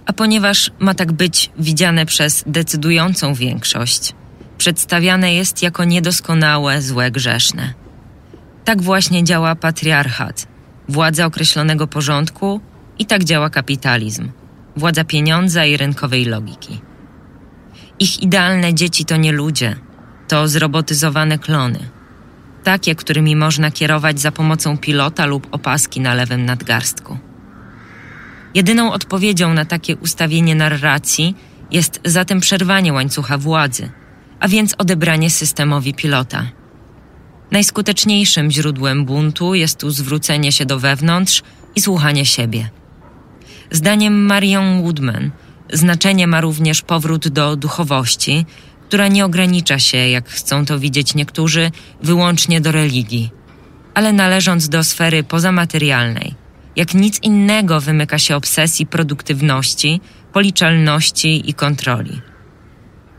A 0.06 0.14
ponieważ 0.14 0.72
ma 0.80 0.94
tak 0.94 1.12
być 1.12 1.52
widziane 1.60 2.06
przez 2.06 2.44
decydującą 2.48 3.34
większość, 3.34 4.14
przedstawiane 4.58 5.34
jest 5.34 5.64
jako 5.64 5.84
niedoskonałe, 5.84 6.82
złe, 6.82 7.12
grzeszne. 7.12 7.74
Tak 8.66 8.82
właśnie 8.82 9.24
działa 9.24 9.56
patriarchat, 9.56 10.48
władza 10.90 11.26
określonego 11.26 11.88
porządku 11.88 12.62
i 13.00 13.06
tak 13.06 13.24
działa 13.24 13.50
kapitalizm, 13.50 14.32
władza 14.76 15.04
pieniądza 15.04 15.66
i 15.66 15.78
rynkowej 15.78 16.26
logiki. 16.26 16.82
Ich 18.00 18.24
idealne 18.24 18.74
dzieci 18.74 19.06
to 19.06 19.18
nie 19.18 19.32
ludzie, 19.32 19.76
to 20.28 20.48
zrobotyzowane 20.48 21.40
klony, 21.40 21.80
takie, 22.64 22.96
którymi 22.96 23.36
można 23.36 23.72
kierować 23.72 24.20
za 24.20 24.32
pomocą 24.32 24.78
pilota 24.78 25.26
lub 25.26 25.48
opaski 25.52 26.02
na 26.02 26.14
lewym 26.14 26.46
nadgarstku. 26.46 27.18
Jedyną 28.56 28.94
odpowiedzią 28.94 29.54
na 29.54 29.66
takie 29.66 29.96
ustawienie 29.96 30.56
narracji 30.56 31.36
jest 31.72 32.00
zatem 32.06 32.40
przerwanie 32.40 32.94
łańcucha 32.94 33.38
władzy, 33.38 33.90
a 34.40 34.48
więc 34.48 34.76
odebranie 34.78 35.30
systemowi 35.30 35.94
pilota. 35.94 36.52
Najskuteczniejszym 37.52 38.52
źródłem 38.52 39.06
buntu 39.06 39.56
jest 39.56 39.80
tu 39.80 39.92
zwrócenie 39.92 40.52
się 40.52 40.66
do 40.66 40.80
wewnątrz 40.80 41.44
i 41.76 41.82
słuchanie 41.82 42.26
siebie. 42.26 42.70
Zdaniem 43.72 44.26
Marion 44.26 44.82
Woodman 44.82 45.32
znaczenie 45.74 46.28
ma 46.28 46.42
również 46.42 46.82
powrót 46.82 47.28
do 47.28 47.56
duchowości, 47.56 48.46
która 48.88 49.08
nie 49.08 49.26
ogranicza 49.26 49.80
się, 49.80 49.98
jak 49.98 50.30
chcą 50.30 50.66
to 50.66 50.80
widzieć 50.80 51.16
niektórzy, 51.16 51.72
wyłącznie 52.04 52.62
do 52.62 52.72
religii, 52.72 53.32
ale 53.94 54.14
należąc 54.14 54.70
do 54.70 54.84
sfery 54.84 55.24
pozamaterialnej. 55.24 56.45
Jak 56.76 56.94
nic 56.94 57.20
innego 57.24 57.82
wymyka 57.82 58.20
się 58.20 58.36
obsesji 58.36 58.86
produktywności, 58.86 60.02
policzalności 60.34 61.50
i 61.50 61.54
kontroli. 61.54 62.22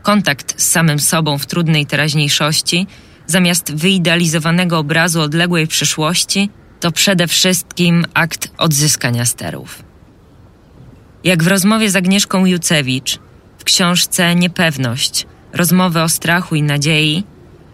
Kontakt 0.01 0.61
z 0.61 0.71
samym 0.71 0.99
sobą 0.99 1.37
w 1.37 1.45
trudnej 1.45 1.85
teraźniejszości– 1.85 2.87
zamiast 3.27 3.75
wyidealizowanego 3.75 4.79
obrazu 4.79 5.21
odległej 5.21 5.67
przyszłości, 5.67 6.49
to 6.79 6.91
przede 6.91 7.27
wszystkim 7.27 8.05
akt 8.13 8.51
odzyskania 8.57 9.25
sterów. 9.25 9.83
Jak 11.23 11.43
w 11.43 11.47
rozmowie 11.47 11.89
z 11.89 11.95
Agnieszką 11.95 12.45
Jucewicz 12.45 13.19
w 13.57 13.63
książce 13.63 14.35
Niepewność 14.35 15.27
rozmowy 15.53 16.01
o 16.01 16.09
strachu 16.09 16.55
i 16.55 16.63
nadziei 16.63 17.23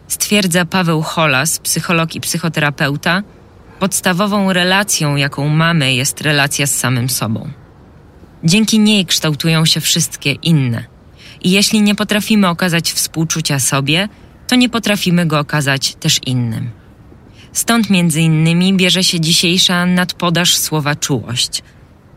stwierdza 0.07 0.65
Paweł 0.65 1.01
Holas, 1.01 1.59
psycholog 1.59 2.15
i 2.15 2.21
psychoterapeuta, 2.21 3.23
podstawową 3.83 4.53
relacją, 4.53 5.15
jaką 5.15 5.47
mamy, 5.47 5.93
jest 5.93 6.21
relacja 6.21 6.67
z 6.67 6.75
samym 6.75 7.09
sobą. 7.09 7.49
Dzięki 8.43 8.79
niej 8.79 9.05
kształtują 9.05 9.65
się 9.65 9.81
wszystkie 9.81 10.31
inne. 10.31 10.83
I 11.41 11.51
jeśli 11.51 11.81
nie 11.81 11.95
potrafimy 11.95 12.47
okazać 12.47 12.91
współczucia 12.91 13.59
sobie, 13.59 14.09
to 14.47 14.55
nie 14.55 14.69
potrafimy 14.69 15.25
go 15.25 15.39
okazać 15.39 15.95
też 15.95 16.19
innym. 16.25 16.71
Stąd 17.53 17.89
między 17.89 18.21
innymi 18.21 18.73
bierze 18.73 19.03
się 19.03 19.19
dzisiejsza 19.19 19.85
nadpodaż 19.85 20.57
słowa 20.57 20.95
czułość, 20.95 21.63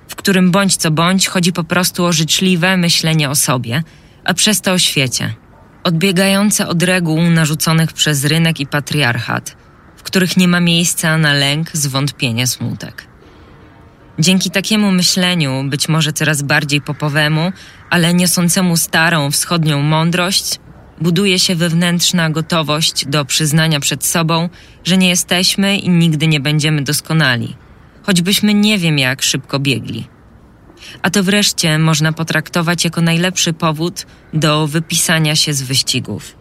w 0.09 0.15
którym 0.15 0.51
bądź 0.51 0.77
co 0.77 0.91
bądź 0.91 1.29
chodzi 1.29 1.53
po 1.53 1.65
prostu 1.65 2.05
o 2.05 2.13
życzliwe 2.13 2.77
myślenie 2.77 3.31
o 3.31 3.35
sobie, 3.35 3.83
a 4.25 4.35
przez 4.35 4.61
to 4.61 4.73
o 4.73 4.79
świecie, 4.79 5.35
odbiegające 5.85 6.69
od 6.69 6.83
reguł 6.83 7.23
narzuconych 7.23 7.93
przez 7.93 8.25
rynek 8.25 8.61
i 8.61 8.67
patriarchat, 8.67 9.66
których 10.07 10.37
nie 10.37 10.49
ma 10.49 10.61
miejsca 10.61 11.19
na 11.19 11.33
lęk, 11.33 11.71
zwątpienie, 11.73 12.47
smutek. 12.47 13.07
Dzięki 14.19 14.51
takiemu 14.51 14.93
myśleniu, 14.93 15.65
być 15.69 15.89
może 15.89 16.13
coraz 16.13 16.43
bardziej 16.43 16.81
popowemu, 16.81 17.53
ale 17.91 18.15
niosącemu 18.15 18.77
starą 18.77 19.31
wschodnią 19.31 19.83
mądrość, 19.83 20.61
buduje 21.01 21.39
się 21.39 21.55
wewnętrzna 21.55 22.31
gotowość 22.31 23.07
do 23.07 23.25
przyznania 23.25 23.81
przed 23.81 24.05
sobą, 24.05 24.49
że 24.85 24.97
nie 24.97 25.09
jesteśmy 25.09 25.77
i 25.77 25.89
nigdy 25.89 26.27
nie 26.27 26.41
będziemy 26.41 26.83
doskonali, 26.83 27.57
choćbyśmy 28.03 28.55
nie 28.55 28.79
wiem 28.79 28.99
jak 28.99 29.23
szybko 29.23 29.59
biegli. 29.59 30.09
A 31.03 31.11
to 31.11 31.23
wreszcie 31.23 31.79
można 31.79 32.13
potraktować 32.13 32.85
jako 32.85 33.01
najlepszy 33.01 33.53
powód 33.53 34.07
do 34.33 34.67
wypisania 34.67 35.37
się 35.37 35.55
z 35.55 35.63
wyścigów, 35.63 36.37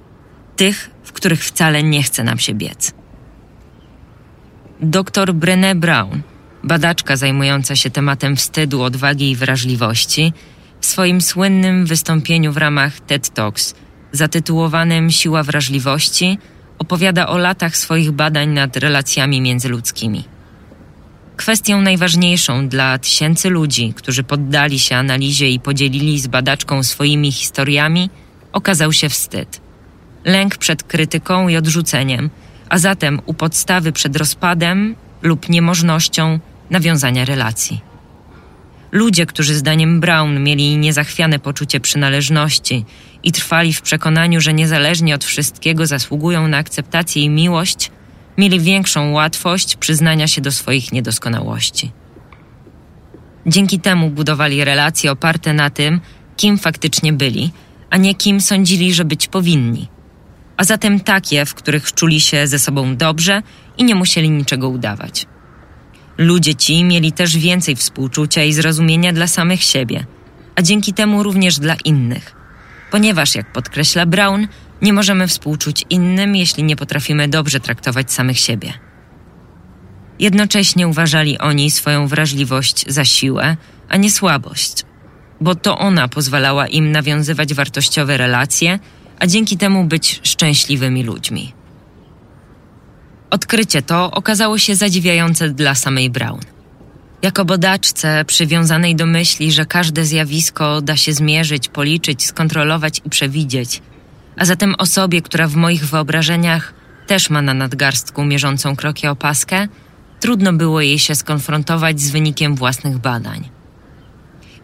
tych, 0.55 0.89
w 1.03 1.11
których 1.11 1.45
wcale 1.45 1.83
nie 1.83 2.03
chce 2.03 2.23
nam 2.23 2.39
się 2.39 2.53
biec. 2.53 3.04
Dr 4.79 5.33
Brené 5.33 5.75
Brown, 5.75 6.21
badaczka 6.63 7.15
zajmująca 7.15 7.75
się 7.75 7.89
tematem 7.89 8.35
wstydu, 8.35 8.81
odwagi 8.81 9.31
i 9.31 9.35
wrażliwości, 9.35 10.33
w 10.81 10.85
swoim 10.85 11.21
słynnym 11.21 11.85
wystąpieniu 11.85 12.51
w 12.51 12.57
ramach 12.57 12.99
TED 12.99 13.29
Talks 13.29 13.75
zatytułowanym 14.11 15.11
Siła 15.11 15.43
wrażliwości, 15.43 16.37
opowiada 16.79 17.27
o 17.27 17.37
latach 17.37 17.77
swoich 17.77 18.11
badań 18.11 18.49
nad 18.49 18.77
relacjami 18.77 19.41
międzyludzkimi. 19.41 20.23
Kwestią 21.37 21.81
najważniejszą 21.81 22.67
dla 22.67 22.97
tysięcy 22.97 23.49
ludzi, 23.49 23.93
którzy 23.95 24.23
poddali 24.23 24.79
się 24.79 24.95
analizie 24.95 25.49
i 25.49 25.59
podzielili 25.59 26.19
z 26.19 26.27
badaczką 26.27 26.83
swoimi 26.83 27.31
historiami, 27.31 28.09
okazał 28.51 28.93
się 28.93 29.09
wstyd. 29.09 29.61
Lęk 30.25 30.57
przed 30.57 30.83
krytyką 30.83 31.47
i 31.47 31.57
odrzuceniem, 31.57 32.29
a 32.69 32.77
zatem 32.77 33.21
u 33.25 33.33
podstawy 33.33 33.91
przed 33.91 34.15
rozpadem 34.15 34.95
lub 35.21 35.49
niemożnością 35.49 36.39
nawiązania 36.69 37.25
relacji. 37.25 37.81
Ludzie, 38.91 39.25
którzy 39.25 39.55
zdaniem 39.55 39.99
Brown 39.99 40.43
mieli 40.43 40.77
niezachwiane 40.77 41.39
poczucie 41.39 41.79
przynależności 41.79 42.85
i 43.23 43.31
trwali 43.31 43.73
w 43.73 43.81
przekonaniu, 43.81 44.41
że 44.41 44.53
niezależnie 44.53 45.15
od 45.15 45.23
wszystkiego 45.23 45.87
zasługują 45.87 46.47
na 46.47 46.57
akceptację 46.57 47.23
i 47.23 47.29
miłość, 47.29 47.91
mieli 48.37 48.59
większą 48.59 49.11
łatwość 49.11 49.75
przyznania 49.75 50.27
się 50.27 50.41
do 50.41 50.51
swoich 50.51 50.91
niedoskonałości. 50.91 51.91
Dzięki 53.45 53.79
temu 53.79 54.09
budowali 54.09 54.63
relacje 54.63 55.11
oparte 55.11 55.53
na 55.53 55.69
tym, 55.69 56.01
kim 56.37 56.57
faktycznie 56.57 57.13
byli, 57.13 57.51
a 57.89 57.97
nie 57.97 58.15
kim 58.15 58.41
sądzili, 58.41 58.93
że 58.93 59.05
być 59.05 59.27
powinni. 59.27 59.87
A 60.57 60.63
zatem 60.63 60.99
takie, 60.99 61.45
w 61.45 61.53
których 61.53 61.93
czuli 61.93 62.21
się 62.21 62.47
ze 62.47 62.59
sobą 62.59 62.95
dobrze 62.95 63.41
i 63.77 63.83
nie 63.83 63.95
musieli 63.95 64.29
niczego 64.29 64.69
udawać. 64.69 65.25
Ludzie 66.17 66.55
ci 66.55 66.83
mieli 66.83 67.11
też 67.11 67.37
więcej 67.37 67.75
współczucia 67.75 68.43
i 68.43 68.53
zrozumienia 68.53 69.13
dla 69.13 69.27
samych 69.27 69.63
siebie, 69.63 70.05
a 70.55 70.61
dzięki 70.61 70.93
temu 70.93 71.23
również 71.23 71.59
dla 71.59 71.75
innych. 71.85 72.35
Ponieważ, 72.91 73.35
jak 73.35 73.51
podkreśla 73.51 74.05
Brown, 74.05 74.47
nie 74.81 74.93
możemy 74.93 75.27
współczuć 75.27 75.85
innym, 75.89 76.35
jeśli 76.35 76.63
nie 76.63 76.75
potrafimy 76.75 77.27
dobrze 77.27 77.59
traktować 77.59 78.11
samych 78.11 78.39
siebie. 78.39 78.73
Jednocześnie 80.19 80.87
uważali 80.87 81.37
oni 81.37 81.71
swoją 81.71 82.07
wrażliwość 82.07 82.85
za 82.87 83.05
siłę, 83.05 83.57
a 83.89 83.97
nie 83.97 84.11
słabość, 84.11 84.83
bo 85.41 85.55
to 85.55 85.77
ona 85.77 86.07
pozwalała 86.07 86.67
im 86.67 86.91
nawiązywać 86.91 87.53
wartościowe 87.53 88.17
relacje, 88.17 88.79
a 89.19 89.27
dzięki 89.27 89.57
temu 89.57 89.83
być 89.83 90.19
szczęśliwymi 90.23 91.03
ludźmi. 91.03 91.53
Odkrycie 93.29 93.81
to 93.81 94.11
okazało 94.11 94.57
się 94.57 94.75
zadziwiające 94.75 95.49
dla 95.49 95.75
samej 95.75 96.09
Brown. 96.09 96.39
Jako 97.21 97.45
bodaczce 97.45 98.25
przywiązanej 98.25 98.95
do 98.95 99.05
myśli, 99.05 99.51
że 99.51 99.65
każde 99.65 100.05
zjawisko 100.05 100.81
da 100.81 100.97
się 100.97 101.13
zmierzyć, 101.13 101.67
policzyć, 101.67 102.25
skontrolować 102.25 103.01
i 103.05 103.09
przewidzieć, 103.09 103.81
a 104.37 104.45
zatem 104.45 104.75
osobie, 104.77 105.21
która 105.21 105.47
w 105.47 105.55
moich 105.55 105.85
wyobrażeniach 105.85 106.73
też 107.07 107.29
ma 107.29 107.41
na 107.41 107.53
nadgarstku 107.53 108.23
mierzącą 108.25 108.75
kroki 108.75 109.07
opaskę, 109.07 109.67
trudno 110.19 110.53
było 110.53 110.81
jej 110.81 110.99
się 110.99 111.15
skonfrontować 111.15 112.01
z 112.01 112.09
wynikiem 112.09 112.55
własnych 112.55 112.97
badań. 112.97 113.49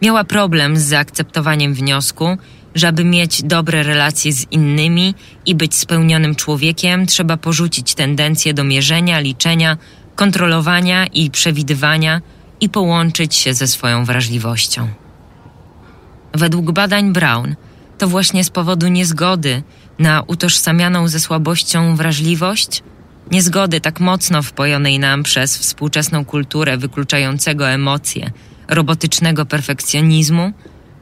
Miała 0.02 0.24
problem 0.24 0.78
z 0.78 0.84
zaakceptowaniem 0.84 1.74
wniosku, 1.74 2.38
że 2.76 2.88
aby 2.88 3.04
mieć 3.04 3.44
dobre 3.44 3.84
relacje 3.84 4.34
z 4.34 4.52
innymi 4.52 5.16
i 5.46 5.56
być 5.56 5.76
spełnionym 5.76 6.36
człowiekiem, 6.36 7.06
trzeba 7.06 7.38
porzucić 7.38 7.94
tendencję 7.94 8.54
do 8.54 8.64
mierzenia, 8.64 9.20
liczenia, 9.20 9.78
kontrolowania 10.16 11.06
i 11.06 11.32
przewidywania 11.32 12.22
i 12.62 12.70
połączyć 12.70 13.36
się 13.36 13.54
ze 13.54 13.68
swoją 13.68 14.06
wrażliwością. 14.06 14.88
Według 16.34 16.72
badań 16.72 17.14
Brown, 17.14 17.56
to 17.98 18.08
właśnie 18.08 18.44
z 18.44 18.50
powodu 18.50 18.88
niezgody 18.88 19.64
na 20.00 20.22
utożsamianą 20.22 21.08
ze 21.08 21.20
słabością 21.20 21.96
wrażliwość, 21.96 22.84
niezgody 23.32 23.82
tak 23.82 24.00
mocno 24.00 24.44
wpojonej 24.44 25.00
nam 25.00 25.24
przez 25.24 25.58
współczesną 25.58 26.26
kulturę 26.26 26.78
wykluczającego 26.78 27.70
emocje, 27.70 28.32
robotycznego 28.68 29.46
perfekcjonizmu, 29.46 30.54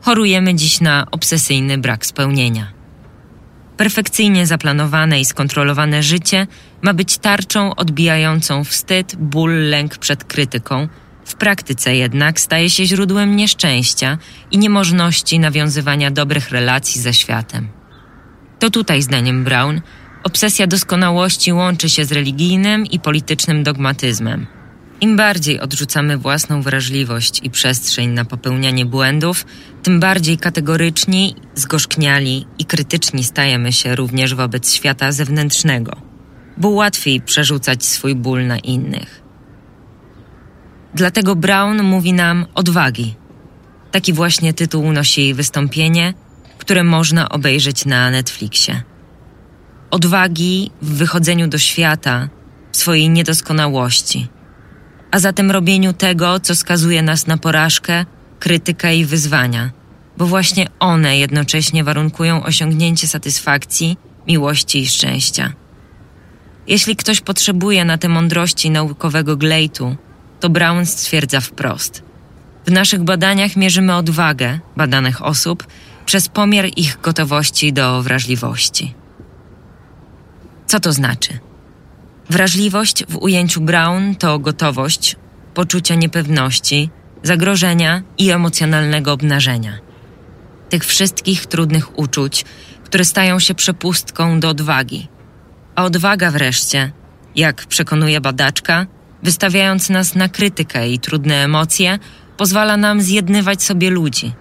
chorujemy 0.02 0.56
dziś 0.56 0.82
na 0.82 1.08
obsesyjny 1.12 1.78
brak 1.78 2.06
spełnienia. 2.06 2.68
Perfekcyjnie 3.78 4.48
zaplanowane 4.48 5.20
i 5.20 5.26
skontrolowane 5.26 6.04
życie 6.04 6.48
ma 6.82 6.94
być 6.94 7.18
tarczą 7.18 7.76
odbijającą 7.76 8.64
wstyd, 8.64 9.16
ból, 9.16 9.70
lęk 9.70 9.98
przed 9.98 10.24
krytyką. 10.24 10.88
W 11.26 11.36
praktyce 11.36 11.96
jednak 11.96 12.40
staje 12.40 12.70
się 12.70 12.86
źródłem 12.86 13.36
nieszczęścia 13.36 14.18
i 14.52 14.58
niemożności 14.58 15.40
nawiązywania 15.40 16.12
dobrych 16.12 16.50
relacji 16.50 17.02
ze 17.02 17.14
światem. 17.14 17.68
To 18.60 18.70
tutaj, 18.70 19.02
zdaniem 19.02 19.44
Brown, 19.44 19.82
obsesja 20.24 20.68
doskonałości 20.68 21.54
łączy 21.54 21.90
się 21.90 22.06
z 22.06 22.12
religijnym 22.12 22.86
i 22.86 23.00
politycznym 23.00 23.64
dogmatyzmem– 23.64 24.48
im 25.02 25.16
bardziej 25.16 25.60
odrzucamy 25.60 26.18
własną 26.18 26.62
wrażliwość 26.62 27.40
i 27.44 27.50
przestrzeń 27.50 28.10
na 28.10 28.26
popełnianie 28.26 28.86
błędów, 28.86 29.46
tym 29.84 30.00
bardziej 30.00 30.38
kategoryczni, 30.38 31.36
zgorzkniali 31.56 32.46
i 32.60 32.66
krytyczni 32.66 33.24
stajemy 33.24 33.74
się 33.74 33.96
również 33.96 34.36
wobec 34.36 34.74
świata 34.74 35.12
zewnętrznego, 35.12 35.92
bo 36.58 36.70
łatwiej 36.70 37.22
przerzucać 37.22 37.86
swój 37.86 38.16
ból 38.16 38.48
na 38.48 38.58
innych. 38.58 39.22
Dlatego 40.94 41.36
Brown 41.36 41.84
mówi 41.84 42.14
nam 42.14 42.46
odwagi. 42.56 43.16
Taki 43.92 44.14
właśnie 44.14 44.54
tytuł 44.54 44.92
nosi 44.92 45.22
jej 45.22 45.34
wystąpienie, 45.34 46.14
które 46.58 46.84
można 46.84 47.30
obejrzeć 47.30 47.86
na 47.86 48.12
Netflixie. 48.12 48.84
Odwagi 49.92 50.72
w 50.82 50.94
wychodzeniu 50.94 51.48
do 51.48 51.58
świata, 51.58 52.30
w 52.72 52.78
swojej 52.78 53.10
niedoskonałości– 53.10 54.28
a 55.12 55.20
zatem 55.20 55.52
robieniu 55.52 55.94
tego, 55.94 56.40
co 56.40 56.56
skazuje 56.56 57.02
nas 57.02 57.28
na 57.28 57.38
porażkę, 57.38 58.06
krytykę 58.40 58.96
i 58.96 59.06
wyzwania, 59.06 59.72
bo 60.18 60.26
właśnie 60.26 60.68
one 60.80 61.18
jednocześnie 61.18 61.84
warunkują 61.84 62.44
osiągnięcie 62.44 63.08
satysfakcji, 63.08 63.98
miłości 64.28 64.80
i 64.80 64.88
szczęścia. 64.88 65.54
Jeśli 66.68 66.96
ktoś 66.96 67.22
potrzebuje 67.22 67.86
na 67.86 67.98
te 67.98 68.10
mądrości 68.10 68.70
naukowego 68.70 69.38
glejtu, 69.38 69.96
to 70.40 70.50
Brown 70.50 70.86
stwierdza 70.86 71.42
wprost. 71.42 72.04
W 72.66 72.72
naszych 72.72 73.04
badaniach 73.04 73.56
mierzymy 73.56 73.96
odwagę 73.96 74.60
badanych 74.78 75.26
osób 75.26 75.68
przez 76.06 76.30
pomiar 76.30 76.66
ich 76.76 77.02
gotowości 77.02 77.74
do 77.74 78.04
wrażliwości. 78.04 78.94
Co 80.68 80.80
to 80.80 80.94
znaczy? 80.94 81.40
Wrażliwość 82.30 83.06
w 83.10 83.16
ujęciu 83.16 83.62
Brown 83.62 84.16
to 84.16 84.40
gotowość, 84.40 85.16
poczucia 85.54 85.96
niepewności, 85.96 86.90
zagrożenia 87.24 88.02
i 88.18 88.30
emocjonalnego 88.30 89.14
obnażenia. 89.14 89.80
Tych 90.70 90.86
wszystkich 90.86 91.46
trudnych 91.46 92.00
uczuć, 92.00 92.46
które 92.84 93.06
stają 93.06 93.40
się 93.40 93.54
przepustką 93.54 94.40
do 94.40 94.50
odwagi. 94.50 95.08
A 95.76 95.86
odwaga 95.86 96.32
wreszcie, 96.32 96.92
jak 97.36 97.66
przekonuje 97.66 98.22
badaczka, 98.22 98.86
wystawiając 99.24 99.90
nas 99.90 100.16
na 100.16 100.30
krytykę 100.30 100.90
i 100.90 101.00
trudne 101.00 101.36
emocje, 101.44 102.00
pozwala 102.38 102.78
nam 102.78 103.02
zjednywać 103.02 103.64
sobie 103.64 103.90
ludzi. 103.90 104.34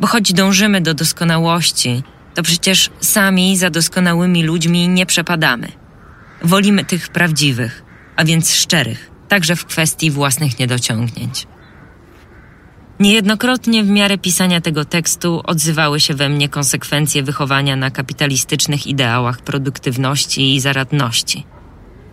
Bo 0.00 0.06
choć 0.06 0.32
dążymy 0.32 0.80
do 0.80 0.94
doskonałości, 0.94 2.02
to 2.34 2.42
przecież 2.42 2.90
sami 3.00 3.56
za 3.56 3.70
doskonałymi 3.70 4.42
ludźmi 4.42 4.88
nie 4.88 5.06
przepadamy. 5.06 5.83
Wolimy 6.44 6.84
tych 6.84 7.08
prawdziwych, 7.08 7.82
a 8.16 8.24
więc 8.24 8.54
szczerych, 8.54 9.10
także 9.28 9.56
w 9.56 9.64
kwestii 9.64 10.10
własnych 10.10 10.58
niedociągnięć. 10.58 11.46
Niejednokrotnie 13.00 13.84
w 13.84 13.88
miarę 13.88 14.18
pisania 14.18 14.60
tego 14.60 14.84
tekstu 14.84 15.40
odzywały 15.44 16.00
się 16.00 16.14
we 16.14 16.28
mnie 16.28 16.48
konsekwencje 16.48 17.22
wychowania 17.22 17.76
na 17.76 17.90
kapitalistycznych 17.90 18.86
ideałach 18.86 19.40
produktywności 19.40 20.54
i 20.54 20.60
zaradności. 20.60 21.46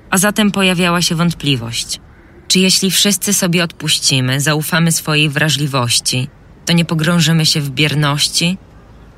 A 0.09 0.17
zatem 0.17 0.51
pojawiała 0.51 1.01
się 1.01 1.15
wątpliwość: 1.15 1.99
czy 2.47 2.59
jeśli 2.59 2.91
wszyscy 2.91 3.33
sobie 3.33 3.63
odpuścimy, 3.63 4.41
zaufamy 4.41 4.91
swojej 4.91 5.29
wrażliwości, 5.29 6.27
to 6.65 6.73
nie 6.73 6.85
pogrążymy 6.85 7.45
się 7.45 7.61
w 7.61 7.69
bierności, 7.69 8.57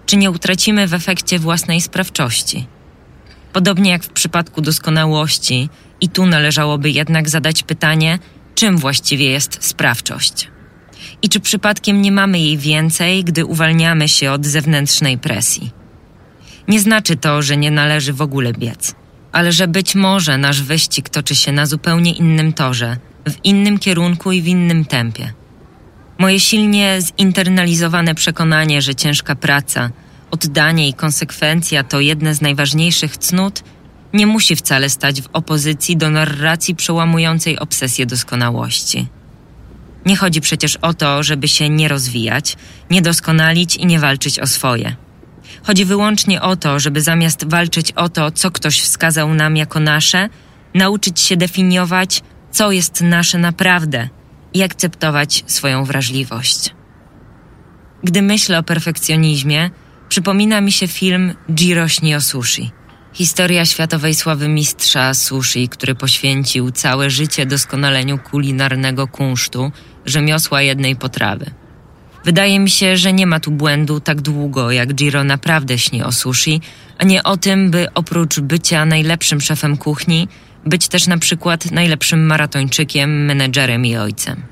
czy 0.06 0.18
nie 0.18 0.32
utracimy 0.32 0.88
w 0.88 0.94
efekcie 0.94 1.40
własnej 1.40 1.82
sprawczości? 1.82 2.68
Podobnie 3.54 3.92
jak 3.92 4.04
w 4.04 4.10
przypadku 4.10 4.62
doskonałości, 4.62 5.70
i 6.02 6.10
tu 6.10 6.26
należałoby 6.26 6.92
jednak 6.92 7.30
zadać 7.30 7.64
pytanie, 7.64 8.20
czym 8.56 8.78
właściwie 8.78 9.30
jest 9.30 9.58
sprawczość. 9.66 10.48
I 11.22 11.30
czy 11.30 11.40
przypadkiem 11.40 12.02
nie 12.02 12.12
mamy 12.12 12.40
jej 12.40 12.58
więcej, 12.58 13.24
gdy 13.24 13.46
uwalniamy 13.46 14.10
się 14.10 14.32
od 14.32 14.46
zewnętrznej 14.46 15.18
presji? 15.18 15.72
Nie 16.68 16.80
znaczy 16.80 17.16
to, 17.16 17.42
że 17.42 17.58
nie 17.58 17.72
należy 17.72 18.14
w 18.14 18.22
ogóle 18.22 18.54
biec, 18.54 18.96
ale 19.32 19.52
że 19.52 19.68
być 19.68 19.96
może 19.96 20.38
nasz 20.38 20.62
wyścig 20.62 21.10
toczy 21.10 21.36
się 21.36 21.52
na 21.52 21.66
zupełnie 21.66 22.14
innym 22.14 22.54
torze, 22.54 22.98
w 23.30 23.36
innym 23.44 23.80
kierunku 23.80 24.32
i 24.32 24.42
w 24.42 24.48
innym 24.48 24.86
tempie. 24.86 25.34
Moje 26.18 26.40
silnie 26.40 27.00
zinternalizowane 27.02 28.16
przekonanie, 28.16 28.82
że 28.82 28.96
ciężka 28.96 29.36
praca, 29.36 29.90
oddanie 30.34 30.90
i 30.90 30.94
konsekwencja 30.94 31.84
to 31.84 32.00
jedne 32.00 32.36
z 32.36 32.42
najważniejszych 32.42 33.18
cnót, 33.18 33.64
nie 34.14 34.28
musi 34.28 34.56
wcale 34.56 34.90
stać 34.90 35.22
w 35.22 35.30
opozycji 35.34 35.98
do 35.98 36.10
narracji 36.10 36.76
przełamującej 36.76 37.60
obsesję 37.60 38.06
doskonałości. 38.06 39.08
Nie 40.06 40.16
chodzi 40.16 40.42
przecież 40.42 40.76
o 40.76 40.94
to, 40.94 41.24
żeby 41.24 41.48
się 41.48 41.70
nie 41.70 41.88
rozwijać, 41.88 42.58
nie 42.90 43.02
doskonalić 43.02 43.76
i 43.76 43.86
nie 43.86 44.00
walczyć 44.00 44.40
o 44.40 44.48
swoje. 44.48 44.96
Chodzi 45.64 45.86
wyłącznie 45.86 46.42
o 46.42 46.56
to, 46.56 46.80
żeby 46.80 47.02
zamiast 47.02 47.50
walczyć 47.50 47.92
o 47.92 48.10
to, 48.10 48.32
co 48.32 48.52
ktoś 48.52 48.82
wskazał 48.82 49.34
nam 49.34 49.58
jako 49.58 49.80
nasze, 49.80 50.30
nauczyć 50.74 51.20
się 51.20 51.38
definiować, 51.38 52.22
co 52.52 52.72
jest 52.72 53.02
nasze 53.02 53.38
naprawdę 53.38 54.10
i 54.54 54.64
akceptować 54.64 55.44
swoją 55.48 55.86
wrażliwość. 55.86 56.76
Gdy 58.04 58.22
myślę 58.22 58.60
o 58.60 58.64
perfekcjonizmie, 58.64 59.70
Przypomina 60.14 60.62
mi 60.62 60.72
się 60.72 60.88
film 60.88 61.34
Jiro 61.52 61.86
o 62.18 62.22
Sushi. 62.22 62.72
Historia 63.14 63.66
światowej 63.66 64.16
sławy 64.16 64.48
mistrza 64.48 65.14
sushi, 65.14 65.70
który 65.70 65.96
poświęcił 65.96 66.72
całe 66.72 67.10
życie 67.10 67.46
doskonaleniu 67.46 68.18
kulinarnego 68.18 69.08
kunsztu, 69.08 69.72
rzemiosła 70.06 70.62
jednej 70.62 70.96
potrawy. 70.96 71.52
Wydaje 72.26 72.60
mi 72.60 72.70
się, 72.70 72.98
że 72.98 73.14
nie 73.14 73.28
ma 73.28 73.40
tu 73.40 73.52
błędu 73.52 74.00
tak 74.00 74.22
długo, 74.22 74.72
jak 74.72 74.94
Jiro 74.94 75.24
naprawdę 75.24 75.78
śni 75.80 76.04
o 76.04 76.12
sushi, 76.12 76.62
a 76.98 77.04
nie 77.04 77.24
o 77.24 77.38
tym, 77.38 77.72
by 77.72 77.88
oprócz 77.94 78.40
bycia 78.40 78.86
najlepszym 78.86 79.42
szefem 79.42 79.78
kuchni, 79.78 80.28
być 80.66 80.88
też 80.88 81.08
na 81.08 81.18
przykład 81.18 81.72
najlepszym 81.72 82.26
maratończykiem, 82.26 83.26
menedżerem 83.26 83.86
i 83.86 83.98
ojcem. 83.98 84.44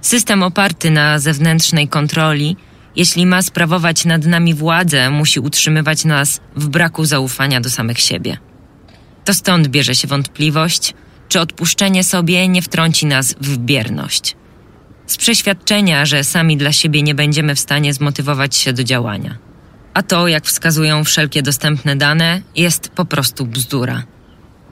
System 0.00 0.42
oparty 0.42 0.90
na 0.90 1.18
zewnętrznej 1.18 1.88
kontroli, 1.88 2.56
jeśli 2.96 3.26
ma 3.26 3.42
sprawować 3.42 4.04
nad 4.04 4.26
nami 4.26 4.54
władzę, 4.54 5.10
musi 5.10 5.40
utrzymywać 5.40 6.04
nas 6.04 6.40
w 6.56 6.68
braku 6.68 7.04
zaufania 7.04 7.60
do 7.60 7.70
samych 7.70 8.00
siebie. 8.00 8.36
To 9.24 9.34
stąd 9.34 9.68
bierze 9.68 9.94
się 9.94 10.08
wątpliwość, 10.08 10.94
czy 11.28 11.40
odpuszczenie 11.40 12.04
sobie 12.04 12.48
nie 12.48 12.62
wtrąci 12.62 13.06
nas 13.06 13.34
w 13.40 13.58
bierność. 13.58 14.36
Z 15.06 15.16
przeświadczenia, 15.16 16.06
że 16.06 16.24
sami 16.24 16.56
dla 16.56 16.72
siebie 16.72 17.02
nie 17.02 17.14
będziemy 17.14 17.54
w 17.54 17.60
stanie 17.60 17.94
zmotywować 17.94 18.56
się 18.56 18.72
do 18.72 18.84
działania. 18.84 19.38
A 19.94 20.02
to, 20.02 20.28
jak 20.28 20.44
wskazują 20.44 21.04
wszelkie 21.04 21.42
dostępne 21.42 21.96
dane, 21.96 22.42
jest 22.56 22.88
po 22.88 23.04
prostu 23.04 23.46
bzdura. 23.46 24.02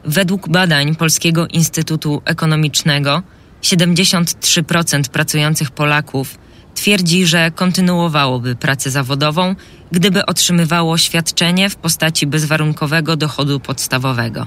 Według 0.04 0.48
badań 0.48 0.94
Polskiego 0.94 1.46
Instytutu 1.46 2.22
Ekonomicznego 2.24 3.22
73% 3.62 5.08
pracujących 5.08 5.70
Polaków 5.70 6.38
twierdzi, 6.74 7.26
że 7.26 7.50
kontynuowałoby 7.50 8.56
pracę 8.56 8.90
zawodową, 8.90 9.54
gdyby 9.92 10.26
otrzymywało 10.26 10.98
świadczenie 10.98 11.70
w 11.70 11.76
postaci 11.76 12.26
bezwarunkowego 12.26 13.16
dochodu 13.16 13.60
podstawowego. 13.60 14.46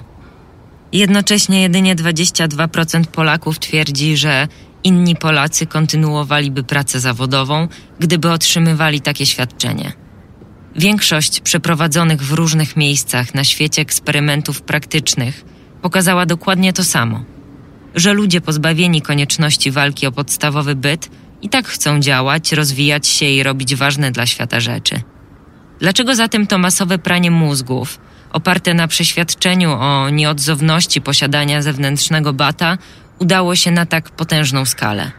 Jednocześnie 0.94 1.62
jedynie 1.62 1.96
22% 1.96 3.06
Polaków 3.06 3.60
twierdzi, 3.60 4.18
że 4.18 4.48
inni 4.84 5.16
Polacy 5.16 5.66
kontynuowaliby 5.66 6.64
pracę 6.64 7.00
zawodową, 7.00 7.68
gdyby 8.00 8.32
otrzymywali 8.32 9.02
takie 9.02 9.26
świadczenie. 9.26 9.94
Większość 10.76 11.40
przeprowadzonych 11.40 12.22
w 12.22 12.32
różnych 12.32 12.78
miejscach 12.78 13.36
na 13.36 13.44
świecie 13.44 13.82
eksperymentów 13.82 14.62
praktycznych 14.62 15.46
pokazała 15.82 16.26
dokładnie 16.26 16.74
to 16.74 16.84
samo: 16.84 17.24
że 17.96 18.14
ludzie 18.14 18.42
pozbawieni 18.42 19.02
konieczności 19.02 19.72
walki 19.72 20.08
o 20.08 20.12
podstawowy 20.12 20.76
byt 20.76 21.10
i 21.44 21.50
tak 21.50 21.68
chcą 21.68 22.00
działać, 22.00 22.52
rozwijać 22.52 23.08
się 23.08 23.26
i 23.26 23.44
robić 23.44 23.76
ważne 23.76 24.12
dla 24.12 24.26
świata 24.26 24.60
rzeczy. 24.60 25.02
Dlaczego 25.80 26.16
zatem 26.16 26.48
to 26.48 26.58
masowe 26.58 26.98
pranie 26.98 27.32
mózgów, 27.32 28.00
oparte 28.32 28.74
na 28.74 28.88
przeświadczeniu 28.88 29.72
o 29.72 30.10
nieodzowności 30.10 31.02
posiadania 31.02 31.62
zewnętrznego 31.62 32.34
bata, 32.34 32.78
udało 33.20 33.56
się 33.56 33.72
na 33.72 33.86
tak 33.86 34.10
potężną 34.10 34.66
skalę? 34.66 35.12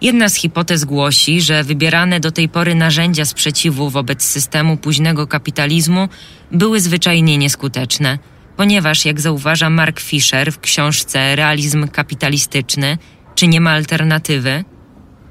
Jedna 0.00 0.28
z 0.28 0.34
hipotez 0.34 0.84
głosi, 0.84 1.40
że 1.40 1.64
wybierane 1.64 2.20
do 2.20 2.32
tej 2.32 2.48
pory 2.48 2.74
narzędzia 2.74 3.24
sprzeciwu 3.24 3.90
wobec 3.90 4.22
systemu 4.22 4.76
późnego 4.76 5.26
kapitalizmu 5.26 6.08
były 6.52 6.80
zwyczajnie 6.80 7.38
nieskuteczne, 7.38 8.18
ponieważ, 8.56 9.04
jak 9.04 9.20
zauważa 9.20 9.70
Mark 9.70 10.00
Fisher 10.00 10.52
w 10.52 10.60
książce 10.60 11.36
Realizm 11.36 11.88
kapitalistyczny, 11.88 12.98
czy 13.34 13.46
nie 13.46 13.60
ma 13.60 13.70
alternatywy, 13.70 14.64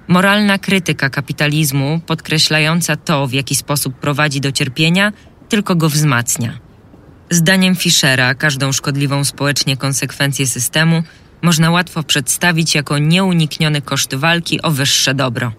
moralna 0.07 0.57
krytyka 0.57 1.09
kapitalizmu, 1.09 1.99
podkreślająca 2.05 2.95
to, 2.95 3.27
w 3.27 3.33
jaki 3.33 3.55
sposób 3.55 3.95
prowadzi 3.95 4.41
do 4.41 4.51
cierpienia, 4.51 5.13
tylko 5.49 5.75
go 5.75 5.89
wzmacnia. 5.89 6.59
Zdaniem 7.29 7.75
Fischera, 7.75 8.35
każdą 8.35 8.71
szkodliwą 8.71 9.23
społecznie 9.23 9.77
konsekwencję 9.77 10.47
systemu 10.47 11.03
można 11.41 11.71
łatwo 11.71 12.03
przedstawić 12.03 12.75
jako 12.75 12.97
nieunikniony 12.97 13.81
koszt 13.81 14.15
walki 14.15 14.61
o 14.61 14.71
wyższe 14.71 15.13
dobro, 15.13 15.51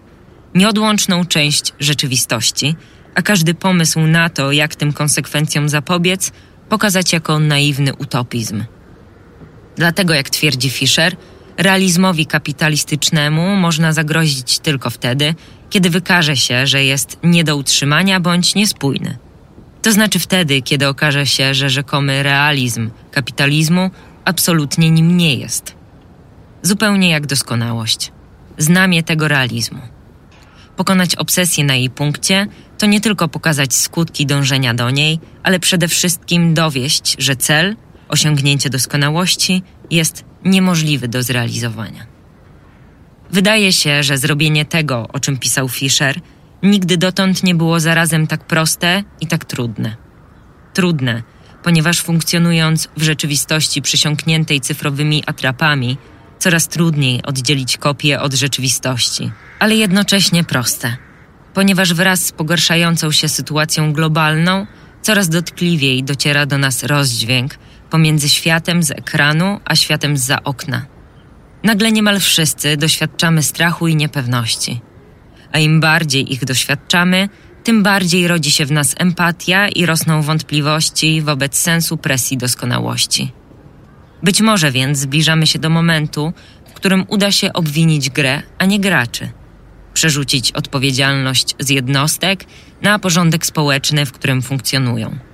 nieodłączną 0.55 1.25
część 1.25 1.73
rzeczywistości, 1.79 2.75
a 3.15 3.21
każdy 3.21 3.53
pomysł 3.53 3.99
na 3.99 4.29
to, 4.29 4.51
jak 4.51 4.75
tym 4.75 4.93
konsekwencjom 4.93 5.69
zapobiec, 5.69 6.31
pokazać 6.69 7.13
jako 7.13 7.39
naiwny 7.39 7.95
utopizm. 7.95 8.63
Dlatego, 9.75 10.13
jak 10.13 10.29
twierdzi 10.29 10.69
Fischer, 10.69 11.15
realizmowi 11.59 12.25
kapitalistycznemu 12.25 13.55
można 13.55 13.93
zagrozić 13.93 14.59
tylko 14.59 14.89
wtedy, 14.89 15.35
kiedy 15.69 15.89
wykaże 15.89 16.37
się, 16.37 16.67
że 16.67 16.83
jest 16.83 17.19
nie 17.23 17.43
do 17.43 17.55
utrzymania 17.55 18.19
bądź 18.19 18.55
niespójny. 18.55 19.17
To 19.81 19.91
znaczy 19.91 20.19
wtedy, 20.19 20.61
kiedy 20.61 20.87
okaże 20.87 21.25
się, 21.25 21.53
że 21.53 21.69
rzekomy 21.69 22.23
realizm 22.23 22.89
kapitalizmu 23.11 23.91
absolutnie 24.25 24.91
nim 24.91 25.17
nie 25.17 25.35
jest. 25.35 25.75
Zupełnie 26.61 27.09
jak 27.09 27.27
doskonałość. 27.27 28.11
Znamie 28.57 29.03
tego 29.03 29.27
realizmu. 29.27 29.79
Pokonać 30.75 31.15
obsesję 31.15 31.63
na 31.63 31.75
jej 31.75 31.89
punkcie 31.89 32.47
to 32.77 32.85
nie 32.85 33.01
tylko 33.01 33.27
pokazać 33.27 33.73
skutki 33.73 34.25
dążenia 34.25 34.73
do 34.73 34.89
niej, 34.89 35.19
ale 35.43 35.59
przede 35.59 35.87
wszystkim 35.87 36.53
dowieść, 36.53 37.15
że 37.19 37.35
cel, 37.35 37.75
osiągnięcie 38.09 38.69
doskonałości, 38.69 39.63
jest 39.91 40.28
niemożliwy 40.45 41.07
do 41.07 41.23
zrealizowania. 41.23 42.05
Wydaje 43.31 43.73
się, 43.73 44.03
że 44.03 44.17
zrobienie 44.17 44.65
tego, 44.65 45.07
o 45.13 45.19
czym 45.19 45.37
pisał 45.37 45.69
Fischer, 45.69 46.19
nigdy 46.63 46.97
dotąd 46.97 47.43
nie 47.43 47.55
było 47.55 47.79
zarazem 47.79 48.27
tak 48.27 48.43
proste 48.45 49.03
i 49.21 49.27
tak 49.27 49.45
trudne. 49.45 49.95
Trudne, 50.73 51.23
ponieważ 51.63 52.01
funkcjonując 52.01 52.89
w 52.97 53.01
rzeczywistości 53.01 53.81
przysiąkniętej 53.81 54.61
cyfrowymi 54.61 55.23
atrapami, 55.25 55.97
coraz 56.39 56.67
trudniej 56.67 57.23
oddzielić 57.23 57.77
kopię 57.77 58.21
od 58.21 58.33
rzeczywistości, 58.33 59.31
ale 59.59 59.75
jednocześnie 59.75 60.43
proste, 60.43 60.97
ponieważ 61.53 61.93
wraz 61.93 62.25
z 62.25 62.31
pogarszającą 62.31 63.11
się 63.11 63.29
sytuacją 63.29 63.93
globalną 63.93 64.67
coraz 65.01 65.29
dotkliwiej 65.29 66.03
dociera 66.03 66.45
do 66.45 66.57
nas 66.57 66.83
rozdźwięk 66.83 67.57
pomiędzy 67.89 68.29
światem 68.29 68.83
z 68.83 68.91
ekranu 68.91 69.59
a 69.65 69.75
światem 69.75 70.17
za 70.17 70.43
okna. 70.43 70.85
Nagle 71.63 71.91
niemal 71.91 72.19
wszyscy 72.19 72.77
doświadczamy 72.77 73.43
strachu 73.43 73.87
i 73.87 73.95
niepewności. 73.95 74.81
A 75.51 75.59
im 75.59 75.79
bardziej 75.79 76.33
ich 76.33 76.45
doświadczamy, 76.45 77.29
tym 77.63 77.83
bardziej 77.83 78.27
rodzi 78.27 78.51
się 78.51 78.65
w 78.65 78.71
nas 78.71 78.95
empatia 78.97 79.67
i 79.67 79.85
rosną 79.85 80.21
wątpliwości 80.21 81.21
wobec 81.21 81.57
sensu 81.57 81.97
presji 81.97 82.37
doskonałości. 82.37 83.31
Być 84.23 84.41
może 84.41 84.71
więc 84.71 84.97
zbliżamy 84.97 85.47
się 85.47 85.59
do 85.59 85.69
momentu, 85.69 86.33
w 86.69 86.73
którym 86.73 87.05
uda 87.07 87.31
się 87.31 87.53
obwinić 87.53 88.09
grę, 88.09 88.41
a 88.57 88.65
nie 88.65 88.79
graczy. 88.79 89.31
Przerzucić 89.93 90.51
odpowiedzialność 90.51 91.55
z 91.59 91.69
jednostek 91.69 92.45
na 92.81 92.99
porządek 92.99 93.45
społeczny, 93.45 94.05
w 94.05 94.11
którym 94.11 94.41
funkcjonują. 94.41 95.28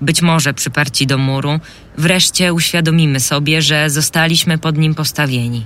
Być 0.00 0.22
może 0.22 0.54
przyparci 0.54 1.06
do 1.06 1.18
muru, 1.18 1.60
wreszcie 1.98 2.52
uświadomimy 2.52 3.20
sobie, 3.20 3.62
że 3.62 3.90
zostaliśmy 3.90 4.58
pod 4.58 4.78
nim 4.78 4.94
postawieni. 4.94 5.64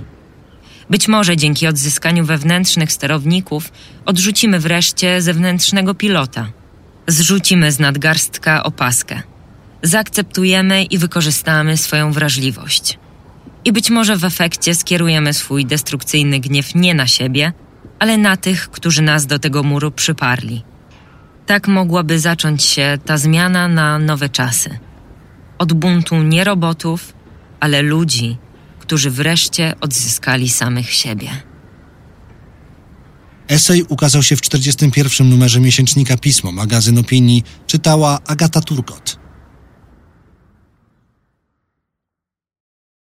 Być 0.89 1.07
może 1.07 1.37
dzięki 1.37 1.67
odzyskaniu 1.67 2.25
wewnętrznych 2.25 2.91
sterowników 2.91 3.71
odrzucimy 4.05 4.59
wreszcie 4.59 5.21
zewnętrznego 5.21 5.95
pilota. 5.95 6.51
Zrzucimy 7.07 7.71
z 7.71 7.79
nadgarstka 7.79 8.63
opaskę. 8.63 9.21
Zaakceptujemy 9.83 10.83
i 10.83 10.97
wykorzystamy 10.97 11.77
swoją 11.77 12.11
wrażliwość. 12.11 12.99
I 13.65 13.71
być 13.71 13.89
może 13.89 14.17
w 14.17 14.25
efekcie 14.25 14.75
skierujemy 14.75 15.33
swój 15.33 15.65
destrukcyjny 15.65 16.39
gniew 16.39 16.75
nie 16.75 16.93
na 16.93 17.07
siebie, 17.07 17.53
ale 17.99 18.17
na 18.17 18.37
tych, 18.37 18.69
którzy 18.69 19.01
nas 19.01 19.25
do 19.25 19.39
tego 19.39 19.63
muru 19.63 19.91
przyparli. 19.91 20.63
Tak 21.45 21.67
mogłaby 21.67 22.19
zacząć 22.19 22.63
się 22.63 22.97
ta 23.05 23.17
zmiana 23.17 23.67
na 23.67 23.99
nowe 23.99 24.29
czasy. 24.29 24.79
Od 25.57 25.73
buntu 25.73 26.23
nie 26.23 26.43
robotów, 26.43 27.13
ale 27.59 27.81
ludzi, 27.81 28.37
którzy 28.79 29.11
wreszcie 29.11 29.73
odzyskali 29.81 30.49
samych 30.49 30.91
siebie. 30.91 31.29
Esej 33.47 33.83
ukazał 33.89 34.23
się 34.23 34.35
w 34.35 34.41
41. 34.41 35.29
numerze 35.29 35.59
miesięcznika 35.59 36.17
Pismo, 36.17 36.51
magazyn 36.51 36.97
opinii, 36.97 37.43
czytała 37.67 38.19
Agata 38.27 38.61
Turkot. 38.61 39.22